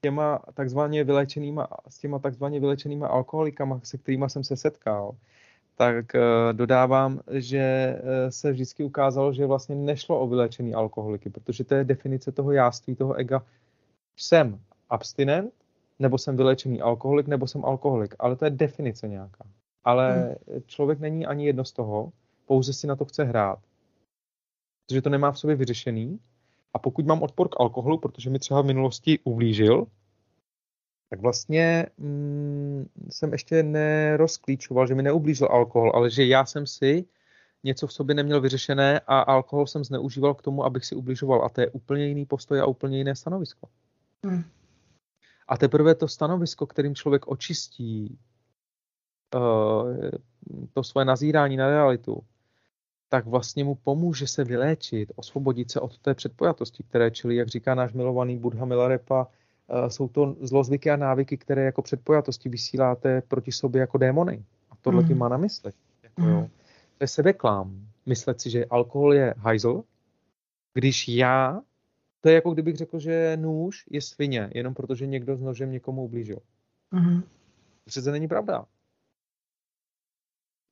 [0.00, 5.16] těma takzvaně vylečenýma, s těma takzvaně vylečenýma alkoholikama, se kterými jsem se setkal,
[5.80, 6.20] tak uh,
[6.52, 11.84] dodávám, že uh, se vždycky ukázalo, že vlastně nešlo o vylečený alkoholiky, protože to je
[11.84, 13.42] definice toho jáství, toho ega.
[14.16, 14.60] Jsem
[14.90, 15.52] abstinent,
[15.98, 19.44] nebo jsem vylečený alkoholik, nebo jsem alkoholik, ale to je definice nějaká.
[19.84, 20.62] Ale hmm.
[20.66, 22.12] člověk není ani jedno z toho,
[22.46, 23.58] pouze si na to chce hrát.
[24.86, 26.20] Protože to nemá v sobě vyřešený
[26.74, 29.86] a pokud mám odpor k alkoholu, protože mi třeba v minulosti ublížil,
[31.10, 37.04] tak vlastně mm, jsem ještě nerozklíčoval, že mi neublížil alkohol, ale že já jsem si
[37.64, 41.44] něco v sobě neměl vyřešené a alkohol jsem zneužíval k tomu, abych si ubližoval.
[41.44, 43.68] A to je úplně jiný postoj a úplně jiné stanovisko.
[44.24, 44.44] Hmm.
[45.48, 48.18] A teprve to stanovisko, kterým člověk očistí
[49.34, 50.10] uh,
[50.72, 52.22] to svoje nazírání na realitu,
[53.08, 57.74] tak vlastně mu pomůže se vyléčit, osvobodit se od té předpojatosti, které čili, jak říká
[57.74, 59.26] náš milovaný Buddha Milarepa,
[59.88, 64.44] jsou to zlozvyky a návyky, které jako předpojatosti vysíláte proti sobě jako démony.
[64.70, 65.08] A tohle mm.
[65.08, 65.72] tím má na mysli.
[66.02, 66.28] Jako, mm.
[66.28, 66.48] jo.
[66.98, 67.86] To je sebeklám.
[68.06, 69.82] Myslet si, že alkohol je hajzl,
[70.74, 71.60] když já,
[72.20, 76.04] to je jako kdybych řekl, že nůž je svině, jenom protože někdo s nožem někomu
[76.04, 76.38] ublížil.
[76.90, 77.22] Mm.
[77.22, 77.28] To
[77.86, 78.64] přece není pravda.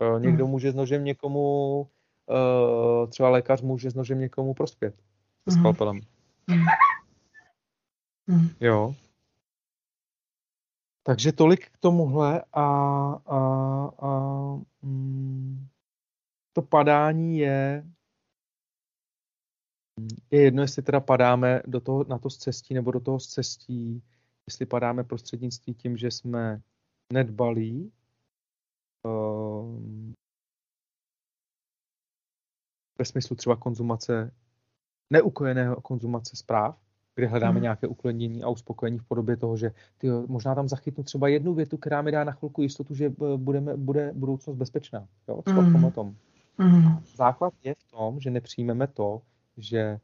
[0.02, 0.50] Eh, někdo mm.
[0.50, 1.80] může s nožem někomu
[2.26, 4.94] uh, třeba lékař může s nožem někomu prospět.
[5.48, 5.60] Se mm.
[5.60, 6.00] skalpelem.
[6.46, 6.64] Mm.
[8.60, 8.94] Jo.
[11.02, 12.64] Takže tolik k tomuhle a,
[13.26, 13.38] a,
[13.98, 14.10] a
[14.82, 15.66] mm,
[16.52, 17.84] to padání je
[20.30, 24.02] je jedno, jestli teda padáme do toho, na to cestí nebo do toho cestí,
[24.46, 26.62] jestli padáme prostřednictví tím, že jsme
[27.12, 27.92] nedbalí,
[29.04, 30.14] um,
[32.98, 34.34] ve smyslu třeba konzumace,
[35.10, 36.87] neukojeného konzumace zpráv,
[37.18, 37.62] kde hledáme hmm.
[37.62, 41.76] nějaké uklidnění a uspokojení v podobě toho, že tyjo, možná tam zachytnu třeba jednu větu,
[41.76, 45.06] která mi dá na chvilku jistotu, že budeme, bude budoucnost bezpečná.
[45.28, 45.42] Jo?
[45.46, 45.90] Hmm.
[45.90, 46.14] v tom.
[46.58, 46.98] Hmm.
[47.16, 49.22] Základ je v tom, že nepřijmeme to,
[49.56, 49.98] že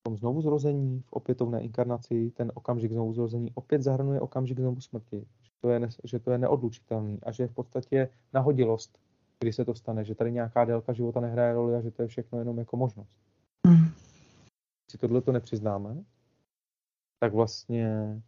[0.00, 4.80] v tom znovu zrození, v opětovné inkarnaci, ten okamžik znovu zrození opět zahrnuje okamžik znovu
[4.80, 5.26] smrti.
[5.42, 8.98] Že to je, že to je neodlučitelný a že je v podstatě nahodilost,
[9.40, 12.08] kdy se to stane, že tady nějaká délka života nehraje roli a že to je
[12.08, 13.10] všechno jenom jako možnost.
[13.66, 13.86] Mm.
[14.90, 16.04] Si tohle to nepřiznáme,
[17.18, 18.20] tak vlastně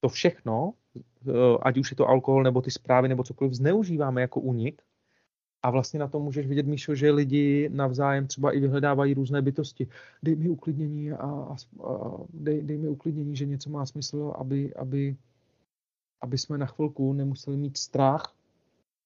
[0.00, 1.32] to všechno, eh,
[1.62, 4.82] ať už je to alkohol nebo ty zprávy nebo cokoliv, zneužíváme jako únik
[5.62, 9.88] a vlastně na tom můžeš vidět, Míšo, že lidi navzájem třeba i vyhledávají různé bytosti.
[10.22, 14.74] Dej mi uklidnění a, a, a dej, dej mi uklidnění, že něco má smysl, aby,
[14.74, 15.16] aby,
[16.20, 18.34] aby jsme na chvilku nemuseli mít strach.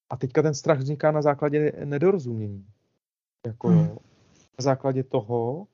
[0.09, 2.65] A teďka ten strach vzniká na základě nedorozumění.
[3.45, 3.87] Jako hmm.
[4.59, 5.67] na základě toho,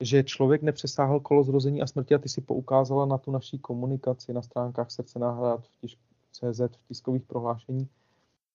[0.00, 4.32] že člověk nepřesáhl kolo zrození a smrti a ty si poukázala na tu naší komunikaci
[4.32, 5.98] na stránkách srdce náhrad v tisk,
[6.32, 7.88] CZ, v tiskových prohlášení,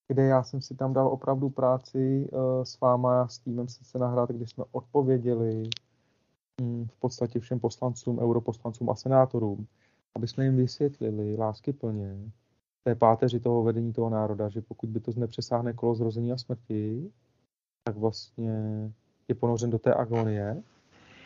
[0.08, 4.30] kde já jsem si tam dal opravdu práci uh, s váma, s týmem srdce náhrad,
[4.30, 5.70] kde jsme odpověděli
[6.62, 9.68] um, v podstatě všem poslancům, europoslancům a senátorům,
[10.16, 12.32] aby jsme jim vysvětlili lásky plně
[12.84, 17.12] té páteři toho vedení toho národa, že pokud by to nepřesáhne kolo zrození a smrti,
[17.84, 18.54] tak vlastně
[19.28, 20.64] je ponořen do té agonie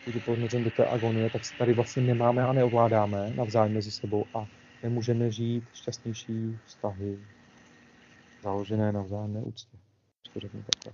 [0.05, 4.25] když ponořen do té agonie, tak se tady vlastně nemáme a neovládáme navzájem mezi sebou
[4.33, 4.45] a
[4.83, 7.19] nemůžeme žít šťastnější vztahy
[8.43, 9.77] založené na vzájemné úctě.
[10.33, 10.93] To řeknu takhle.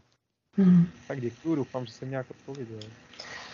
[0.57, 0.87] Hmm.
[1.07, 2.79] Tak děkuji, doufám, že jsem nějak odpověděl.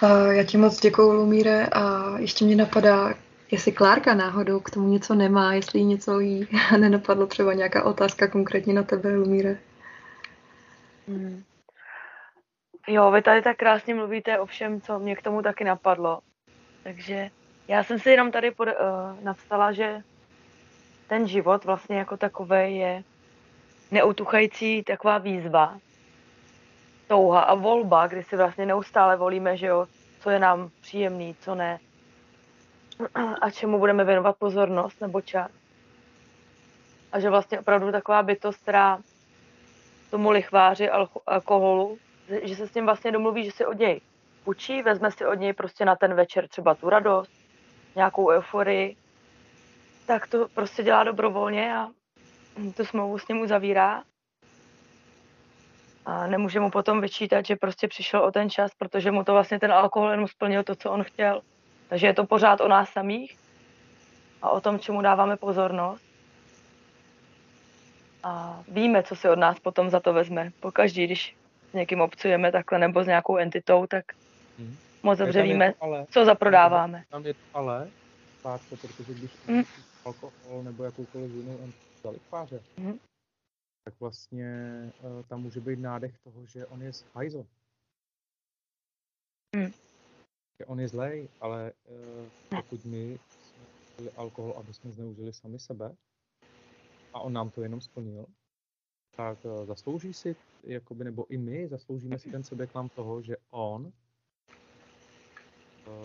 [0.04, 3.14] Uh, já ti moc děkuji, Lumíre, a ještě mě napadá,
[3.52, 6.48] jestli Klárka náhodou k tomu něco nemá, jestli jí něco jí
[6.80, 9.58] nenapadlo, třeba nějaká otázka konkrétně na tebe, Lumíre.
[11.08, 11.44] Hmm.
[12.88, 16.20] Jo, vy tady tak krásně mluvíte o všem, co mě k tomu taky napadlo.
[16.84, 17.30] Takže
[17.68, 20.02] já jsem si jenom tady pod, uh, napsala, že
[21.08, 23.04] ten život vlastně jako takový je
[23.92, 25.78] neutuchající taková výzva,
[27.08, 29.88] touha a volba, kdy si vlastně neustále volíme, že jo,
[30.20, 31.80] co je nám příjemný, co ne
[33.42, 35.52] a čemu budeme věnovat pozornost nebo čas.
[37.12, 39.00] A že vlastně opravdu taková bytost, která
[40.12, 40.90] tomu lichváři
[41.28, 41.98] alkoholu
[42.44, 44.02] že se s ním vlastně domluví, že si od něj
[44.44, 47.32] půjčí, vezme si od něj prostě na ten večer třeba tu radost,
[47.96, 48.96] nějakou euforii,
[50.06, 51.88] tak to prostě dělá dobrovolně a
[52.78, 54.04] tu smlouvu s ním uzavírá.
[56.06, 59.60] A nemůže mu potom vyčítat, že prostě přišel o ten čas, protože mu to vlastně
[59.60, 61.42] ten alkohol jenom splnil to, co on chtěl.
[61.90, 63.38] Takže je to pořád o nás samých
[64.42, 66.06] a o tom, čemu dáváme pozornost.
[68.24, 70.52] A víme, co si od nás potom za to vezme.
[70.60, 71.36] Pokaždý, když
[71.76, 74.06] někým obcujeme takhle nebo s nějakou entitou, tak
[74.60, 74.78] hmm.
[75.04, 77.06] moc dobře víme, ale, co zaprodáváme.
[77.10, 77.90] Tam je to ale,
[78.42, 79.64] pátko, protože když hmm.
[80.06, 83.00] alkohol nebo jakoukoliv jinou entitu lichváře, hmm.
[83.84, 84.50] tak vlastně
[85.02, 87.46] uh, tam může být nádech toho, že on je z hajzo.
[89.56, 89.72] Hmm.
[90.60, 93.20] Že on je zlej, ale uh, pokud my
[93.96, 95.96] jsme alkohol, aby jsme zneužili sami sebe,
[97.14, 98.26] a on nám to jenom splnil,
[99.16, 100.36] tak uh, zaslouží si
[100.66, 103.92] jakoby, nebo i my zasloužíme si ten sebeklam toho, že on uh,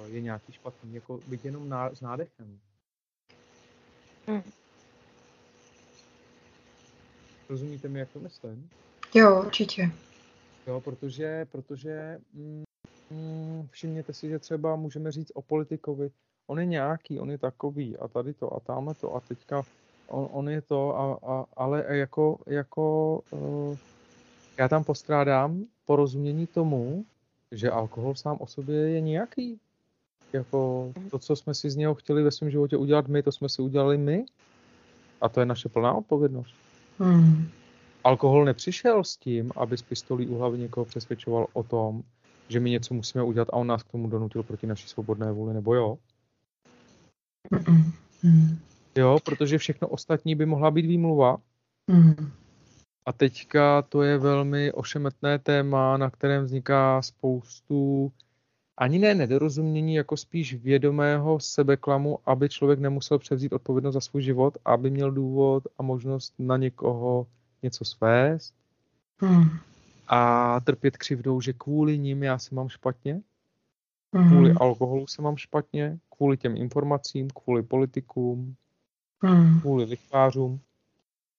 [0.06, 2.60] je nějaký špatný, jako být jenom ná, s nádechem.
[4.26, 4.42] Hmm.
[7.48, 8.70] Rozumíte mi, jak to myslím?
[9.14, 9.90] Jo, určitě.
[10.66, 12.62] Jo, protože, protože mm,
[13.10, 16.10] mm, všimněte si, že třeba můžeme říct o politikovi,
[16.46, 19.62] on je nějaký, on je takový a tady to a tamhle to a teďka
[20.06, 23.76] on, on je to, a, a, ale jako, jako uh,
[24.60, 27.04] já tam postrádám porozumění tomu,
[27.52, 29.60] že alkohol sám o sobě je nějaký.
[30.32, 33.48] Jako to, co jsme si z něho chtěli ve svém životě udělat my, to jsme
[33.48, 34.24] si udělali my.
[35.20, 36.54] A to je naše plná odpovědnost.
[36.98, 37.48] Hmm.
[38.04, 42.02] Alkohol nepřišel s tím, aby z pistolí u hlavy někoho přesvědčoval o tom,
[42.48, 45.54] že my něco musíme udělat a on nás k tomu donutil proti naší svobodné vůli,
[45.54, 45.98] nebo jo?
[48.22, 48.58] Hmm.
[48.96, 51.36] Jo, protože všechno ostatní by mohla být výmluva.
[51.90, 52.39] Hmm.
[53.06, 58.12] A teďka to je velmi ošemetné téma, na kterém vzniká spoustu
[58.80, 64.58] ani ne nedorozumění, jako spíš vědomého sebeklamu, aby člověk nemusel převzít odpovědnost za svůj život,
[64.64, 67.26] aby měl důvod a možnost na někoho
[67.62, 68.54] něco svést
[69.18, 69.48] hmm.
[70.08, 73.20] a trpět křivdou, že kvůli ním já se mám špatně,
[74.14, 74.28] hmm.
[74.28, 78.54] kvůli alkoholu se mám špatně, kvůli těm informacím, kvůli politikům,
[79.22, 79.60] hmm.
[79.60, 80.60] kvůli lichvářům.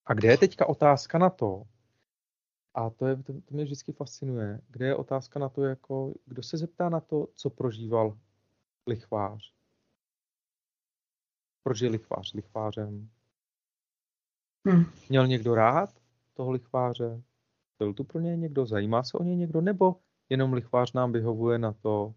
[0.06, 1.64] A kde je teďka otázka na to,
[2.74, 6.43] a to, je, to, to mě vždycky fascinuje, kde je otázka na to, jako, kdo
[6.43, 8.18] se zeptá na to, co prožíval
[8.88, 9.54] lichvář.
[11.64, 13.10] Proč je lichvář lichvářem?
[14.68, 14.86] Hmm.
[15.10, 16.02] Měl někdo rád
[16.34, 17.22] toho lichváře?
[17.80, 18.66] Byl tu pro něj někdo?
[18.66, 19.62] Zajímá se o něj někdo?
[19.62, 19.95] Nebo
[20.30, 22.14] jenom lichvář nám vyhovuje na to,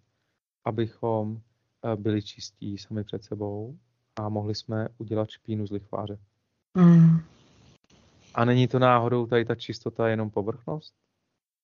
[0.65, 1.41] abychom
[1.85, 3.79] eh, byli čistí sami před sebou
[4.17, 6.19] a mohli jsme udělat špínu z lichváře?
[6.77, 7.34] Hmm.
[8.35, 10.95] A není to náhodou tady ta čistota jenom povrchnost?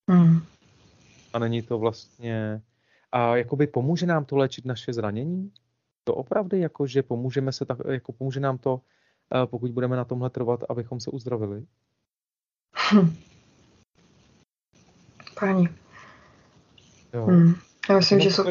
[0.09, 0.41] Hmm.
[1.33, 2.61] A není to vlastně...
[3.11, 5.51] A jakoby pomůže nám to léčit naše zranění?
[6.03, 8.81] To opravdu, jako že pomůžeme se tak, jako pomůže nám to,
[9.35, 11.65] eh, pokud budeme na tomhle trvat, abychom se uzdravili?
[12.93, 13.15] Hm.
[15.39, 15.69] Pani.
[17.13, 17.25] Jo.
[17.25, 17.53] Hmm.
[17.89, 18.43] Já myslím, že jsou...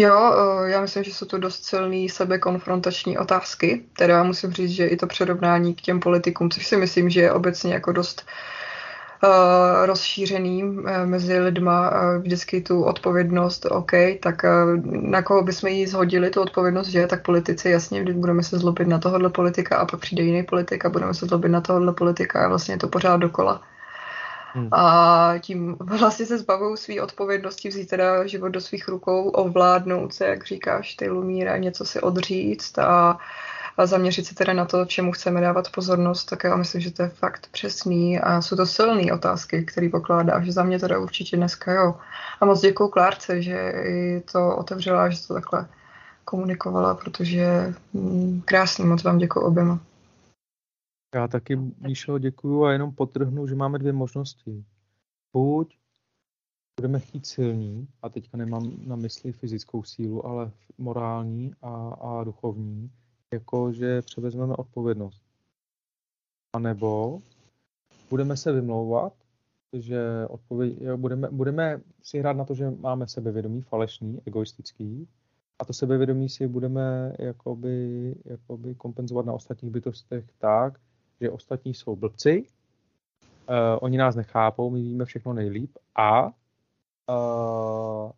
[0.00, 3.84] Jo, eh, já myslím, že jsou to dost silné sebekonfrontační otázky.
[3.98, 7.32] Teda musím říct, že i to přirovnání k těm politikům, což si myslím, že je
[7.32, 8.26] obecně jako dost
[9.22, 13.92] uh, rozšířený uh, mezi lidma vždycky tu odpovědnost, OK,
[14.22, 14.42] tak
[14.84, 18.88] na koho bychom jí zhodili tu odpovědnost, že tak politici, jasně, když budeme se zlobit
[18.88, 22.44] na tohohle politika a pak přijde jiný politik a budeme se zlobit na tohohle politika
[22.44, 23.62] a vlastně je to pořád dokola.
[24.52, 24.68] Hmm.
[24.72, 30.26] A tím vlastně se zbavují své odpovědnosti, vzít teda život do svých rukou, ovládnout se,
[30.26, 33.18] jak říkáš, ty Lumíra, něco si odříct a,
[33.76, 37.02] a zaměřit se teda na to, čemu chceme dávat pozornost, tak já myslím, že to
[37.02, 40.50] je fakt přesný a jsou to silné otázky, které pokládáš.
[40.50, 41.94] Za mě teda určitě dneska jo.
[42.40, 43.72] A moc děkuju Klárce, že
[44.32, 45.66] to otevřela, že to takhle
[46.24, 49.78] komunikovala, protože mm, krásný, moc vám děkuji oběma.
[51.14, 54.64] Já taky, Míšo, děkuju a jenom potrhnu, že máme dvě možnosti.
[55.32, 55.78] Buď
[56.80, 62.90] budeme chtít silní, a teďka nemám na mysli fyzickou sílu, ale morální a, a duchovní,
[63.32, 65.22] jako že převezmeme odpovědnost.
[66.52, 67.18] A nebo
[68.10, 69.12] budeme se vymlouvat,
[69.72, 75.08] že odpověď, budeme, budeme si hrát na to, že máme sebevědomí falešný, egoistický,
[75.58, 80.80] a to sebevědomí si budeme jakoby, jakoby kompenzovat na ostatních bytostech tak,
[81.20, 88.10] že ostatní jsou blbci, uh, oni nás nechápou, my víme všechno nejlíp a uh,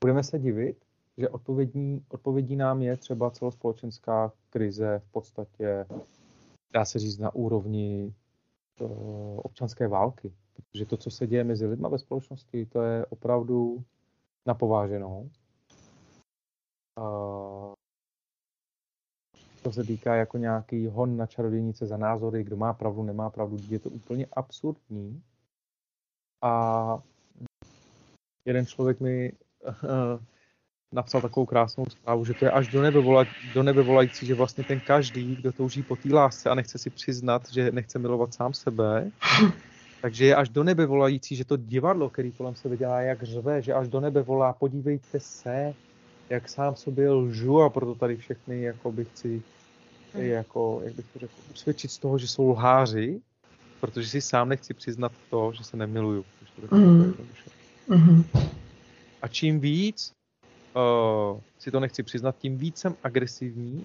[0.00, 0.84] budeme se divit,
[1.18, 5.86] že odpovědní, odpovědí nám je třeba celospolečenská krize v podstatě,
[6.72, 8.14] dá se říct, na úrovni
[8.80, 10.32] uh, občanské války.
[10.56, 13.84] Protože to, co se děje mezi lidmi ve společnosti, to je opravdu
[14.46, 15.30] napováženou.
[16.98, 17.55] Uh,
[19.66, 23.58] to se týká jako nějaký hon na čarodějnice za názory, kdo má pravdu, nemá pravdu,
[23.68, 25.22] je to úplně absurdní.
[26.42, 26.98] A
[28.44, 29.72] jeden člověk mi uh,
[30.94, 34.34] napsal takovou krásnou zprávu, že to je až do nebe, vola, do nebe volající, že
[34.34, 38.34] vlastně ten každý, kdo touží po té lásce a nechce si přiznat, že nechce milovat
[38.34, 39.10] sám sebe,
[40.02, 43.62] takže je až do nebe volající, že to divadlo, který kolem sebe dělá, jak řve,
[43.62, 45.74] že až do nebe volá, podívejte se,
[46.30, 49.08] jak sám sobě lžu a proto tady všechny jako bych
[50.16, 53.20] chci jako, jak bych to řekl, usvědčit z toho, že jsou lháři,
[53.80, 56.24] protože si sám nechci přiznat to, že se nemiluju.
[56.68, 57.14] To mm.
[57.88, 58.24] mm-hmm.
[59.22, 60.12] A čím víc
[60.74, 63.84] uh, si to nechci přiznat, tím víc jsem agresivní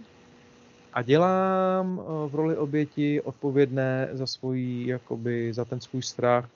[0.94, 6.50] a dělám uh, v roli oběti odpovědné za svůj, jakoby, za ten svůj strach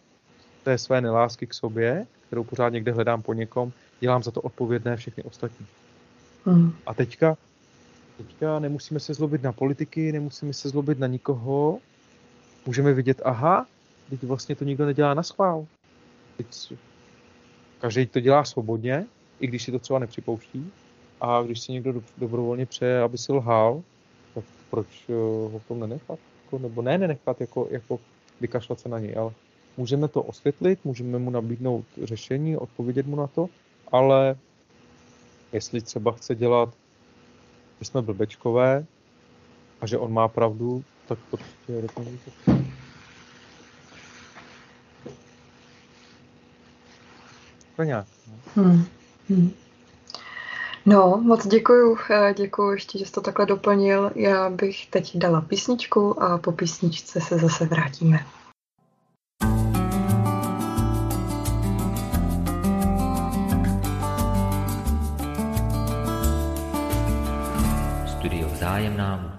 [0.64, 4.98] té své nelásky k sobě, kterou pořád někde hledám po někom, dělám za to odpovědné
[4.98, 5.66] všechny ostatní.
[6.46, 6.74] Mm.
[6.86, 7.38] A teďka
[8.18, 11.80] Teďka nemusíme se zlobit na politiky, nemusíme se zlobit na nikoho.
[12.66, 13.68] Můžeme vidět, aha,
[14.10, 15.66] teď vlastně to nikdo nedělá na schvál.
[16.38, 16.74] Teď
[17.80, 19.06] každý to dělá svobodně,
[19.40, 20.72] i když si to třeba nepřipouští.
[21.22, 23.84] A když si někdo dobrovolně přeje, aby si lhal,
[24.34, 25.14] tak proč eh,
[25.52, 26.20] ho v tom nenechat?
[26.44, 28.00] Jako, nebo ne nenechat, jako, jako
[28.42, 29.32] vykašlat se na něj, ale
[29.78, 33.50] můžeme to osvětlit, můžeme mu nabídnout řešení, odpovědět mu na to,
[33.92, 34.36] ale
[35.54, 36.74] jestli třeba chce dělat
[37.80, 38.86] že jsme blbečkové
[39.82, 41.88] a že on má pravdu, tak to prostě je
[47.76, 48.08] To nějak.
[48.28, 48.64] No.
[48.64, 48.86] Hmm.
[49.30, 49.52] Hmm.
[50.86, 54.12] No, moc děkuju, eh, děkuju ještě, že jsi to takhle doplnil.
[54.16, 58.26] Já bych teď dala písničku a po písničce se zase vrátíme.
[69.06, 69.35] Vzájemná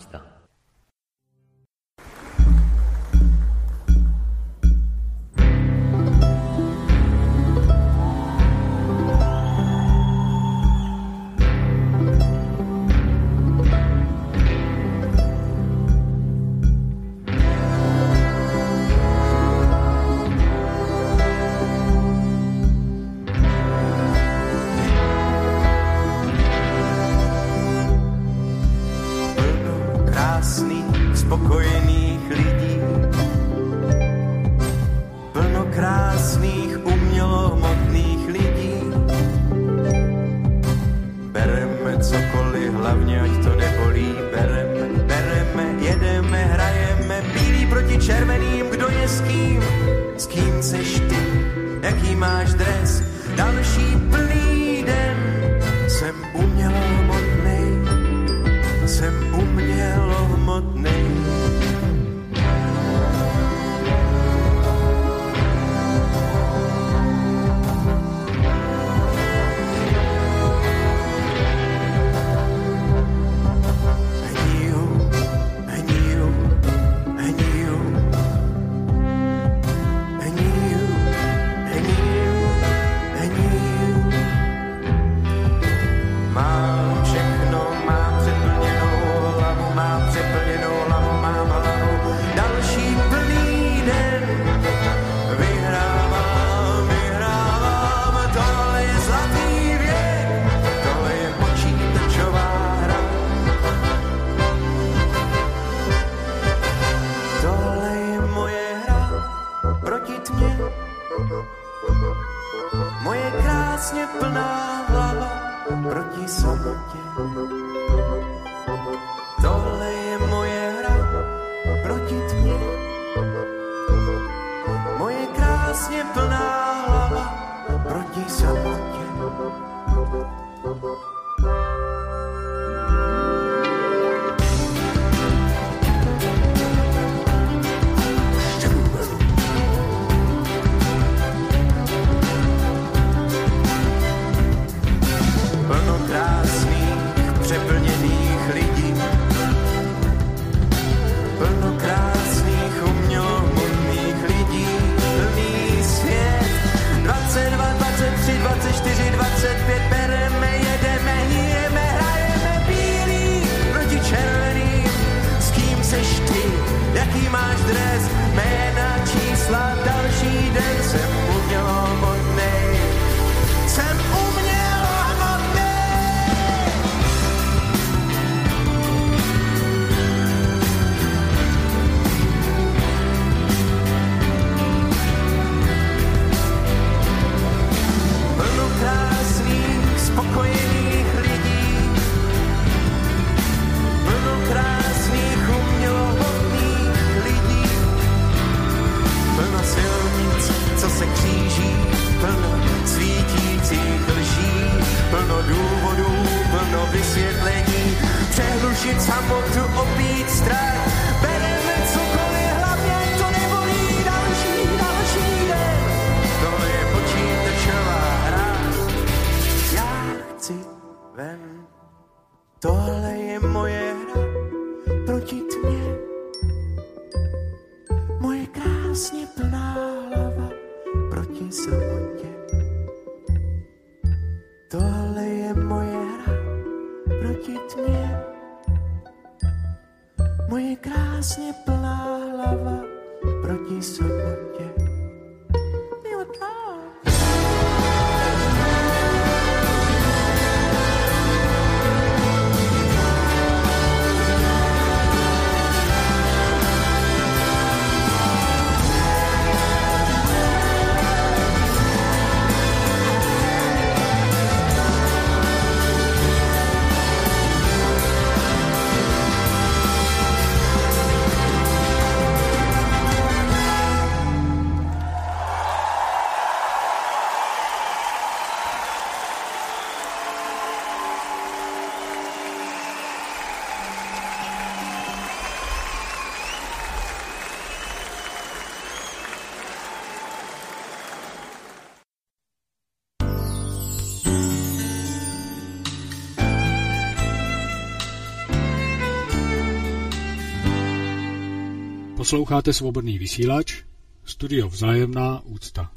[302.27, 303.85] Posloucháte svobodný vysílač,
[304.25, 305.91] studio Vzájemná úcta.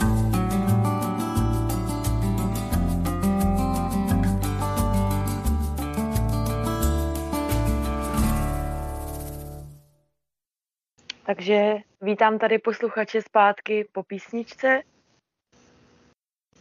[11.26, 14.81] Takže vítám tady posluchače zpátky po písničce,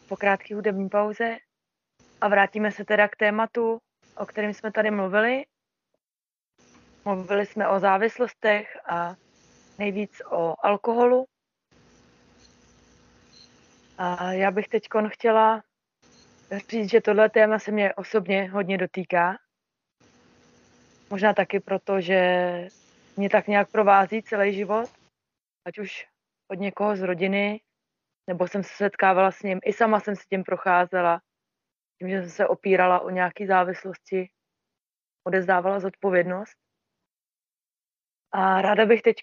[0.08, 1.36] po krátké hudební pauze
[2.20, 3.78] a vrátíme se teda k tématu,
[4.16, 5.44] o kterém jsme tady mluvili.
[7.04, 9.16] Mluvili jsme o závislostech a
[9.78, 11.26] nejvíc o alkoholu.
[13.98, 15.62] A já bych teď chtěla
[16.68, 19.36] říct, že tohle téma se mě osobně hodně dotýká.
[21.10, 22.20] Možná taky proto, že
[23.16, 24.90] mě tak nějak provází celý život,
[25.64, 26.06] ať už
[26.50, 27.60] od někoho z rodiny,
[28.26, 31.20] nebo jsem se setkávala s ním, i sama jsem si tím procházela,
[31.98, 34.30] tím, že jsem se opírala o nějaké závislosti,
[35.26, 36.56] odezdávala zodpovědnost.
[38.32, 39.16] A ráda bych teď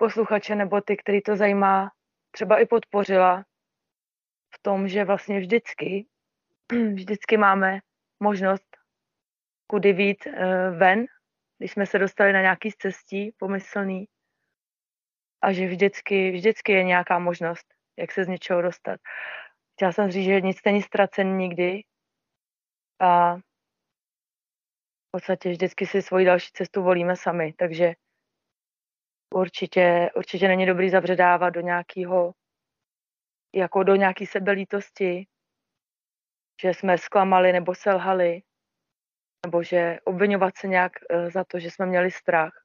[0.00, 1.90] posluchače nebo ty, který to zajímá,
[2.30, 3.44] třeba i podpořila
[4.54, 6.06] v tom, že vlastně vždycky,
[6.94, 7.80] vždycky máme
[8.20, 8.76] možnost
[9.66, 11.06] kudy vít eh, ven
[11.60, 14.08] když jsme se dostali na nějaký cestí pomyslný
[15.42, 19.00] a že vždycky, vždycky je nějaká možnost, jak se z něčeho dostat.
[19.72, 21.82] Chtěla jsem říct, že nic není ztracen nikdy
[23.00, 27.94] a v podstatě vždycky si svoji další cestu volíme sami, takže
[29.34, 32.34] určitě, určitě není dobrý zabředávat do nějakého,
[33.54, 35.26] jako do nějaký sebelítosti,
[36.62, 38.42] že jsme zklamali nebo selhali,
[39.46, 42.64] nebo že obvinovat se nějak eh, za to, že jsme měli strach.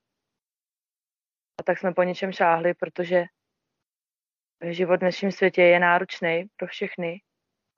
[1.60, 3.24] A tak jsme po něčem šáhli, protože
[4.70, 7.22] život v dnešním světě je náročný pro všechny.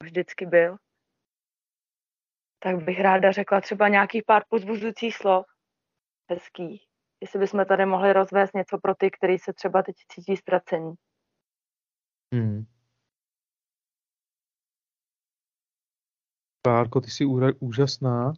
[0.03, 0.77] Vždycky byl.
[2.59, 5.45] Tak bych ráda řekla třeba nějakých pár pozbuzujících slov,
[6.29, 6.96] hezkých.
[7.21, 10.93] Jestli bychom tady mohli rozvést něco pro ty, kteří se třeba teď cítí ztracení.
[12.33, 12.65] Hmm.
[16.61, 17.25] Klárko, ty jsi
[17.59, 18.33] úžasná.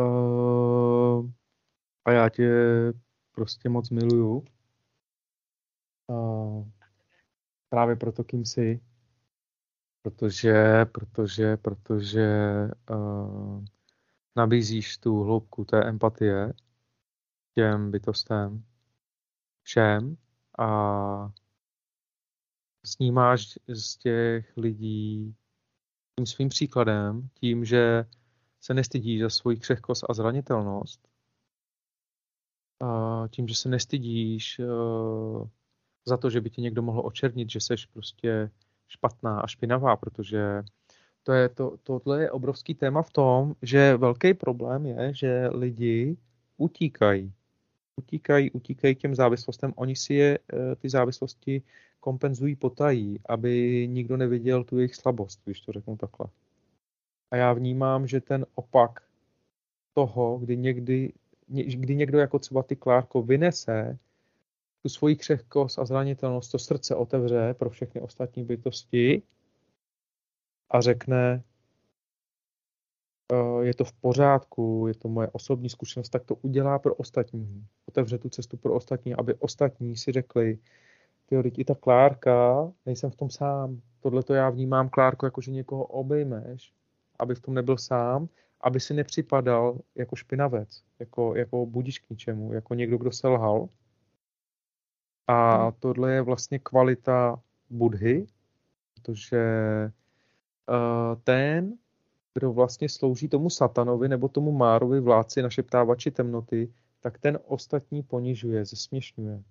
[0.00, 1.30] Uh,
[2.04, 2.50] a já tě
[3.32, 4.44] prostě moc miluju.
[6.06, 6.68] Uh,
[7.68, 8.80] právě proto, kým jsi.
[10.02, 12.28] Protože, protože, protože
[12.90, 13.64] uh,
[14.36, 16.52] nabízíš tu hloubku té empatie
[17.54, 18.64] těm bytostem,
[19.62, 20.16] všem.
[20.58, 21.32] A
[22.84, 25.34] snímáš z těch lidí
[26.18, 28.04] tím svým příkladem, tím, že
[28.60, 31.08] se nestydíš za svoji křehkost a zranitelnost,
[32.80, 35.48] a tím, že se nestydíš uh,
[36.04, 38.50] za to, že by ti někdo mohl očernit, že seš prostě
[38.88, 40.62] špatná a špinavá, protože
[41.22, 46.16] to je, to, tohle je obrovský téma v tom, že velký problém je, že lidi
[46.56, 47.32] utíkají.
[47.96, 49.72] Utíkají, utíkají těm závislostem.
[49.76, 51.62] Oni si je, eh, ty závislosti
[52.00, 56.26] kompenzují potají, aby nikdo neviděl tu jejich slabost, když to řeknu takhle.
[57.30, 59.02] A já vnímám, že ten opak
[59.94, 61.12] toho, kdy někdy,
[61.48, 63.98] kdy někdo jako třeba ty Klárko vynese
[64.82, 69.22] tu svoji křehkost a zranitelnost, to srdce otevře pro všechny ostatní bytosti
[70.70, 71.42] a řekne,
[73.60, 77.66] je to v pořádku, je to moje osobní zkušenost, tak to udělá pro ostatní.
[77.88, 80.58] Otevře tu cestu pro ostatní, aby ostatní si řekli,
[81.26, 83.80] ty i ta Klárka, nejsem v tom sám.
[84.00, 86.72] Tohle to já vnímám, Klárko, jako že někoho obejmeš
[87.18, 88.28] aby v tom nebyl sám,
[88.60, 93.68] aby si nepřipadal jako špinavec, jako, jako budiš k ničemu, jako někdo, kdo selhal.
[95.26, 95.72] A hmm.
[95.78, 98.26] tohle je vlastně kvalita Budhy,
[98.94, 99.42] protože
[100.68, 101.78] uh, ten,
[102.34, 108.64] kdo vlastně slouží tomu satanovi nebo tomu Márovi, vládci, našeptávači temnoty, tak ten ostatní ponižuje,
[108.64, 109.42] zesměšňuje.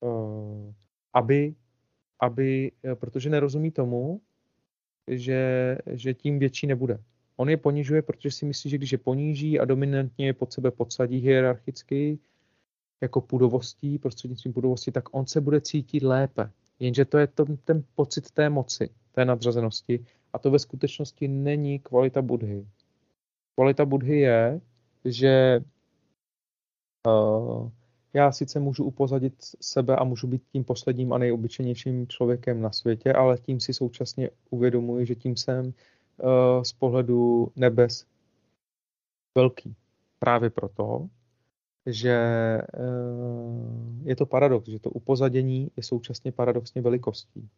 [0.00, 0.72] Uh,
[1.12, 1.54] aby,
[2.20, 4.20] aby, eh, protože nerozumí tomu,
[5.08, 6.98] že, že tím větší nebude.
[7.36, 10.70] On je ponižuje, protože si myslí, že když je poníží a dominantně je pod sebe
[10.70, 12.18] podsadí hierarchicky,
[13.00, 16.50] jako půdovostí, prostřednictvím půdovosti, tak on se bude cítit lépe.
[16.78, 20.06] Jenže to je to, ten pocit té moci, té nadřazenosti.
[20.32, 22.66] A to ve skutečnosti není kvalita Budhy.
[23.54, 24.60] Kvalita Budhy je,
[25.04, 25.60] že
[27.06, 27.70] uh,
[28.14, 33.12] já sice můžu upozadit sebe a můžu být tím posledním a nejobyčejnějším člověkem na světě,
[33.12, 38.06] ale tím si současně uvědomuji, že tím jsem uh, z pohledu nebes
[39.34, 39.74] velký.
[40.18, 41.08] Právě proto,
[41.86, 42.18] že
[42.78, 47.48] uh, je to paradox, že to upozadění je současně paradoxně velikostí.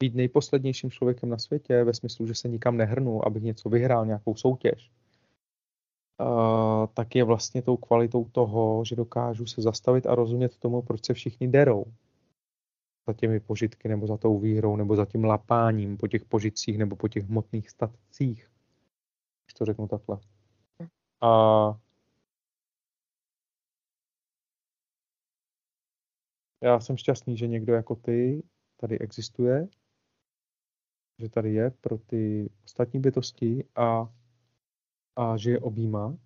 [0.00, 4.34] Být nejposlednějším člověkem na světě ve smyslu, že se nikam nehrnu, abych něco vyhrál, nějakou
[4.34, 4.90] soutěž,
[6.20, 11.06] uh, tak je vlastně tou kvalitou toho, že dokážu se zastavit a rozumět tomu, proč
[11.06, 11.84] se všichni derou
[13.06, 16.96] za těmi požitky, nebo za tou výhrou, nebo za tím lapáním po těch požitcích, nebo
[16.96, 18.50] po těch hmotných statcích.
[19.44, 20.18] Když to řeknu takhle.
[21.20, 21.80] A
[26.62, 28.42] já jsem šťastný, že někdo jako ty
[28.76, 29.68] tady existuje,
[31.20, 34.12] že tady je pro ty ostatní bytosti a,
[35.16, 36.16] a že je objímá.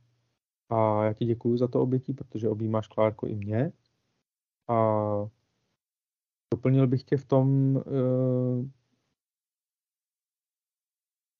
[0.68, 3.72] A já ti děkuji za to obětí, protože objímáš Klárko i mě.
[4.68, 4.76] A
[6.54, 8.68] doplnil bych tě v tom, uh,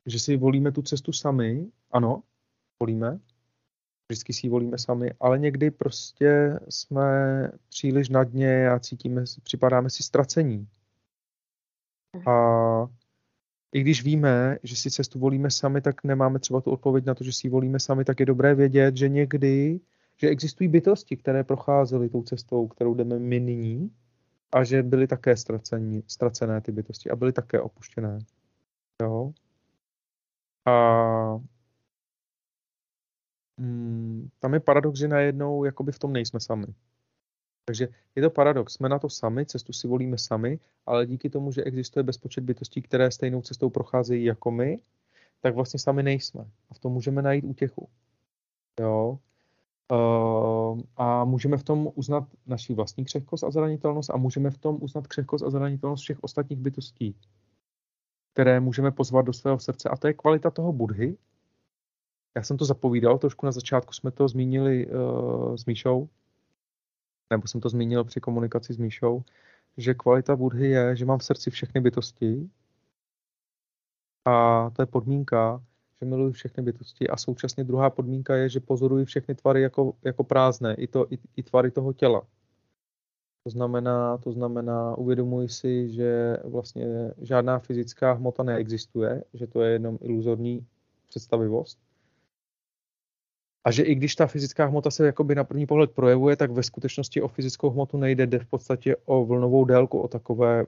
[0.07, 1.71] že si volíme tu cestu sami.
[1.91, 2.23] Ano,
[2.81, 3.21] volíme.
[4.09, 7.09] Vždycky si ji volíme sami, ale někdy prostě jsme
[7.69, 10.69] příliš na dně a cítíme, připadáme si ztracení.
[12.27, 12.35] A
[13.75, 17.25] i když víme, že si cestu volíme sami, tak nemáme třeba tu odpověď na to,
[17.25, 19.81] že si ji volíme sami, tak je dobré vědět, že někdy,
[20.17, 23.91] že existují bytosti, které procházely tou cestou, kterou jdeme my nyní,
[24.53, 28.19] a že byly také ztracení, ztracené ty bytosti a byly také opuštěné.
[29.03, 29.33] Jo?
[30.67, 31.41] A
[33.57, 36.67] mm, tam je paradox, že najednou jakoby v tom nejsme sami.
[37.65, 38.73] Takže je to paradox.
[38.73, 42.83] Jsme na to sami, cestu si volíme sami, ale díky tomu, že existuje bezpočet bytostí,
[42.83, 44.79] které stejnou cestou procházejí jako my,
[45.41, 46.45] tak vlastně sami nejsme.
[46.71, 47.89] A v tom můžeme najít útěchu.
[48.81, 49.19] Jo?
[49.93, 54.79] Uh, a můžeme v tom uznat naši vlastní křehkost a zranitelnost a můžeme v tom
[54.81, 57.17] uznat křehkost a zranitelnost všech ostatních bytostí,
[58.33, 59.89] které můžeme pozvat do svého srdce.
[59.89, 61.17] A to je kvalita toho budhy.
[62.37, 66.09] Já jsem to zapovídal, trošku na začátku jsme to zmínili uh, s Míšou,
[67.31, 69.23] nebo jsem to zmínil při komunikaci s Míšou,
[69.77, 72.51] že kvalita Budhy je, že mám v srdci všechny bytosti.
[74.25, 75.65] A to je podmínka,
[76.01, 77.09] že miluji všechny bytosti.
[77.09, 81.19] A současně druhá podmínka je, že pozoruji všechny tvary jako, jako prázdné, i, to, i,
[81.37, 82.23] i tvary toho těla.
[83.45, 86.87] To znamená, to znamená, uvědomuji si, že vlastně
[87.23, 90.67] žádná fyzická hmota neexistuje, že to je jenom iluzorní
[91.07, 91.79] představivost
[93.65, 96.63] a že i když ta fyzická hmota se jakoby na první pohled projevuje, tak ve
[96.63, 100.67] skutečnosti o fyzickou hmotu nejde, jde v podstatě o vlnovou délku, o takové,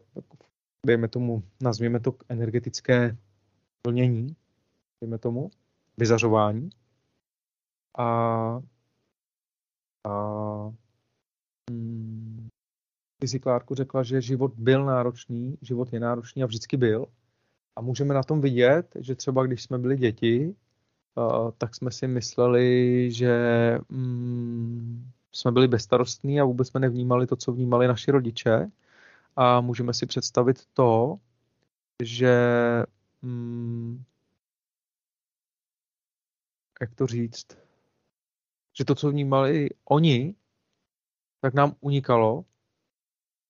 [0.86, 3.16] dejme tomu, nazvěme to energetické
[3.86, 4.36] vlnění,
[5.00, 5.50] dejme tomu,
[5.96, 6.70] vyzařování.
[7.98, 8.60] A,
[10.08, 10.72] a
[13.42, 17.06] Klárku řekla, že život byl náročný, život je náročný a vždycky byl.
[17.76, 20.54] A můžeme na tom vidět, že třeba když jsme byli děti,
[21.58, 23.34] tak jsme si mysleli, že
[23.88, 28.70] mm, jsme byli bezstarostní a vůbec jsme nevnímali to, co vnímali naši rodiče.
[29.36, 31.18] A můžeme si představit to,
[32.02, 32.36] že
[33.22, 34.04] mm,
[36.80, 37.46] jak to říct,
[38.78, 40.34] že to, co vnímali oni,
[41.40, 42.44] tak nám unikalo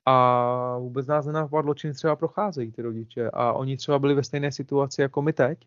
[0.04, 3.30] a vůbec nás nenapadlo, čím třeba procházejí ty rodiče.
[3.30, 5.66] A oni třeba byli ve stejné situaci jako my teď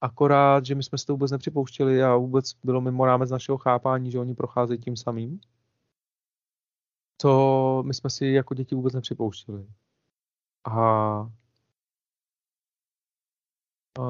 [0.00, 4.10] Akorát, že my jsme si to vůbec nepřipouštěli a vůbec bylo mimo rámec našeho chápání,
[4.10, 5.40] že oni procházejí tím samým.
[7.18, 9.66] Co my jsme si jako děti vůbec nepřipouštěli.
[10.64, 11.30] A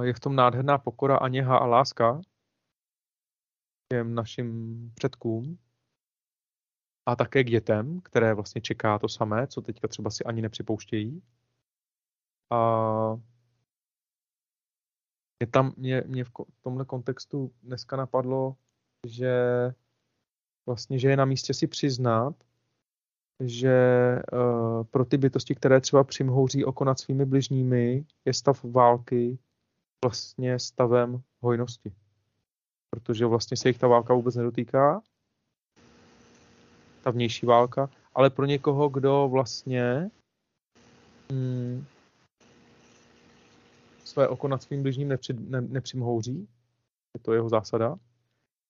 [0.03, 2.21] je v tom nádherná pokora a něha a láska
[3.93, 5.59] těm našim předkům
[7.07, 11.23] a také k dětem, které vlastně čeká to samé, co teďka třeba si ani nepřipouštějí.
[12.51, 12.57] A
[15.41, 16.31] mě tam, mě, mě v
[16.63, 18.57] tomhle kontextu dneska napadlo,
[19.07, 19.35] že
[20.67, 22.35] vlastně, že je na místě si přiznat,
[23.41, 23.77] že
[24.33, 29.39] uh, pro ty bytosti, které třeba přimhouří oko nad svými bližními, je stav války
[30.05, 31.93] vlastně stavem hojnosti.
[32.91, 35.03] Protože vlastně se jich ta válka vůbec nedotýká,
[37.05, 40.11] ta vnější válka, ale pro někoho, kdo vlastně
[41.33, 41.85] mm,
[44.11, 46.49] své oko nad svým bližním nepři, ne, nepřimhouří,
[47.15, 47.97] je to jeho zásada,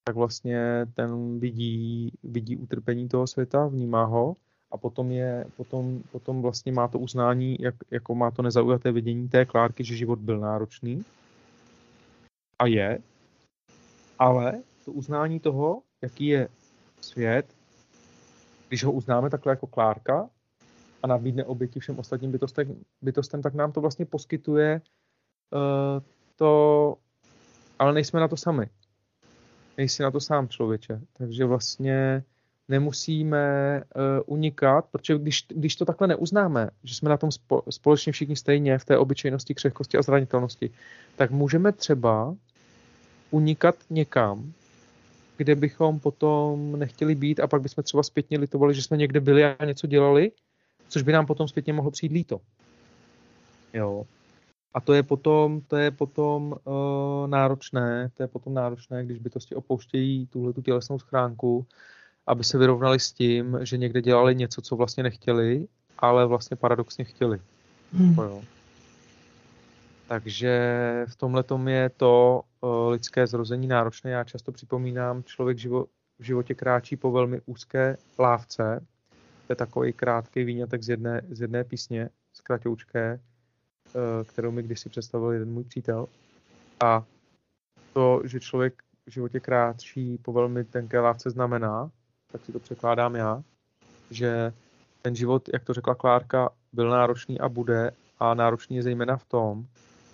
[0.05, 4.37] tak vlastně ten vidí, vidí utrpení toho světa, vnímá ho
[4.71, 9.29] a potom, je, potom, potom vlastně má to uznání, jak, jako má to nezaujaté vidění
[9.29, 11.05] té Klárky, že život byl náročný.
[12.59, 12.99] A je,
[14.19, 16.49] ale to uznání toho, jaký je
[17.01, 17.47] svět,
[18.69, 20.31] když ho uznáme takhle jako Klárka
[21.03, 24.81] a nabídne oběti všem ostatním bytostem, bytostem, tak nám to vlastně poskytuje
[26.37, 26.97] to,
[27.79, 28.67] ale nejsme na to sami.
[29.77, 31.01] Nejsi na to sám člověče.
[31.13, 32.23] Takže vlastně
[32.69, 38.13] nemusíme uh, unikat, protože když, když to takhle neuznáme, že jsme na tom spo, společně
[38.13, 40.71] všichni stejně v té obyčejnosti, křehkosti a zranitelnosti,
[41.17, 42.35] tak můžeme třeba
[43.31, 44.53] unikat někam
[45.41, 49.45] kde bychom potom nechtěli být a pak bychom třeba zpětně litovali, že jsme někde byli
[49.45, 50.33] a něco dělali,
[50.89, 52.41] což by nám potom zpětně mohlo přijít líto.
[53.73, 54.05] Jo.
[54.75, 59.55] A to je potom, to je potom uh, náročné, to je potom náročné, když bytosti
[59.55, 61.67] opouštějí tuhle tu tělesnou schránku,
[62.27, 65.69] aby se vyrovnali s tím, že někde dělali něco, co vlastně nechtěli,
[65.99, 67.41] ale vlastně paradoxně chtěli.
[67.93, 68.15] Hmm.
[68.15, 68.43] Jo.
[70.09, 74.11] Takže v tomhle je to uh, lidské zrození náročné.
[74.11, 75.87] Já často připomínám, člověk živo,
[76.19, 78.87] v životě kráčí po velmi úzké lávce.
[79.47, 83.21] To je takový krátký výňatek z jedné, z jedné písně, z kratoučké,
[84.25, 86.07] kterou mi kdysi představil jeden můj přítel.
[86.85, 87.05] A
[87.93, 91.91] to, že člověk v životě kráčí po velmi tenké lávce znamená,
[92.33, 93.43] tak si to překládám já,
[94.11, 94.53] že
[95.03, 97.91] ten život, jak to řekla Klárka, byl náročný a bude
[98.21, 99.67] a náročný je zejména v tom,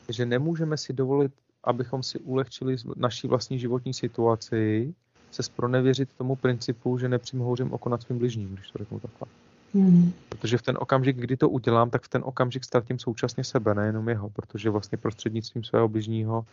[0.09, 1.33] že nemůžeme si dovolit,
[1.65, 4.95] abychom si ulehčili naší vlastní životní situaci,
[5.31, 9.46] se spronevěřit tomu principu, že nepřimhouřím oko nad svým bližním, když to řeknu takhle.
[9.77, 10.13] Mm.
[10.29, 14.09] Protože v ten okamžik, kdy to udělám, tak v ten okamžik ztratím současně sebe, nejenom
[14.09, 16.47] jeho, protože vlastně prostřednictvím svého bližního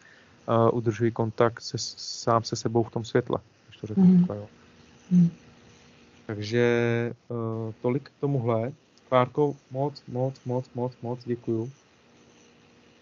[0.47, 4.17] uh, udržuji kontakt se, sám se sebou v tom světle, když to řeknu mm.
[4.17, 4.37] takhle.
[4.37, 4.47] Jo.
[5.11, 5.29] Mm.
[6.25, 6.65] Takže
[7.27, 7.37] uh,
[7.81, 8.71] tolik k tomuhle.
[9.09, 11.71] Klárko, moc, moc, moc, moc, moc děkuju.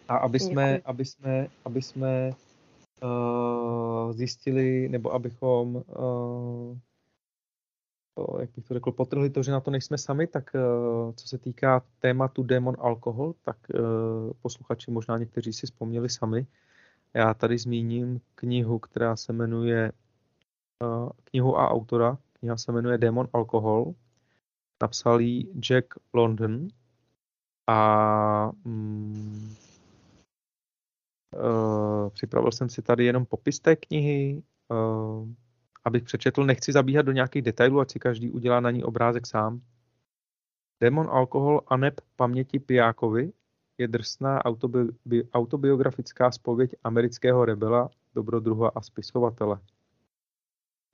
[0.08, 2.32] A aby jsme, aby jsme, aby jsme
[3.04, 6.78] uh, zjistili, nebo abychom, uh,
[8.40, 11.38] jak bych to řekl, potrhli to, že na to nejsme sami, tak uh, co se
[11.38, 16.48] týká tématu démon alkohol, tak uh, posluchači možná někteří si vzpomněli sami.
[17.14, 19.92] Já tady zmíním knihu, která se jmenuje
[20.84, 22.18] uh, knihu a autora.
[22.34, 23.94] Kniha se jmenuje Démon alkohol.
[24.82, 26.68] Napsal ji Jack London
[27.68, 29.54] a mm,
[32.10, 34.44] připravil jsem si tady jenom popis té knihy,
[35.84, 36.46] abych přečetl.
[36.46, 39.62] Nechci zabíhat do nějakých detailů, ať si každý udělá na ní obrázek sám.
[40.80, 43.34] Démon alkohol a neb paměti Pijákovi
[43.78, 49.60] je drsná autobi- autobiografická spověď amerického rebela, dobrodruha a spisovatele.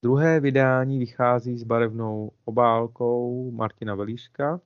[0.04, 4.62] Druhé vydání vychází s barevnou obálkou Martina Velíška,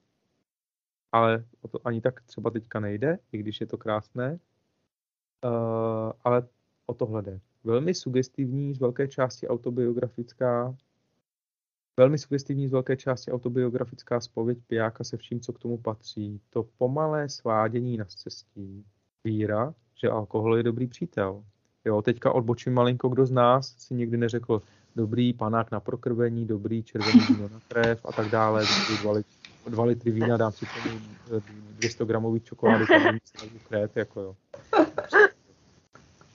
[1.11, 4.39] ale o to ani tak třeba teďka nejde, i když je to krásné.
[5.45, 6.47] Uh, ale
[6.85, 7.39] o tohle jde.
[7.63, 10.75] Velmi sugestivní, z velké části autobiografická,
[11.97, 16.41] velmi sugestivní z velké části autobiografická spověď pijáka se vším, co k tomu patří.
[16.49, 18.85] To pomalé svádění na cestí.
[19.23, 21.43] Víra, že alkohol je dobrý přítel.
[21.85, 24.61] Jo, teďka odbočím malinko, kdo z nás si nikdy neřekl
[24.95, 28.65] dobrý panák na prokrvení, dobrý červený víno na krev a tak dále,
[29.01, 29.33] dva, litry,
[29.69, 30.99] dva litry vína, dám si tomu
[31.71, 32.85] 200 gramový čokolády,
[33.67, 34.35] krev, jako jo.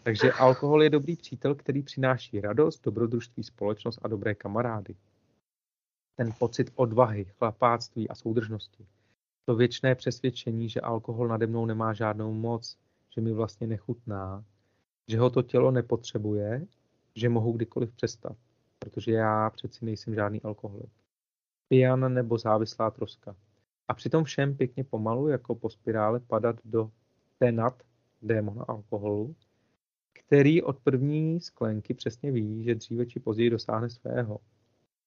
[0.07, 4.97] Takže alkohol je dobrý přítel, který přináší radost, dobrodružství, společnost a dobré kamarády.
[6.17, 8.87] Ten pocit odvahy, chlapáctví a soudržnosti.
[9.45, 12.79] To věčné přesvědčení, že alkohol nade mnou nemá žádnou moc,
[13.15, 14.45] že mi vlastně nechutná,
[15.09, 16.67] že ho to tělo nepotřebuje,
[17.15, 18.37] že mohu kdykoliv přestat,
[18.79, 20.91] protože já přeci nejsem žádný alkoholik.
[21.69, 23.37] Pijan nebo závislá troska.
[23.89, 26.91] A přitom všem pěkně pomalu, jako po spirále, padat do
[27.39, 27.83] té nad
[28.23, 29.35] démona alkoholu,
[30.19, 34.39] který od první sklenky přesně ví, že dříve či později dosáhne svého.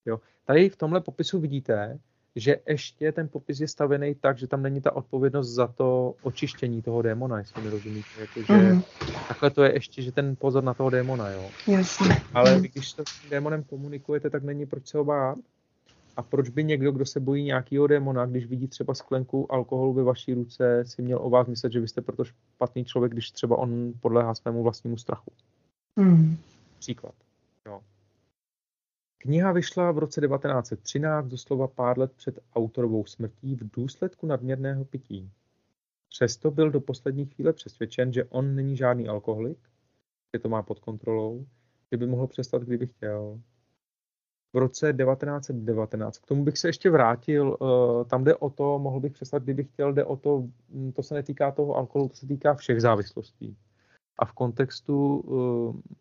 [0.05, 0.19] Jo.
[0.45, 1.99] Tady v tomhle popisu vidíte,
[2.35, 6.81] že ještě ten popis je stavěný tak, že tam není ta odpovědnost za to očištění
[6.81, 8.09] toho démona, jestli mi rozumíte.
[8.19, 8.83] Jako, že mm-hmm.
[9.27, 11.49] Takhle to je ještě, že ten pozor na toho démona, jo.
[11.67, 12.15] Jasně.
[12.33, 12.61] Ale mm.
[12.61, 15.37] když to s tím démonem komunikujete, tak není proč se ho bát.
[16.19, 20.03] A proč by někdo, kdo se bojí nějakého démona, když vidí třeba sklenku alkoholu ve
[20.03, 23.57] vaší ruce, si měl o vás myslet, že vy jste proto špatný člověk, když třeba
[23.57, 25.31] on podléhá svému vlastnímu strachu.
[25.95, 26.37] Mm.
[26.79, 27.15] Příklad.
[27.65, 27.81] Jo.
[29.17, 35.31] Kniha vyšla v roce 1913, doslova pár let před autorovou smrtí v důsledku nadměrného pití.
[36.09, 39.57] Přesto byl do poslední chvíle přesvědčen, že on není žádný alkoholik,
[40.33, 41.45] že to má pod kontrolou,
[41.91, 43.39] že by mohl přestat, kdyby chtěl,
[44.53, 46.17] v roce 1919.
[46.17, 47.57] K tomu bych se ještě vrátil.
[47.61, 51.03] Eh, tam jde o to, mohl bych přestat, kdybych chtěl, jde o to, hm, to
[51.03, 53.57] se netýká toho alkoholu, to se týká všech závislostí.
[54.19, 55.93] A v kontextu eh,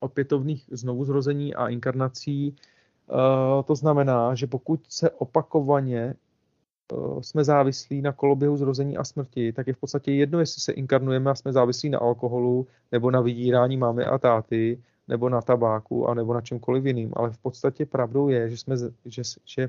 [0.00, 6.14] opětovných znovuzrození a inkarnací eh, to znamená, že pokud se opakovaně
[7.20, 11.30] jsme závislí na koloběhu zrození a smrti, tak je v podstatě jedno, jestli se inkarnujeme
[11.30, 14.82] a jsme závislí na alkoholu nebo na vydírání máme a táty,
[15.12, 17.12] nebo na tabáku, a nebo na čemkoliv jiným.
[17.16, 19.68] Ale v podstatě pravdou je, že jsme, že, že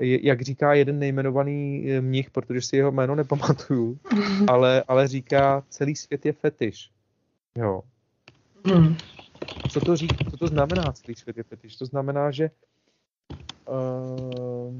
[0.00, 3.98] jak říká jeden nejmenovaný eh, mnich, protože si jeho jméno nepamatuju,
[4.48, 6.90] ale, ale říká, celý svět je fetiš.
[7.54, 7.82] Jo.
[8.66, 8.96] Hmm.
[9.70, 11.76] co to, řík, co to znamená celý svět je fetiš?
[11.76, 12.50] To znamená, že
[13.68, 14.74] uh,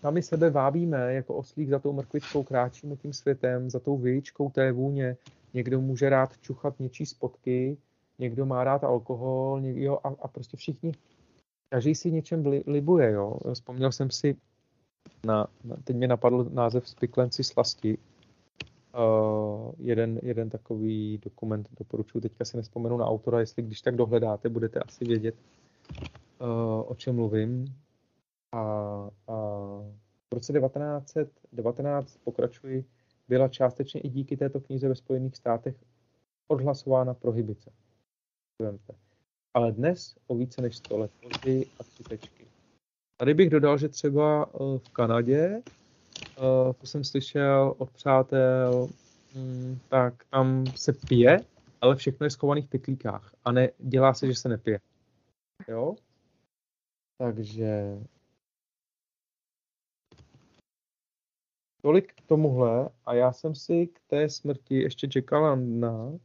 [0.00, 4.72] sami sebe vábíme jako oslík za tou mrkvičkou, kráčíme tím světem, za tou vyjičkou té
[4.72, 5.16] vůně.
[5.54, 7.76] Někdo může rád čuchat něčí spotky,
[8.18, 10.92] někdo má rád alkohol, někdo, jo, a, a prostě všichni,
[11.68, 13.36] každý si něčem li, libuje, jo.
[13.54, 14.36] Vzpomněl jsem si
[15.26, 17.98] na, na teď mě napadl název Spiklenci slasti,
[18.98, 24.48] Uh, jeden, jeden takový dokument doporučuji, teďka si nespomenu na autora, jestli když tak dohledáte,
[24.48, 25.34] budete asi vědět,
[26.40, 27.74] uh, o čem mluvím.
[28.52, 28.60] A,
[29.28, 29.34] a
[30.30, 32.84] v roce 1919, pokračuji,
[33.28, 35.76] byla částečně i díky této knize ve Spojených státech
[36.48, 37.72] odhlasována prohibice.
[39.54, 42.46] Ale dnes o více než 100 let později a tři tečky.
[43.16, 48.88] Tady bych dodal, že třeba eh, v Kanadě, eh, to jsem slyšel od přátel,
[49.34, 51.40] mm, tak tam se pije,
[51.80, 54.80] ale všechno je schovaný v pytlíkách a ne, dělá se, že se nepije.
[55.68, 55.94] Jo?
[57.18, 57.98] Takže
[61.82, 66.18] tolik k tomuhle a já jsem si k té smrti ještě čekala na uh,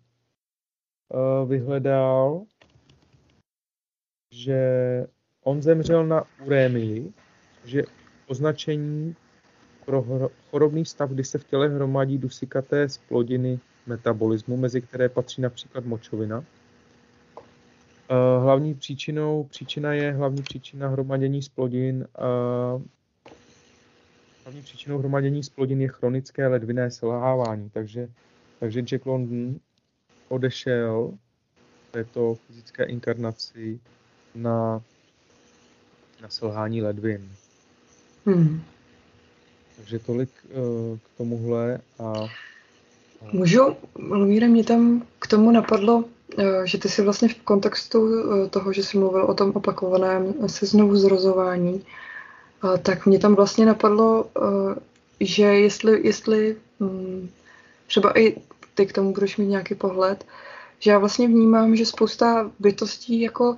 [1.47, 2.45] vyhledal,
[4.31, 4.61] že
[5.43, 7.13] on zemřel na urémii,
[7.65, 7.83] že
[8.27, 9.15] označení
[9.85, 10.05] pro
[10.49, 16.37] chorobný stav, kdy se v těle hromadí dusikaté splodiny metabolismu, mezi které patří například močovina.
[16.37, 16.43] Uh,
[18.43, 22.07] hlavní příčinou, příčina je hlavní příčina hromadění splodin
[24.45, 28.07] hlavní příčinou hromadění splodin je chronické ledviné selhávání, takže,
[28.59, 29.55] takže Jack London
[30.29, 31.13] odešel
[31.91, 33.79] této fyzické inkarnaci
[34.35, 34.81] na,
[36.21, 37.29] na selhání ledvin.
[38.25, 38.61] Hmm.
[39.77, 42.29] Takže tolik uh, k tomuhle a, a...
[43.31, 43.61] Můžu,
[43.95, 48.73] Lumíre, mě tam k tomu napadlo, uh, že ty si vlastně v kontextu uh, toho,
[48.73, 51.85] že jsi mluvil o tom opakovaném se znovu zrozování,
[52.83, 54.25] tak mě tam vlastně napadlo,
[55.19, 57.29] že jestli, jestli hm,
[57.87, 58.35] třeba i
[58.75, 60.25] ty k tomu budeš mít nějaký pohled,
[60.79, 63.57] že já vlastně vnímám, že spousta bytostí jako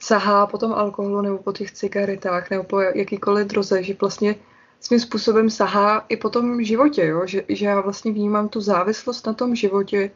[0.00, 4.36] sahá po tom alkoholu nebo po těch cigaretách nebo po jakýkoliv droze, že vlastně
[4.80, 7.26] svým způsobem sahá i po tom životě, jo?
[7.26, 10.10] Že, že já vlastně vnímám tu závislost na tom životě,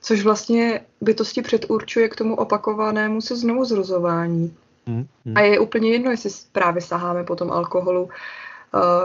[0.00, 4.56] což vlastně bytosti předurčuje k tomu opakovanému se znovu zrozování.
[4.86, 5.36] Hmm, hmm.
[5.36, 8.10] A je úplně jedno, jestli právě saháme po tom alkoholu, uh,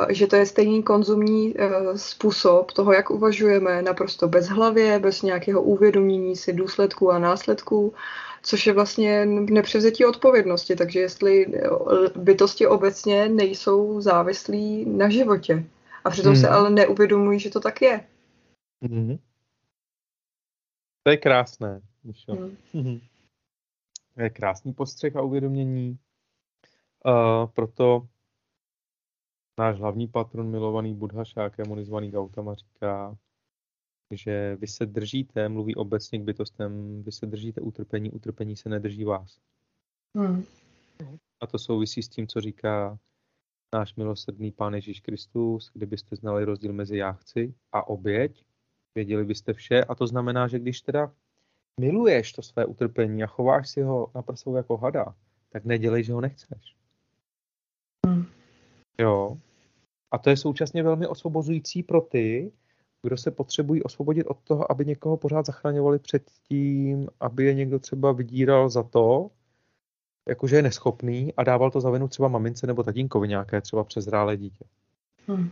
[0.10, 5.62] že to je stejný konzumní uh, způsob toho, jak uvažujeme, naprosto bez hlavě, bez nějakého
[5.62, 7.94] uvědomění si důsledků a následků,
[8.48, 10.76] což je vlastně nepřevzetí odpovědnosti.
[10.76, 11.70] Takže jestli eh,
[12.16, 15.64] bytosti obecně nejsou závislí na životě
[16.04, 16.42] a přitom hmm.
[16.42, 18.06] se ale neuvědomují, že to tak je.
[18.82, 19.18] Hmm.
[21.04, 21.82] To je krásné.
[22.74, 23.00] Hmm.
[24.18, 26.00] Je krásný postřeh a uvědomění.
[27.06, 28.08] Uh, proto
[29.60, 33.18] náš hlavní patron, milovaný Buddha Šákem, zvaný Gautama, říká,
[34.12, 39.04] že vy se držíte, mluví obecně k bytostem, vy se držíte utrpení, utrpení se nedrží
[39.04, 39.40] vás.
[40.18, 40.44] Hmm.
[41.42, 43.00] A to souvisí s tím, co říká
[43.74, 48.46] náš milosrdný Pán Ježíš Kristus, kdybyste znali rozdíl mezi jáchci a oběť,
[48.96, 49.84] věděli byste vše.
[49.84, 51.14] A to znamená, že když teda
[51.80, 55.16] miluješ to své utrpení a chováš si ho na prsou jako hada,
[55.50, 56.76] tak nedělej, že ho nechceš.
[58.08, 58.26] Hmm.
[59.00, 59.38] Jo.
[60.12, 62.52] A to je současně velmi osvobozující pro ty,
[63.04, 67.80] kdo se potřebují osvobodit od toho, aby někoho pořád zachraňovali před tím, aby je někdo
[67.80, 69.32] třeba vydíral za to,
[70.28, 74.38] jakože je neschopný a dával to za vinu třeba mamince nebo tatínkovi nějaké třeba přezrálé
[74.38, 74.66] dítě.
[75.28, 75.50] Hmm.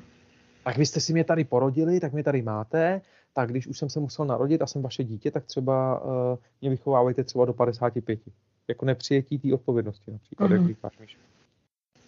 [0.63, 3.01] Tak vy jste si mě tady porodili, tak mě tady máte,
[3.35, 6.69] tak když už jsem se musel narodit a jsem vaše dítě, tak třeba uh, mě
[6.69, 8.19] vychovávejte třeba do 55.
[8.67, 11.17] Jako nepřijetí té odpovědnosti například, hmm jak říkáš, Míš.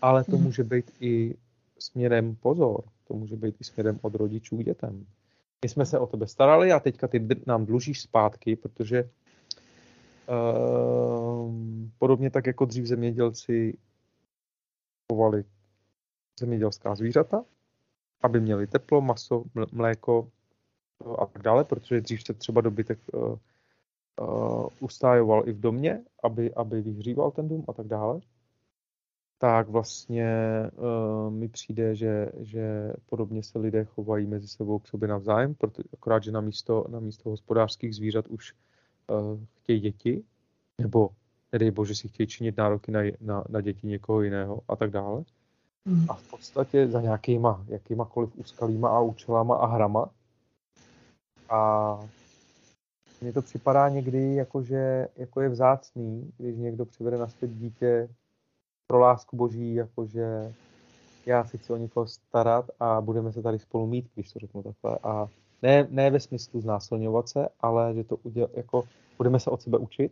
[0.02, 1.36] Ale to hmm může být i
[1.80, 5.06] směrem pozor, to může být i směrem od rodičů k dětem
[5.66, 9.10] my jsme se o tebe starali a teďka ty nám dlužíš zpátky, protože
[10.30, 11.54] uh,
[11.98, 13.78] podobně tak jako dřív zemědělci
[15.12, 15.44] chovali
[16.40, 17.46] zemědělská zvířata,
[18.22, 20.32] aby měli teplo, maso, mléko
[21.18, 23.38] a tak dále, protože dřív se třeba dobytek uh,
[24.22, 28.20] uh, ustájoval i v domě, aby, aby vyhříval ten dům a tak dále
[29.40, 30.34] tak vlastně
[30.76, 35.84] uh, mi přijde, že, že podobně se lidé chovají mezi sebou k sobě navzájem, proto,
[35.94, 38.54] akorát, že na místo, na místo hospodářských zvířat už
[39.08, 40.24] uh, chtějí děti,
[40.82, 41.10] nebo
[41.52, 45.24] nedej bože si chtějí činit nároky na, na, na děti někoho jiného a tak dále.
[45.86, 46.06] Mm.
[46.10, 50.10] A v podstatě za nějakýma jakýmakoliv úskalýma a účelama a hrama.
[51.50, 52.00] A
[53.22, 58.10] mně to připadá někdy, jako, že, jako je vzácný, když někdo přivede na svět dítě
[58.88, 60.54] pro lásku boží, jakože
[61.26, 64.64] já si chci o někoho starat a budeme se tady spolu mít, když to řeknu
[64.64, 65.00] takhle.
[65.04, 65.28] A
[65.62, 68.84] ne, ne ve smyslu znásilňovat se, ale že to uděl, jako
[69.18, 70.12] budeme se od sebe učit.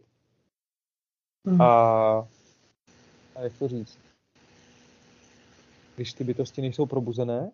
[1.43, 1.61] Mm.
[1.61, 1.65] A,
[3.35, 3.99] a jak to říct?
[5.95, 7.51] Když ty bytosti nejsou probuzené,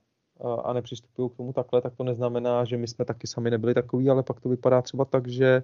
[0.63, 4.09] a nepřistupují k tomu takhle, tak to neznamená, že my jsme taky sami nebyli takový,
[4.09, 5.63] ale pak to vypadá třeba tak, že e,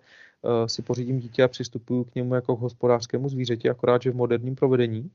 [0.69, 4.55] si pořídím dítě a přistupuju k němu jako k hospodářskému zvířeti, akorát, že v moderním
[4.55, 5.11] provedení,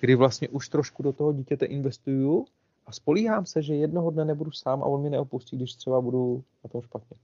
[0.00, 2.46] kdy vlastně už trošku do toho dítěte investuju
[2.86, 6.44] a spolíhám se, že jednoho dne nebudu sám a on mi neopustí, když třeba budu
[6.64, 7.16] na tom špatně.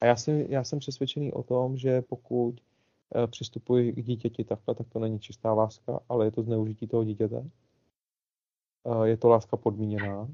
[0.00, 2.54] A já, si, já jsem přesvědčený o tom, že pokud
[3.14, 7.04] e, přistupuji k dítěti takhle, tak to není čistá láska, ale je to zneužití toho
[7.04, 7.50] dítěte.
[9.04, 10.28] E, je to láska podmíněná,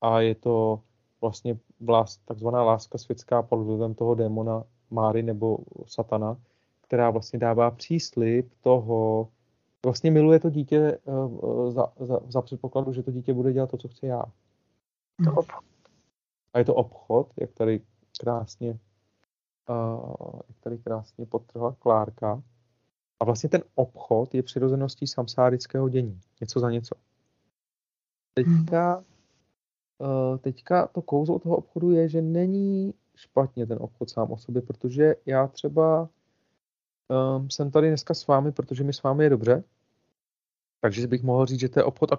[0.00, 0.82] a je to
[1.20, 6.36] vlastně vlast, takzvaná láska světská pod vlivem toho démona Máry nebo Satana,
[6.80, 9.28] která vlastně dává příslip toho,
[9.84, 13.76] vlastně miluje to dítě uh, za, za, za předpokladu, že to dítě bude dělat to,
[13.76, 14.24] co chce já.
[15.24, 15.64] To obchod.
[16.54, 17.80] A je to obchod, jak tady
[18.20, 18.78] krásně,
[19.68, 22.42] uh, jak tady krásně podtrhla Klárka.
[23.20, 26.20] A vlastně ten obchod je přirozeností samsárického dění.
[26.40, 26.94] Něco za něco.
[28.34, 29.17] Teďka Eh,
[30.38, 35.14] teďka to kouzlo toho obchodu je, že není špatně ten obchod sám o sobě, protože
[35.26, 36.08] já třeba
[37.36, 39.64] um, jsem tady dneska s vámi, protože mi s vámi je dobře,
[40.80, 42.10] takže bych mohl říct, že to je obchod,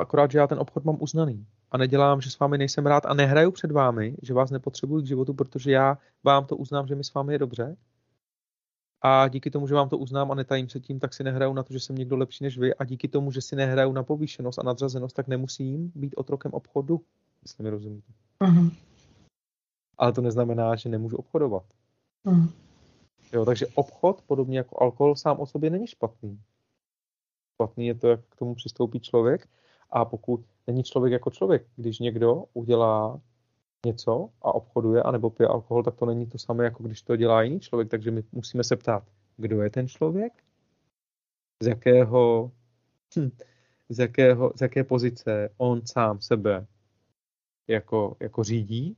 [0.00, 1.46] akorát, že já ten obchod mám uznaný.
[1.70, 5.06] A nedělám, že s vámi nejsem rád a nehraju před vámi, že vás nepotřebuji k
[5.06, 7.76] životu, protože já vám to uznám, že mi s vámi je dobře.
[9.02, 11.62] A díky tomu, že vám to uznám a netajím se tím, tak si nehraju na
[11.62, 12.74] to, že jsem někdo lepší než vy.
[12.74, 17.00] A díky tomu, že si nehraju na povýšenost a nadřazenost, tak nemusím být otrokem obchodu
[17.42, 18.12] jestli mi rozumíte.
[18.40, 18.72] Uh-huh.
[19.98, 21.62] Ale to neznamená, že nemůžu obchodovat.
[22.26, 22.52] Uh-huh.
[23.32, 26.40] Jo, takže obchod, podobně jako alkohol, sám o sobě není špatný.
[27.54, 29.48] Špatný je to, jak k tomu přistoupí člověk.
[29.90, 33.20] A pokud není člověk jako člověk, když někdo udělá
[33.86, 37.42] něco a obchoduje, anebo pije alkohol, tak to není to samé, jako když to dělá
[37.42, 37.88] jiný člověk.
[37.88, 39.04] Takže my musíme se ptát,
[39.36, 40.32] kdo je ten člověk,
[41.62, 42.50] z jakého,
[43.16, 43.30] hm,
[43.88, 46.66] z, jakého, z jaké pozice on sám sebe
[47.68, 48.96] jako, jako řídí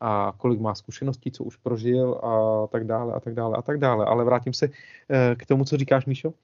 [0.00, 3.78] a kolik má zkušeností, co už prožil a tak dále a tak dále a tak
[3.78, 4.04] dále.
[4.04, 4.68] Ale vrátím se
[5.10, 6.34] eh, k tomu, co říkáš, Míšo.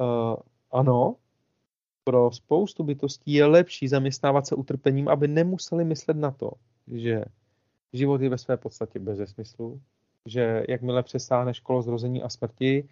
[0.00, 0.36] Uh,
[0.70, 1.16] ano,
[2.04, 6.50] pro spoustu bytostí je lepší zaměstnávat se utrpením, aby nemuseli myslet na to,
[6.92, 7.24] že
[7.92, 9.80] život je ve své podstatě bez smyslu,
[10.26, 12.88] že jakmile přesáhne školo zrození a smrti,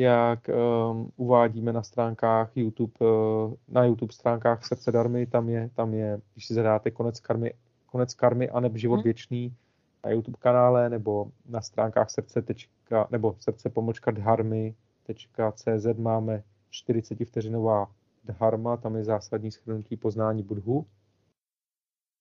[0.00, 5.94] jak um, uvádíme na stránkách YouTube, uh, na YouTube stránkách Srdce Darmy, tam je, tam
[5.94, 7.54] je, když si zadáte konec karmy,
[7.86, 9.02] konec karmy a neb život hmm.
[9.02, 9.56] věčný
[10.04, 17.90] na YouTube kanále nebo na stránkách srdce tečka, nebo srdce pomočka dharmy.cz máme 40 vteřinová
[18.24, 20.86] dharma, tam je zásadní shrnutí poznání budhu.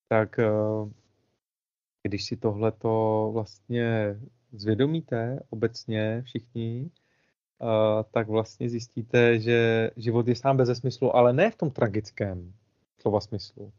[0.10, 0.92] Tak uh,
[2.04, 4.20] když si tohleto vlastně
[4.52, 6.92] zvědomíte obecně všichni,
[8.12, 12.54] tak vlastně zjistíte, že život je sám bez smyslu, ale ne v tom tragickém
[13.02, 13.72] slova smyslu.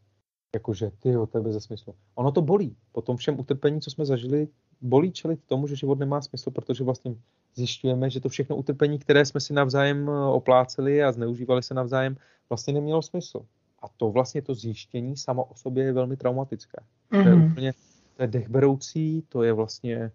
[0.55, 1.95] Jakože, ty to je bez smyslu.
[2.15, 2.75] Ono to bolí.
[2.91, 4.47] Po tom všem utrpení, co jsme zažili,
[4.81, 7.15] bolí čelit tomu, že život nemá smysl, protože vlastně
[7.55, 12.17] zjišťujeme, že to všechno utrpení, které jsme si navzájem eh, opláceli a zneužívali se navzájem,
[12.49, 13.45] vlastně nemělo smysl.
[13.81, 16.77] A to vlastně to zjištění samo o sobě je velmi traumatické.
[17.11, 17.23] Mm-hmm.
[17.23, 17.51] To je mhm.
[17.51, 17.73] úplně
[18.13, 20.11] to je dechberoucí, to je vlastně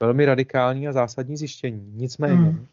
[0.00, 1.92] velmi radikální a zásadní zjištění.
[1.94, 2.66] Nicméně, mm.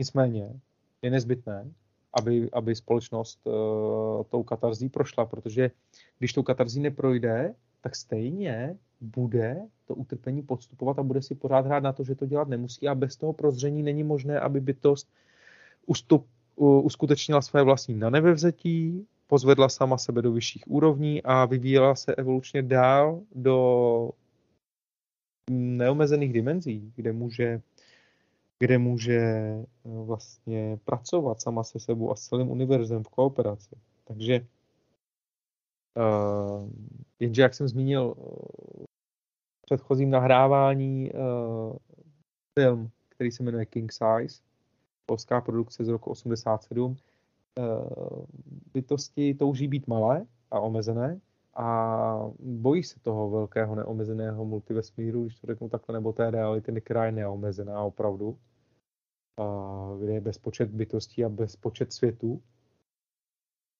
[0.00, 0.60] Nicméně
[1.02, 1.70] je nezbytné,
[2.12, 3.52] aby, aby společnost uh,
[4.28, 5.70] tou katarzí prošla, protože
[6.18, 11.82] když tou katarzí neprojde, tak stejně bude to utrpení podstupovat a bude si pořád hrát
[11.82, 15.08] na to, že to dělat nemusí a bez toho prozření není možné, aby bytost
[15.86, 16.26] ustup,
[16.56, 22.14] uh, uskutečnila své vlastní na nebevzetí, pozvedla sama sebe do vyšších úrovní a vyvíjela se
[22.14, 24.10] evolučně dál do
[25.50, 27.60] neomezených dimenzí, kde může
[28.58, 33.76] kde může eh, vlastně pracovat sama se sebou a s celým univerzem v kooperaci.
[34.04, 34.46] Takže
[35.96, 36.70] uh,
[37.20, 38.22] jenže, jak jsem zmínil eh,
[39.58, 41.76] v předchozím nahrávání, uh,
[42.58, 44.42] film, který se jmenuje King Size,
[45.06, 46.96] polská produkce z roku 87, uh,
[48.72, 51.20] bytosti touží být malé a omezené
[51.54, 57.06] a bojí se toho velkého neomezeného multivesmíru, když to řeknu takhle, nebo té reality, která
[57.06, 58.38] je neomezená opravdu
[60.00, 62.42] kde je bezpočet bytostí a bezpočet světů.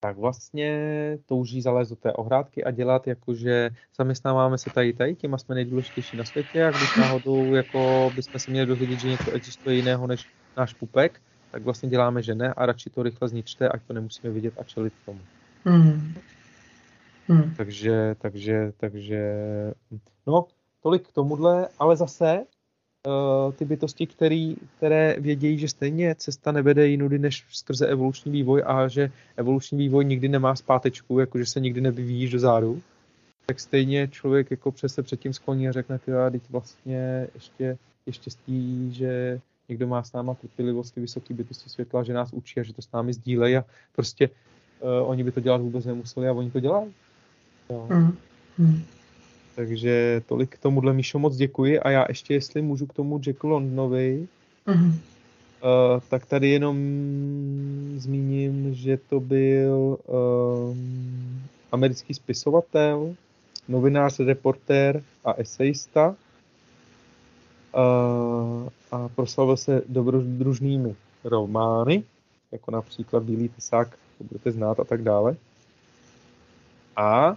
[0.01, 5.39] tak vlastně touží zalézt do té ohrádky a dělat jakože zaměstnáváme se tady tady, těma
[5.39, 9.77] jsme nejdůležitější na světě a když náhodou jako bychom se měli dozvědět, že něco existuje
[9.77, 10.27] jiného než
[10.57, 14.33] náš pupek, tak vlastně děláme, že ne a radši to rychle zničte, ať to nemusíme
[14.33, 15.21] vidět a čelit tomu.
[15.65, 16.15] Mm.
[17.29, 17.55] Mm.
[17.57, 19.35] Takže, takže, takže,
[20.27, 20.47] no,
[20.83, 22.45] tolik k tomuhle, ale zase
[23.07, 28.63] uh, ty bytosti, který, které vědějí, že stejně cesta nevede jinudy než skrze evoluční vývoj
[28.67, 32.83] a že evoluční vývoj nikdy nemá zpátečku, jakože se nikdy nevyvíjíš do zádu,
[33.47, 38.13] tak stejně člověk jako přes se předtím skloní a řekne, ty teď vlastně ještě je
[38.13, 42.63] štěstí, že někdo má s náma trpělivost, ty vysoké bytosti světla, že nás učí a
[42.63, 43.65] že to s námi sdílejí a
[43.97, 44.29] prostě
[44.81, 46.95] uh, oni by to dělat vůbec nemuseli a oni to dělají.
[47.71, 47.87] Jo.
[47.91, 48.17] Mm.
[48.59, 48.83] Mm.
[49.55, 51.81] Takže tolik k tomuhle, Míšo, moc děkuji.
[51.81, 54.29] A já ještě, jestli můžu k tomu Jacku Londonovi,
[54.67, 54.89] mm-hmm.
[54.89, 56.77] uh, tak tady jenom
[57.97, 61.43] zmíním, že to byl um,
[61.73, 63.15] americký spisovatel,
[63.69, 66.17] novinář, reportér a esejista.
[67.75, 72.05] Uh, a proslavil se dobrodružnými romány,
[72.53, 75.37] jako například Bílý pisák, to budete znát a tak dále.
[76.97, 77.37] A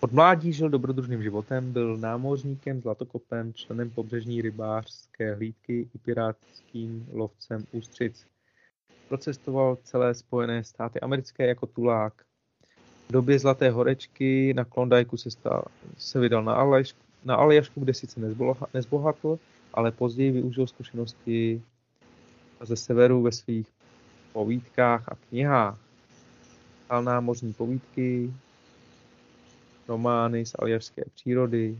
[0.00, 7.64] od mládí žil dobrodružným životem, byl námořníkem, zlatokopem, členem pobřežní rybářské hlídky i pirátským lovcem
[7.72, 8.26] ústřic.
[9.08, 12.12] Procestoval celé Spojené státy americké jako tulák.
[13.08, 15.64] V době Zlaté horečky na Klondajku se, stal,
[15.98, 18.20] se vydal na, Aljašku, na Aljašku, kde sice
[18.74, 19.38] nezbohatl,
[19.74, 21.62] ale později využil zkušenosti
[22.60, 23.66] ze severu ve svých
[24.32, 25.78] povídkách a knihách.
[26.84, 28.32] Psal námořní povídky,
[29.88, 31.78] romány z aljašské přírody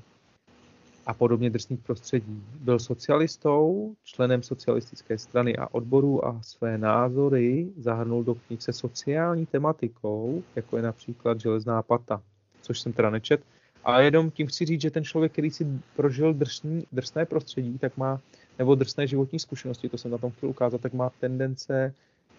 [1.06, 2.42] a podobně drsných prostředí.
[2.60, 9.46] Byl socialistou, členem socialistické strany a odboru a své názory zahrnul do knih se sociální
[9.46, 12.22] tematikou, jako je například Železná pata,
[12.62, 13.40] což jsem teda nečet.
[13.84, 15.66] A jenom tím chci říct, že ten člověk, který si
[15.96, 18.20] prožil drsný, drsné prostředí, tak má,
[18.58, 21.94] nebo drsné životní zkušenosti, to jsem na tom chtěl ukázat, tak má tendence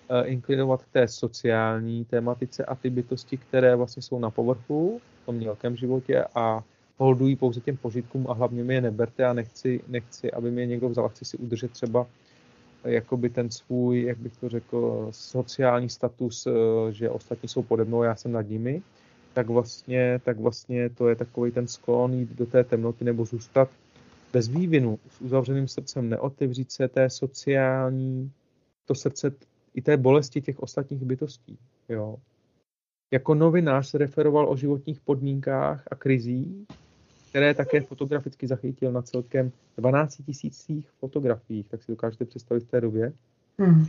[0.10, 5.26] uh, inklinovat k té sociální tematice a ty bytosti, které vlastně jsou na povrchu, v
[5.26, 6.64] tom mělkém životě a
[6.98, 10.90] holdují pouze těm požitkům a hlavně mi je neberte a nechci, nechci aby mě někdo
[10.90, 12.08] vzal, chci si udržet třeba
[12.84, 16.52] eh, jakoby ten svůj, jak bych to řekl, sociální status, eh,
[16.92, 18.82] že ostatní jsou pode mnou, já jsem nad nimi,
[19.36, 23.70] tak vlastně, tak vlastně to je takový ten sklon jít do té temnoty nebo zůstat
[24.34, 28.32] bez vývinu, s uzavřeným srdcem, neotevřít se té sociální,
[28.86, 29.32] to srdce
[29.74, 31.58] i té bolesti těch ostatních bytostí.
[31.90, 32.16] Jo.
[33.12, 36.68] Jako novinář se referoval o životních podmínkách a krizích,
[37.30, 42.82] které také fotograficky zachytil na celkem 12 tisících fotografiích, tak si dokážete představit v té
[42.82, 43.14] době.
[43.60, 43.86] Hmm.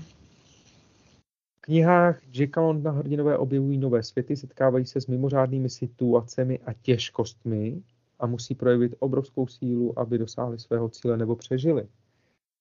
[1.66, 7.82] Knihách Jacka Londna hrdinové objevují nové světy, setkávají se s mimořádnými situacemi a těžkostmi
[8.18, 11.88] a musí projevit obrovskou sílu, aby dosáhli svého cíle nebo přežili.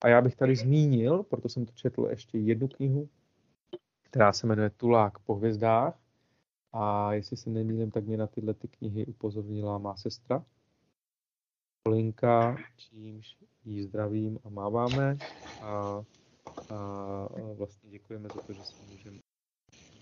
[0.04, 3.10] A já bych tady zmínil, proto jsem to četl ještě jednu knihu,
[4.02, 6.00] která se jmenuje Tulák po hvězdách.
[6.74, 10.46] A jestli se nemýlím, tak mě na tyhle ty knihy upozornila má sestra.
[11.90, 15.18] Linka, čímž jí zdravím a máváme.
[15.62, 16.04] A,
[16.70, 19.20] a, vlastně děkujeme za to, že se můžeme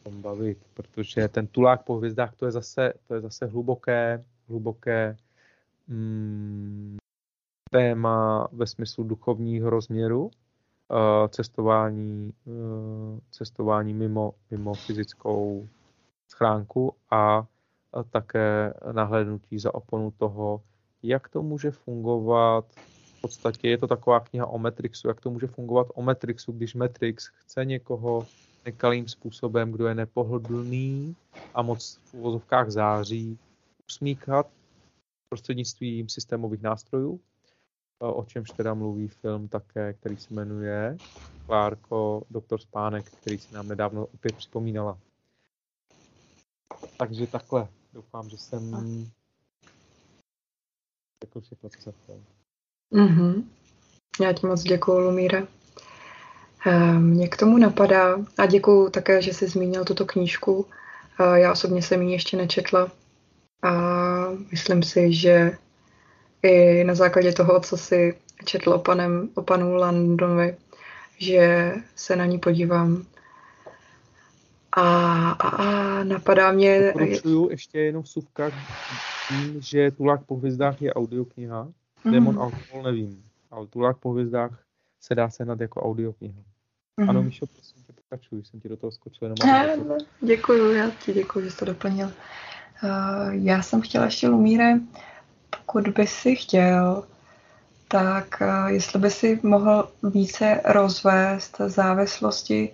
[0.04, 5.18] tom bavit, protože ten tulák po hvězdách, to je zase, to je zase hluboké, hluboké
[5.88, 6.98] mm,
[7.72, 10.32] téma ve smyslu duchovního rozměru,
[11.30, 15.70] cestování, uh, cestování mimo, mimo fyzickou
[16.28, 17.46] schránku a
[18.12, 20.62] také nahlédnutí za oponu toho,
[21.04, 22.66] jak to může fungovat.
[23.24, 27.28] Podstatě je to taková kniha o Matrixu, jak to může fungovat o Matrixu, když Matrix
[27.28, 28.28] chce někoho
[28.66, 31.16] nekalým způsobem, kdo je nepohodlný
[31.54, 33.40] a moc v uvozovkách září,
[33.90, 34.48] usmíkat
[35.30, 37.20] prostřednictvím systémových nástrojů,
[38.00, 40.98] o čemž teda mluví film také, který se jmenuje
[41.46, 45.00] Klárko, doktor Spánek, který si nám nedávno opět připomínala.
[46.98, 47.68] Takže takhle.
[47.94, 48.72] Doufám, že jsem
[51.24, 52.43] řekl všechno, co jsem chtěl.
[52.94, 53.44] Mm-hmm.
[54.22, 55.48] Já ti moc děkuju, Lumíre.
[56.66, 60.66] Ehm, mě k tomu napadá a děkuju také, že jsi zmínil tuto knížku.
[61.34, 62.92] Já osobně jsem ji ještě nečetla
[63.64, 63.72] a
[64.52, 65.58] myslím si, že
[66.44, 70.58] i na základě toho, co si četl o, panem, o panu Landonovi,
[71.18, 73.06] že se na ní podívám
[74.72, 76.82] a, a, a napadá mě...
[76.94, 78.52] Doporučuju ještě jenom vsuvka
[79.28, 81.68] tím, že Tulák po hvězdách je audiokniha.
[82.04, 82.12] Mm.
[82.12, 84.64] Demon alkohol nevím, ale Tulák po hvězdách
[85.02, 86.42] se dá sehnat jako audiokniha.
[87.02, 87.10] Mm-hmm.
[87.10, 89.36] Ano, Míšo, prosím tě, pokračuj, jsem ti do toho skočil jenom.
[89.46, 92.08] Ne, ne, děkuju, já ti děkuji, že jsi to doplnil.
[92.08, 94.80] Uh, já jsem chtěla ještě, Lumíre,
[95.58, 97.04] pokud by si chtěl,
[97.88, 102.70] tak uh, jestli by si mohl více rozvést závislosti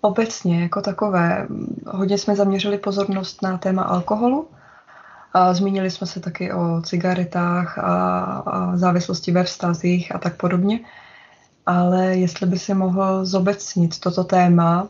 [0.00, 1.46] obecně jako takové.
[1.86, 4.48] Hodně jsme zaměřili pozornost na téma alkoholu,
[5.34, 10.80] a zmínili jsme se taky o cigaretách a, a závislosti ve vztazích a tak podobně.
[11.66, 14.88] Ale jestli by si mohl zobecnit toto téma,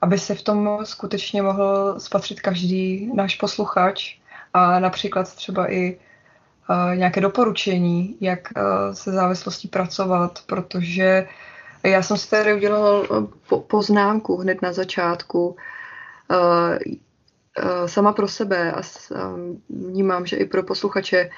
[0.00, 4.16] aby se v tom skutečně mohl spatřit každý náš posluchač
[4.54, 5.96] a například třeba i
[6.70, 11.28] uh, nějaké doporučení, jak uh, se závislostí pracovat, protože
[11.82, 13.02] já jsem si tady udělala
[13.48, 15.56] po, poznámku hned na začátku.
[16.30, 16.78] Uh,
[17.86, 21.30] sama pro sebe a um, vnímám, že i pro posluchače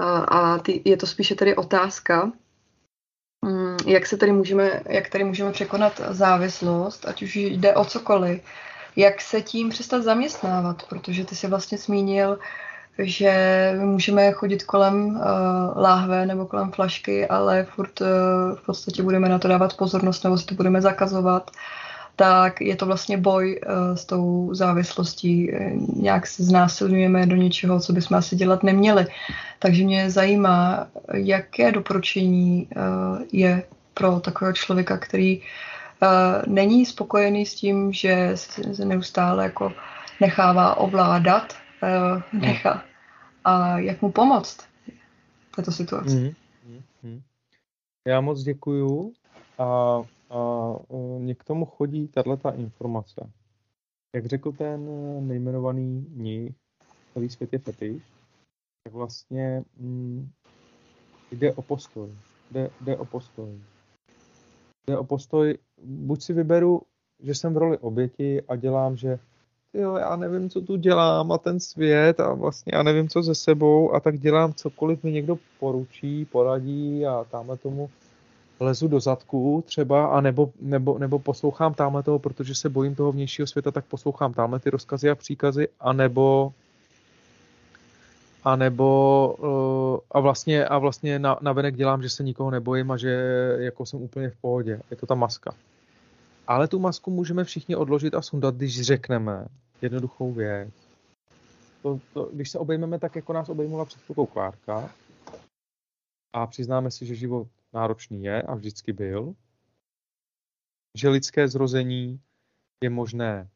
[0.00, 2.32] uh, a ty, je to spíše tedy otázka,
[3.46, 8.40] um, jak se tady můžeme, jak tady můžeme překonat závislost, ať už jde o cokoliv,
[8.96, 12.38] jak se tím přestat zaměstnávat, protože ty si vlastně zmínil,
[12.98, 15.22] že můžeme chodit kolem uh,
[15.76, 18.06] láhve nebo kolem flašky, ale furt uh,
[18.54, 21.50] v podstatě budeme na to dávat pozornost nebo si to budeme zakazovat,
[22.16, 25.52] tak je to vlastně boj uh, s tou závislostí.
[25.96, 29.06] Nějak se znásilňujeme do něčeho, co bychom asi dělat neměli.
[29.58, 33.62] Takže mě zajímá, jaké doporučení uh, je
[33.94, 35.42] pro takového člověka, který
[36.46, 39.72] není spokojený s tím, že se neustále jako
[40.20, 42.84] nechává ovládat uh, nechá
[43.44, 44.56] a jak mu pomoct
[45.52, 46.34] v této situaci.
[46.66, 47.20] Mm, mm,
[48.06, 49.12] Já moc děkuju
[49.58, 49.64] a,
[50.30, 50.72] a
[51.18, 53.30] mě k tomu chodí tato informace.
[54.14, 54.88] Jak řekl ten
[55.28, 56.54] nejmenovaný mních,
[57.14, 58.02] celý svět je fetiš,
[58.84, 60.28] tak vlastně mm,
[61.32, 62.08] jde o postoj.
[62.50, 63.60] Jde, jde o postoj.
[64.86, 66.82] Jde o postoj, buď si vyberu,
[67.20, 69.18] že jsem v roli oběti a dělám, že
[69.74, 73.34] jo, já nevím, co tu dělám a ten svět a vlastně já nevím, co ze
[73.34, 77.90] sebou a tak dělám cokoliv mi někdo poručí, poradí a tamhle tomu
[78.60, 83.12] lezu do zadku třeba a nebo, nebo, nebo poslouchám tamhle toho, protože se bojím toho
[83.12, 86.52] vnějšího světa, tak poslouchám tamhle ty rozkazy a příkazy a nebo
[88.44, 92.90] a nebo uh, a vlastně, a vlastně na, na venek dělám, že se nikoho nebojím
[92.90, 93.10] a že
[93.58, 94.80] jako jsem úplně v pohodě.
[94.90, 95.54] Je to ta maska.
[96.46, 99.46] Ale tu masku můžeme všichni odložit a sundat, když řekneme,
[99.82, 100.68] jednoduchou věc.
[101.82, 104.90] To, to, když se obejmeme tak, jako nás obejmula před chvilkou Klárka
[106.32, 109.34] a přiznáme si, že život náročný je a vždycky byl,
[110.94, 112.20] že lidské zrození
[112.84, 113.50] je možné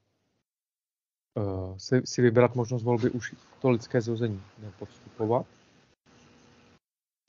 [1.34, 5.46] uh, si, si vybrat možnost volby už to lidské zrození nepodstupovat.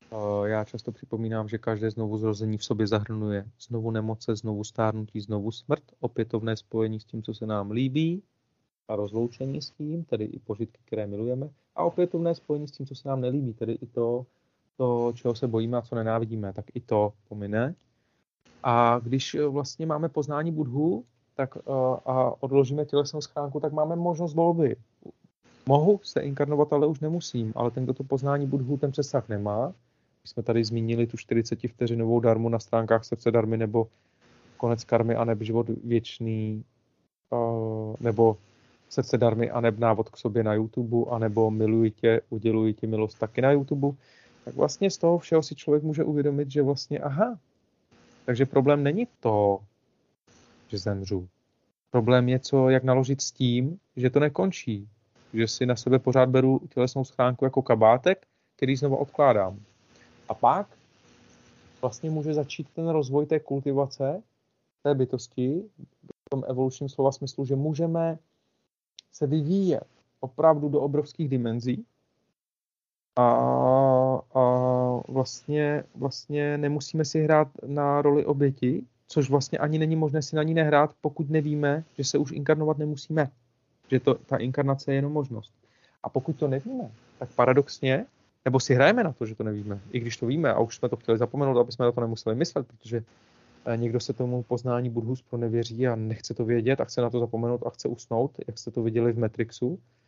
[0.09, 5.21] Uh, já často připomínám, že každé znovu zrození v sobě zahrnuje znovu nemoce, znovu stárnutí,
[5.21, 8.23] znovu smrt, opětovné spojení s tím, co se nám líbí,
[8.91, 12.95] a rozloučení s tím, tedy i požitky, které milujeme, a opětovné spojení s tím, co
[12.95, 14.25] se nám nelíbí, tedy i to,
[14.81, 17.75] to, čeho se bojíme a co nenávidíme, tak i to pomine.
[18.63, 21.03] A když eh, vlastně máme poznání Budhu
[21.35, 21.61] tak, eh,
[22.05, 24.75] a odložíme tělesnou schránku, tak máme možnost volby.
[25.65, 27.53] Mohu se inkarnovat, ale už nemusím.
[27.55, 29.67] Ale ten, kdo to poznání Budhu, ten přesah nemá.
[30.23, 33.87] My jsme tady zmínili tu 40 vteřinovou darmu na stránkách srdce darmy nebo
[34.57, 36.63] konec karmy a nebo život věčný,
[37.33, 38.37] eh, nebo
[38.89, 43.19] srdce darmy a neb návod k sobě na YouTube, anebo miluji tě, uděluji ti milost
[43.19, 43.95] taky na YouTube,
[44.45, 47.39] tak vlastně z toho všeho si člověk může uvědomit, že vlastně aha,
[48.25, 49.59] takže problém není to,
[50.67, 51.27] že zemřu.
[51.91, 54.87] Problém je, co, jak naložit s tím, že to nekončí.
[55.33, 59.59] Že si na sebe pořád beru tělesnou schránku jako kabátek, který znovu odkládám.
[60.29, 60.67] A pak
[61.81, 64.23] vlastně může začít ten rozvoj té kultivace,
[64.83, 65.63] té bytosti,
[66.25, 68.19] v tom evolučním slova smyslu, že můžeme
[69.13, 69.87] se vyvíjet
[70.19, 71.85] opravdu do obrovských dimenzí
[73.15, 73.23] a,
[74.33, 74.43] a
[75.07, 80.43] vlastně, vlastně nemusíme si hrát na roli oběti, což vlastně ani není možné si na
[80.43, 83.29] ní nehrát, pokud nevíme, že se už inkarnovat nemusíme.
[83.91, 85.53] Že to, ta inkarnace je jenom možnost.
[86.03, 88.05] A pokud to nevíme, tak paradoxně,
[88.45, 90.89] nebo si hrajeme na to, že to nevíme, i když to víme a už jsme
[90.89, 93.03] to chtěli zapomenout, aby jsme na to nemuseli myslet, protože
[93.75, 97.65] někdo se tomu poznání Budhus nevěří a nechce to vědět a chce na to zapomenout
[97.65, 100.00] a chce usnout, jak jste to viděli v Matrixu, eh,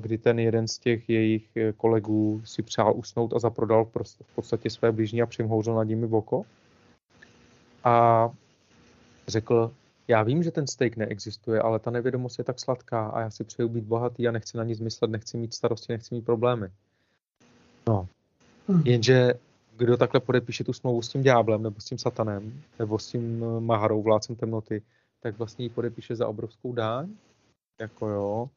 [0.00, 4.70] kdy ten jeden z těch jejich eh, kolegů si přál usnout a zaprodal v podstatě
[4.70, 6.44] své blížní a přimhouřil nad nimi oko.
[7.84, 8.28] A
[9.28, 9.72] řekl,
[10.08, 13.44] já vím, že ten steak neexistuje, ale ta nevědomost je tak sladká a já si
[13.44, 16.68] přeju být bohatý a nechci na nic myslet, nechci mít starosti, nechci mít problémy.
[17.88, 18.08] No,
[18.68, 18.82] hm.
[18.84, 19.34] jenže
[19.76, 23.44] kdo takhle podepíše tu smlouvu s tím ďáblem, nebo s tím satanem, nebo s tím
[23.44, 24.82] eh, Maharou, vládcem temnoty,
[25.20, 27.08] tak vlastně ji podepíše za obrovskou dáň,
[27.80, 28.48] jako jo,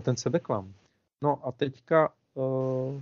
[0.00, 0.74] za ten sebeklam.
[1.22, 3.00] No a teďka uh,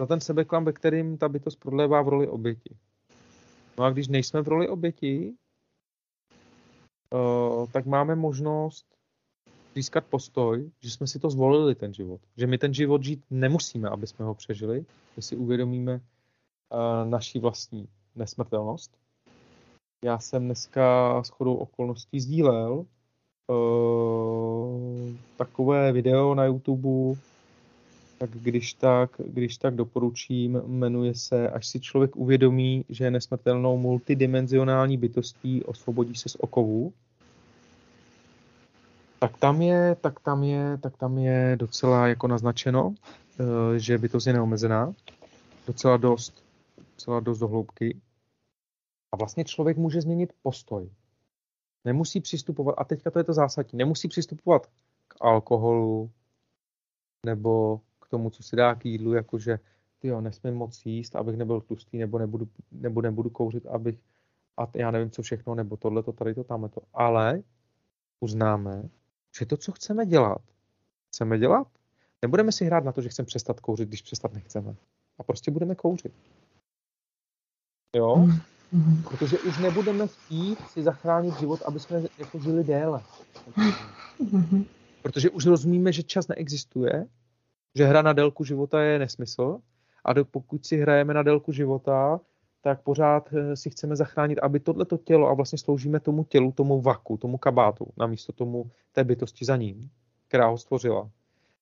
[0.00, 2.76] za ten sebeklam, ve kterým ta bytost prodlévá v roli oběti.
[3.78, 5.34] No a když nejsme v roli oběti,
[7.14, 8.86] uh, tak máme možnost
[9.74, 12.20] získat postoj, že jsme si to zvolili, ten život.
[12.36, 14.84] Že my ten život žít nemusíme, aby jsme ho přežili,
[15.16, 18.98] že si uvědomíme uh, naší vlastní nesmrtelnost.
[20.04, 22.86] Já jsem dneska s chodou okolností sdílel
[23.50, 27.18] uh, takové video na YouTube,
[28.18, 33.78] tak když tak, když tak doporučím, jmenuje se Až si člověk uvědomí, že je nesmrtelnou
[33.78, 36.92] multidimenzionální bytostí, osvobodí se z okovů.
[39.18, 42.94] Tak tam je, tak tam je, tak tam je docela jako naznačeno,
[43.40, 44.94] eh, že bytost je neomezená.
[45.66, 46.44] Docela dost,
[46.94, 48.00] docela dost do hloubky.
[49.12, 50.90] A vlastně člověk může změnit postoj.
[51.84, 54.66] Nemusí přistupovat, a teďka to je to zásadní, nemusí přistupovat
[55.08, 56.10] k alkoholu
[57.26, 59.58] nebo k tomu, co si dá k jídlu, jakože
[60.02, 63.98] jo, nesmím moc jíst, abych nebyl tlustý, nebo nebudu, nebo nebudu kouřit, abych,
[64.56, 66.80] a já nevím, co všechno, nebo tohle, to, tady to, tamhle to.
[66.94, 67.42] Ale
[68.20, 68.88] uznáme,
[69.38, 70.42] že to, co chceme dělat,
[71.08, 71.66] chceme dělat.
[72.22, 74.76] Nebudeme si hrát na to, že chceme přestat kouřit, když přestat nechceme.
[75.18, 76.12] A prostě budeme kouřit.
[77.96, 78.28] Jo?
[78.74, 79.02] Mm-hmm.
[79.08, 83.02] Protože už nebudeme chtít si zachránit život, aby jsme jako žili déle.
[84.20, 84.64] Mm-hmm.
[85.02, 87.06] Protože už rozumíme, že čas neexistuje,
[87.74, 89.58] že hra na délku života je nesmysl
[90.04, 92.20] a do, pokud si hrajeme na délku života,
[92.62, 96.80] tak pořád eh, si chceme zachránit, aby tohleto tělo a vlastně sloužíme tomu tělu, tomu
[96.80, 99.90] vaku, tomu kabátu, namísto tomu té bytosti za ním,
[100.28, 101.10] která ho stvořila.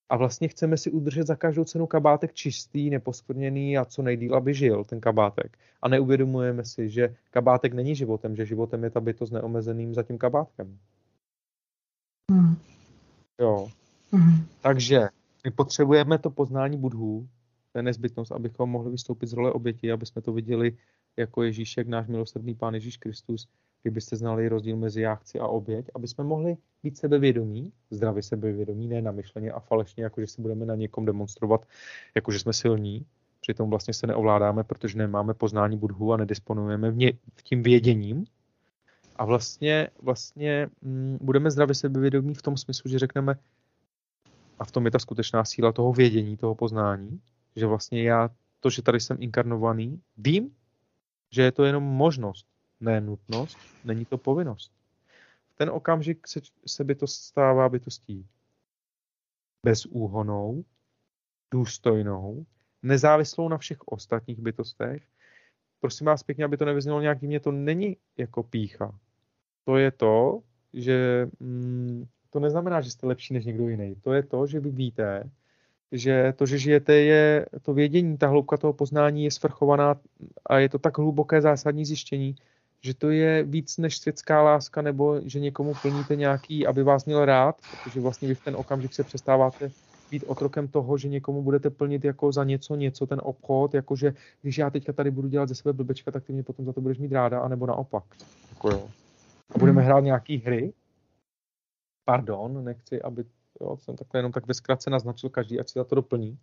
[0.09, 4.55] A vlastně chceme si udržet za každou cenu kabátek čistý, neposkvrněný a co nejdíl, aby
[4.55, 5.59] žil ten kabátek.
[5.83, 10.19] A neuvědomujeme si, že kabátek není životem, že životem je ta bytost neomezeným za tím
[10.19, 10.79] kabátkem.
[12.31, 12.57] Mm.
[13.41, 13.69] Jo.
[14.13, 14.47] Mm.
[14.61, 15.09] Takže
[15.45, 17.29] my potřebujeme to poznání budhů,
[17.73, 20.77] to je nezbytnost, abychom mohli vystoupit z role oběti, aby jsme to viděli
[21.17, 23.49] jako Ježíšek, náš milosrdný Pán Ježíš Kristus,
[23.83, 28.89] kdybyste znali rozdíl mezi já chci a oběť, aby jsme mohli být sebevědomí, zdravě sebevědomí,
[28.89, 31.67] ne namyšleně a falešně, jako že si budeme na někom demonstrovat,
[32.15, 33.07] jako že jsme silní,
[33.41, 38.25] přitom vlastně se neovládáme, protože nemáme poznání budhu a nedisponujeme v, ně, v tím věděním.
[39.17, 43.39] A vlastně, vlastně m, budeme zdravě sebevědomí v tom smyslu, že řekneme,
[44.59, 47.21] a v tom je ta skutečná síla toho vědění, toho poznání,
[47.57, 48.31] že vlastně já,
[48.61, 50.51] to, že tady jsem inkarnovaný, vím,
[51.31, 52.47] že je to jenom možnost,
[52.81, 54.73] ne nutnost, není to povinnost.
[55.49, 58.27] V ten okamžik se, se bytost stává bytostí
[59.65, 60.65] bezúhonou,
[61.51, 62.47] důstojnou,
[62.83, 65.03] nezávislou na všech ostatních bytostech.
[65.81, 68.99] Prosím vás pěkně, aby to nevyznělo nějak divně, to není jako pícha.
[69.65, 70.43] To je to,
[70.73, 73.95] že mm, to neznamená, že jste lepší než někdo jiný.
[73.95, 75.31] To je to, že vy víte,
[75.93, 80.01] že to, že žijete, je to vědění, ta hloubka toho poznání je svrchovaná
[80.47, 82.35] a je to tak hluboké zásadní zjištění,
[82.83, 87.25] že to je víc než světská láska, nebo že někomu plníte nějaký, aby vás měl
[87.25, 89.71] rád, protože vlastně vy v ten okamžik se přestáváte
[90.11, 94.59] být otrokem toho, že někomu budete plnit jako za něco, něco ten obchod, jakože když
[94.59, 96.99] já teďka tady budu dělat ze sebe blbečka, tak ty mě potom za to budeš
[96.99, 98.05] mít ráda, anebo naopak.
[98.51, 98.91] Jako jo.
[99.55, 100.73] A budeme hrát nějaký hry.
[102.05, 103.25] Pardon, nechci, aby
[103.61, 106.39] Jo, jsem takhle jenom tak ve zkratce naznačil každý, ať si za to doplní.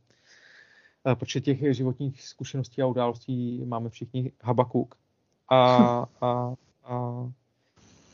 [1.08, 4.96] Eh, protože těch životních zkušeností a událostí máme všichni habakuk.
[5.50, 5.58] A,
[6.22, 6.54] a,
[6.84, 7.26] a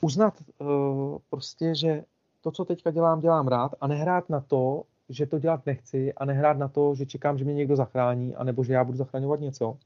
[0.01, 2.03] uznat uh, prostě, že
[2.41, 6.25] to, co teďka dělám, dělám rád a nehrát na to, že to dělat nechci a
[6.25, 9.77] nehrát na to, že čekám, že mě někdo zachrání, anebo že já budu zachraňovat něco.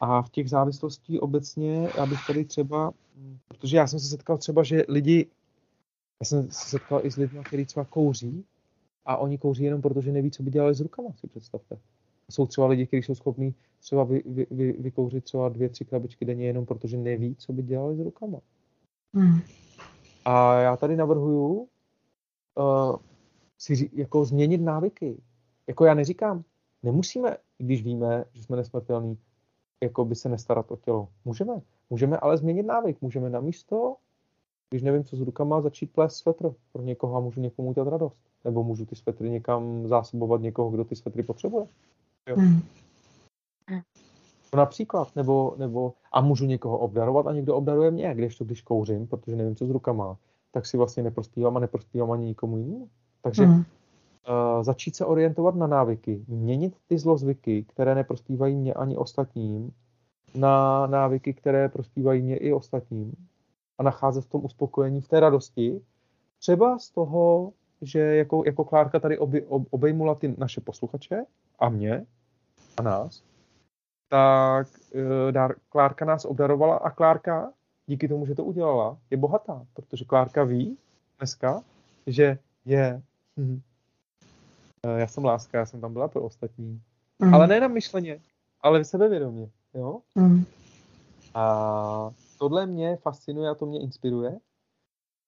[0.00, 2.92] A v těch závislostí obecně, já bych tady třeba,
[3.48, 5.26] protože já jsem se setkal třeba, že lidi
[6.22, 8.44] já jsem se setkal i s lidmi, kteří třeba kouří
[9.04, 11.78] a oni kouří jenom proto, že neví, co by dělali s rukama, si představte.
[12.30, 16.24] Jsou třeba lidi, kteří jsou schopní třeba vy, vy, vy, vykouřit třeba dvě, tři krabičky
[16.24, 18.38] denně jenom proto, že neví, co by dělali s rukama.
[19.14, 19.40] Hmm.
[20.24, 21.68] A já tady navrhuju
[22.58, 22.96] uh,
[23.58, 25.22] si jako změnit návyky.
[25.66, 26.44] Jako já neříkám,
[26.82, 29.18] nemusíme, když víme, že jsme nesmrtelní,
[29.82, 31.08] jako by se nestarat o tělo.
[31.24, 31.60] Můžeme.
[31.90, 33.00] Můžeme ale změnit návyk.
[33.00, 33.96] Můžeme namísto
[34.72, 38.18] když nevím, co s rukama, začít plést svetr pro někoho a můžu někomu udělat radost.
[38.44, 41.66] Nebo můžu ty svetry někam zásobovat někoho, kdo ty svetry potřebuje.
[42.28, 42.36] Jo.
[42.36, 42.60] Hmm.
[44.54, 48.62] No například, nebo, nebo, a můžu někoho obdarovat a někdo obdaruje mě, když to, když
[48.62, 50.16] kouřím, protože nevím, co s rukama,
[50.50, 52.88] tak si vlastně neprospívám a neprospívám ani nikomu jinému.
[53.22, 53.64] Takže hmm.
[54.28, 59.72] Uh, začít se orientovat na návyky, měnit ty zlozvyky, které neprospívají mě ani ostatním,
[60.34, 63.12] na návyky, které prospívají mě i ostatním
[63.78, 65.80] a nacházet v tom uspokojení, v té radosti.
[66.38, 71.24] Třeba z toho, že jako, jako Klárka tady oby, ob, obejmula ty naše posluchače
[71.58, 72.06] a mě
[72.80, 73.22] nás,
[74.08, 77.52] tak uh, dar, Klárka nás obdarovala a Klárka
[77.86, 80.78] díky tomu, že to udělala, je bohatá, protože Klárka ví
[81.18, 81.62] dneska,
[82.06, 83.02] že je
[83.36, 83.60] hm,
[84.96, 86.80] já jsem láska, já jsem tam byla pro ostatní.
[87.18, 87.34] Mm.
[87.34, 88.20] Ale nejenom myšleně,
[88.60, 89.50] ale sebevědomě.
[89.74, 90.00] Jo?
[90.14, 90.44] Mm.
[91.34, 94.38] A tohle mě fascinuje a to mě inspiruje.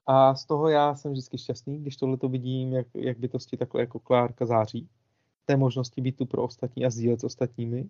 [0.07, 3.81] A z toho já jsem vždycky šťastný, když tohle to vidím, jak, jak bytosti takhle
[3.81, 4.89] jako Klárka září.
[5.47, 7.89] Té možnosti být tu pro ostatní a sdílet s ostatními.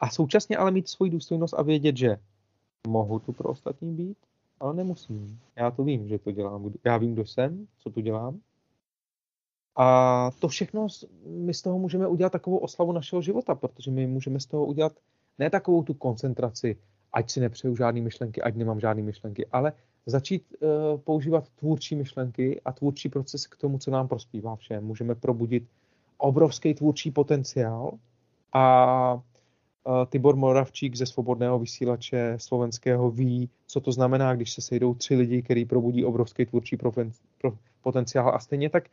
[0.00, 2.18] A současně ale mít svoji důstojnost a vědět, že
[2.86, 4.16] mohu tu pro ostatní být,
[4.60, 5.40] ale nemusím.
[5.56, 6.72] Já to vím, že to dělám.
[6.84, 8.40] Já vím, kdo jsem, co tu dělám.
[9.76, 10.86] A to všechno,
[11.26, 14.92] my z toho můžeme udělat takovou oslavu našeho života, protože my můžeme z toho udělat
[15.38, 16.76] ne takovou tu koncentraci,
[17.12, 19.72] ať si nepřeju žádné myšlenky, ať nemám žádné myšlenky, ale
[20.06, 24.84] začít uh, používat tvůrčí myšlenky a tvůrčí proces k tomu, co nám prospívá všem.
[24.84, 25.64] Můžeme probudit
[26.22, 27.90] obrovský tvůrčí potenciál
[28.52, 29.20] a uh,
[30.08, 35.42] Tibor Moravčík ze Svobodného vysílače slovenského ví, co to znamená, když se sejdou tři lidi,
[35.42, 36.78] který probudí obrovský tvůrčí
[37.82, 38.34] potenciál.
[38.34, 38.84] A stejně tak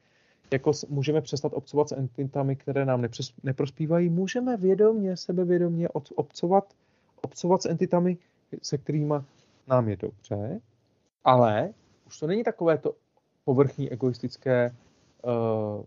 [0.52, 4.10] jako můžeme přestat obcovat s entitami, které nám nepřes, neprospívají.
[4.10, 6.74] Můžeme vědomě, sebevědomě obcovat,
[7.22, 8.18] obcovat s entitami,
[8.62, 9.14] se kterými
[9.68, 10.62] nám je dobře,
[11.24, 11.74] ale
[12.08, 12.96] už to není takové to
[13.46, 14.76] povrchní, egoistické,
[15.24, 15.84] uh,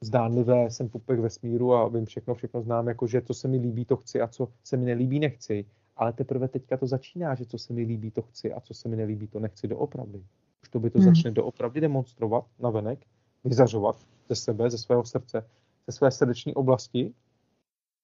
[0.00, 3.84] zdánlivé, jsem pupek vesmíru a vím všechno, všechno znám, jako že co se mi líbí,
[3.84, 5.64] to chci a co se mi nelíbí, nechci.
[5.96, 8.88] Ale teprve teďka to začíná, že co se mi líbí, to chci a co se
[8.88, 10.24] mi nelíbí, to nechci doopravdy.
[10.62, 11.08] Už to by to hmm.
[11.08, 13.06] začne doopravdy demonstrovat na venek
[13.44, 13.96] vyzařovat
[14.28, 15.48] ze sebe, ze svého srdce,
[15.86, 17.14] ze své srdeční oblasti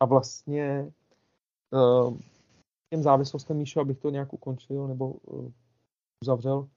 [0.01, 0.93] a vlastně
[1.70, 2.19] uh,
[2.90, 5.51] těm závislostem, Míšo, abych to nějak ukončil nebo uh,
[6.23, 6.69] uzavřel,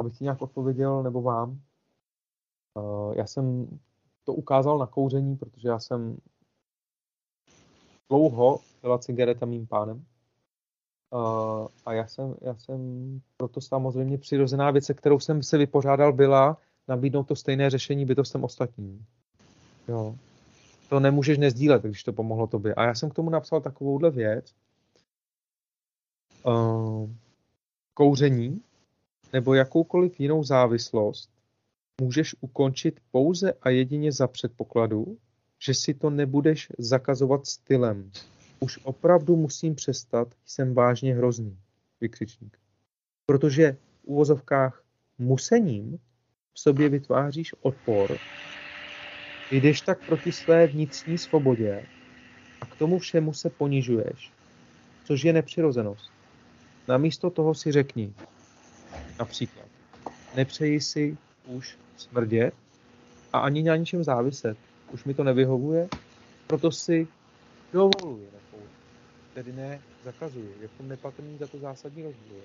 [0.00, 1.60] abych ti nějak odpověděl, nebo vám.
[2.74, 3.66] Uh, já jsem
[4.24, 6.16] to ukázal na kouření, protože já jsem
[8.08, 10.04] dlouho byla cigareta mým pánem.
[11.10, 12.80] Uh, a já jsem, já jsem
[13.36, 16.58] proto samozřejmě přirozená věc, se kterou jsem se vypořádal, byla
[16.88, 19.06] nabídnout to stejné řešení bytostem ostatním.
[19.88, 20.16] Jo.
[20.88, 22.74] To nemůžeš nezdílet, když to pomohlo tobě.
[22.74, 24.54] A já jsem k tomu napsal takovouhle věc.
[26.46, 27.10] Uh,
[27.94, 28.62] kouření
[29.32, 31.31] nebo jakoukoliv jinou závislost
[32.02, 35.18] můžeš ukončit pouze a jedině za předpokladu,
[35.58, 38.10] že si to nebudeš zakazovat stylem.
[38.60, 41.58] Už opravdu musím přestat, jsem vážně hrozný,
[42.00, 42.58] vykřičník.
[43.26, 44.84] Protože v úvozovkách
[45.18, 45.98] musením
[46.52, 48.18] v sobě vytváříš odpor,
[49.50, 51.86] jdeš tak proti své vnitřní svobodě
[52.60, 54.32] a k tomu všemu se ponižuješ,
[55.04, 56.10] což je nepřirozenost.
[56.88, 58.14] Namísto toho si řekni,
[59.18, 59.66] například,
[60.34, 61.16] nepřeji si
[61.46, 62.54] už smrdět
[63.32, 64.58] a ani na ničem záviset.
[64.92, 65.88] Už mi to nevyhovuje,
[66.46, 67.08] proto si
[67.72, 68.70] dovoluji nekouřit.
[69.34, 70.54] Tedy ne zakazuji.
[70.60, 72.40] Je v tom nepatrný za to zásadní rozdíl.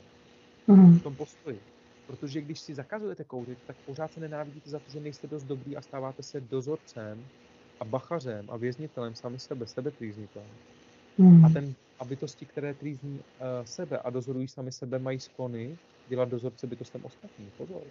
[0.68, 1.00] Mm.
[1.00, 1.60] V tom postoji.
[2.08, 5.78] Protože když si zakazujete kouřit, tak pořád se nenávidíte za to, že nejste dost dobrý
[5.78, 7.26] a stáváte se dozorcem
[7.80, 10.50] a bachařem a věznitelem sami sebe, sebe trýznitelem.
[11.18, 11.46] Mm.
[11.46, 16.30] A, ten, a bytosti, které trýzní uh, sebe a dozorují sami sebe, mají sklony dělat
[16.30, 17.52] dozorce bytostem ostatní.
[17.58, 17.82] Pozor.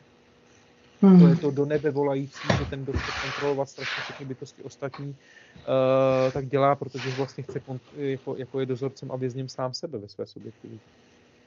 [1.02, 1.20] Mm.
[1.20, 5.08] To je to do nebe volající, že ten, kdo chce kontrolovat strašně všechny bytosti ostatní,
[5.08, 9.98] uh, tak dělá, protože vlastně chce kont- jako, jako je dozorcem a vězněm sám sebe
[9.98, 10.90] ve své subjektivitě.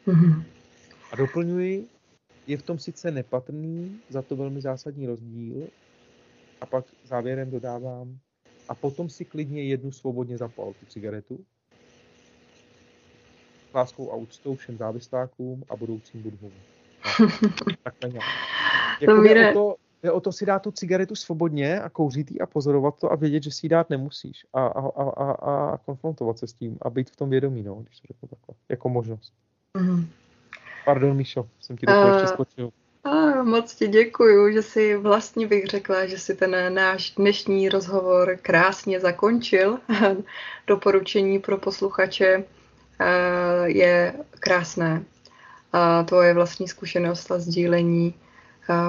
[0.05, 0.43] Mm.
[1.11, 1.87] A doplňuji,
[2.47, 5.67] je v tom sice nepatrný, za to velmi zásadní rozdíl.
[6.61, 8.17] A pak závěrem dodávám,
[8.69, 11.39] a potom si klidně jednu svobodně zapal, tu cigaretu.
[13.71, 16.51] S láskou a úctou všem závislákům a budoucím budhům.
[17.83, 18.58] tak nějak.
[19.01, 22.45] Jako jde, o to, jde o to si dát tu cigaretu svobodně a kouřit a
[22.45, 24.45] pozorovat to a vědět, že si ji dát nemusíš.
[24.53, 27.75] A, a, a, a, a konfrontovat se s tím a být v tom vědomí, no,
[27.75, 29.33] když to řeknu takhle, jako možnost.
[29.77, 30.05] Mm-hmm.
[30.85, 32.71] Pardon, Míšo, jsem ti do toho ještě skočil.
[33.03, 38.37] A moc ti děkuju, že si vlastně bych řekla, že si ten náš dnešní rozhovor
[38.41, 39.79] krásně zakončil.
[40.67, 42.43] Doporučení pro posluchače
[43.65, 45.03] je krásné.
[45.73, 48.13] A tvoje vlastní zkušenost a sdílení.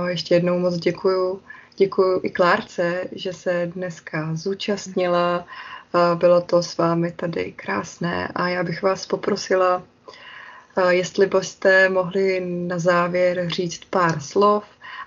[0.09, 1.41] Ještě jednou moc děkuju.
[1.77, 5.45] Děkuju i Klárce, že se dneska zúčastnila.
[6.15, 9.83] Bylo to s vámi tady krásné a já bych vás poprosila,
[10.89, 14.65] Jestli byste mohli na závěr říct pár slov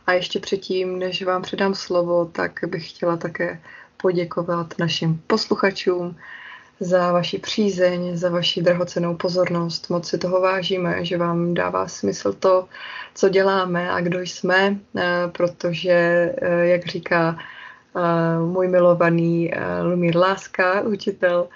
[0.08, 3.62] A ještě předtím, než vám předám slovo, tak bych chtěla také
[3.98, 6.18] poděkovat našim posluchačům
[6.80, 9.90] za vaši přízeň, za vaši drahocenou pozornost.
[9.90, 12.68] Moc si toho vážíme, že vám dává smysl to,
[13.16, 15.91] co děláme a kdo jsme, eh, protože,
[16.41, 17.38] eh, jak říká
[17.95, 19.52] eh, můj milovaný
[19.84, 21.48] Lumír Láska, učitel,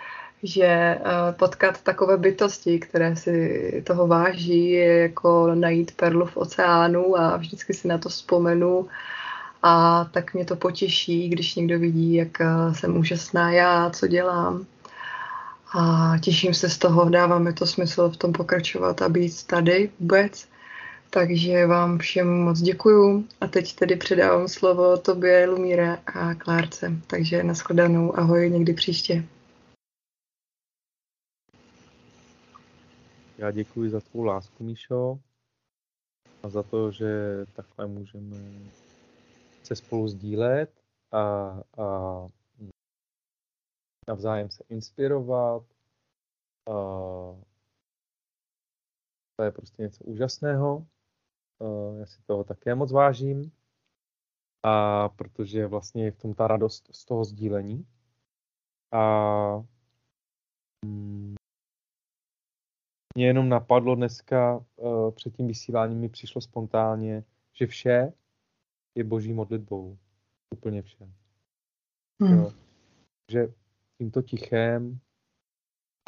[0.44, 1.00] že
[1.40, 7.74] potkat takové bytosti, které si toho váží, je jako najít perlu v oceánu a vždycky
[7.74, 8.88] si na to vzpomenu
[9.64, 12.38] a tak mě to potěší, když někdo vidí, jak
[12.72, 14.66] jsem úžasná já, co dělám.
[15.74, 19.92] A těším se z toho, dává mi to smysl v tom pokračovat a být tady
[20.00, 20.50] vůbec.
[21.10, 26.92] Takže vám všem moc děkuju a teď tedy předávám slovo tobě, Lumíre a Klárce.
[27.08, 29.26] Takže nashledanou, ahoj někdy příště.
[33.38, 35.20] Já děkuji za tvou lásku, Míšo,
[36.44, 37.08] a za to, že
[37.54, 38.38] takhle můžeme
[39.64, 40.70] se spolu sdílet
[41.12, 41.20] a,
[41.78, 42.28] a
[44.08, 45.64] navzájem se inspirovat.
[49.36, 50.88] To je prostě něco úžasného.
[52.00, 53.52] Já si toho také moc vážím.
[54.64, 57.88] A protože vlastně je v tom ta radost z toho sdílení.
[58.92, 59.64] A
[60.86, 61.36] mm,
[63.16, 64.66] mě jenom napadlo dneska,
[65.16, 67.24] před tím vysíláním mi přišlo spontánně,
[67.54, 68.14] že vše
[68.96, 69.98] je boží modlitbou.
[70.54, 71.10] Úplně vše.
[72.22, 72.40] Hmm.
[72.40, 72.52] Jo.
[73.32, 73.54] Že
[73.98, 75.00] tímto tichem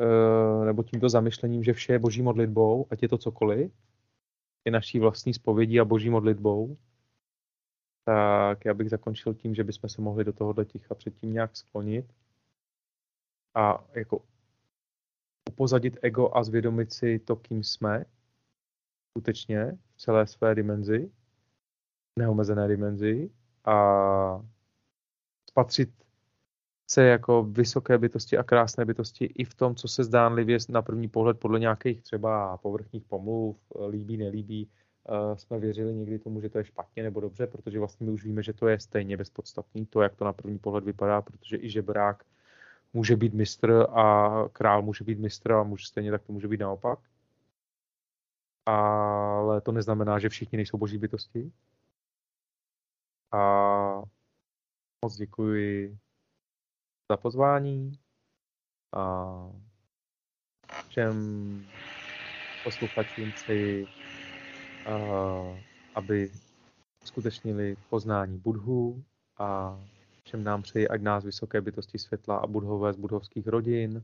[0.02, 3.72] eh, nebo tímto zamyšlením, že vše je boží modlitbou, ať je to cokoliv,
[4.66, 6.78] je naší vlastní spovědí a boží modlitbou,
[8.06, 12.14] tak já bych zakončil tím, že bychom se mohli do tohohle ticha předtím nějak sklonit
[13.56, 14.26] a jako
[15.50, 18.06] upozadit ego a zvědomit si to, kým jsme
[19.12, 21.12] skutečně v celé své dimenzi,
[22.20, 23.30] neomezené dimenzi
[23.66, 24.46] a
[25.50, 25.90] spatřit
[26.92, 31.08] se jako vysoké bytosti a krásné bytosti i v tom, co se zdánlivě na první
[31.08, 33.58] pohled podle nějakých třeba povrchních pomluv,
[33.90, 34.70] líbí, nelíbí,
[35.10, 38.24] uh, jsme věřili někdy tomu, že to je špatně nebo dobře, protože vlastně my už
[38.24, 41.70] víme, že to je stejně bezpodstatný, to, jak to na první pohled vypadá, protože i
[41.70, 42.24] žebrák
[42.94, 46.60] může být mistr a král může být mistr a může stejně tak to může být
[46.60, 47.00] naopak.
[48.66, 51.52] Ale to neznamená, že všichni nejsou boží bytosti.
[53.32, 54.02] A
[55.06, 55.98] moc děkuji
[57.10, 57.92] za pozvání
[58.94, 59.34] a
[60.88, 61.16] všem
[62.64, 63.88] posluchačům přeji,
[65.96, 66.32] aby
[67.06, 69.04] skutečnili poznání Budhu
[69.38, 69.80] a
[70.24, 74.04] všem nám přeji, ať nás vysoké bytosti světla a budhové z budhovských rodin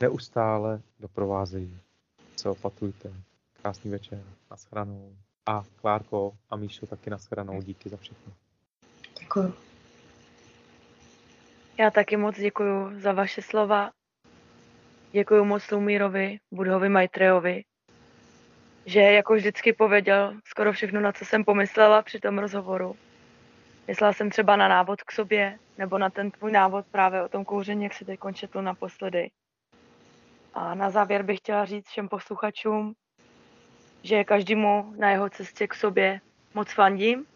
[0.00, 1.78] neustále doprovázejí.
[2.36, 3.12] Se opatujte.
[3.52, 4.22] Krásný večer.
[4.50, 5.16] Naschranou.
[5.46, 7.62] A Klárko a Míšo taky naschranou.
[7.62, 8.32] Díky za všechno.
[9.20, 9.63] Děkuji.
[11.78, 13.90] Já taky moc děkuji za vaše slova.
[15.12, 17.64] Děkuji moc Lumírovi, Budhovi Maitrejovi,
[18.86, 22.96] že jako vždycky pověděl skoro všechno, na co jsem pomyslela při tom rozhovoru.
[23.88, 27.44] Myslela jsem třeba na návod k sobě, nebo na ten tvůj návod právě o tom
[27.44, 29.30] kouření, jak si teď četl naposledy.
[30.54, 32.94] A na závěr bych chtěla říct všem posluchačům,
[34.02, 36.20] že každému na jeho cestě k sobě
[36.54, 37.26] moc fandím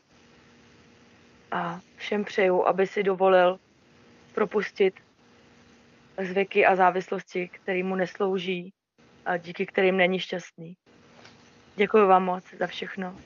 [1.50, 3.58] a všem přeju, aby si dovolil
[4.38, 4.94] propustit
[6.28, 8.72] zvyky a závislosti, které mu neslouží
[9.26, 10.74] a díky kterým není šťastný.
[11.76, 13.16] Děkuji vám moc za všechno.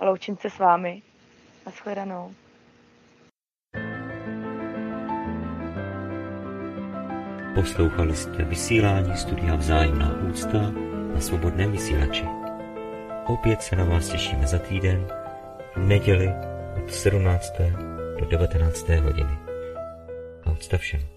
[0.00, 1.02] A loučím se s vámi.
[1.66, 2.34] A shledanou.
[7.54, 10.70] Poslouchali jste vysílání studia Vzájemná úcta
[11.14, 12.24] na svobodném vysílači.
[13.26, 15.06] Opět se na vás těšíme za týden
[15.74, 16.28] v neděli
[16.84, 17.52] od 17.
[18.20, 18.88] do 19.
[18.88, 19.45] hodiny.
[20.52, 21.15] Odstav všem.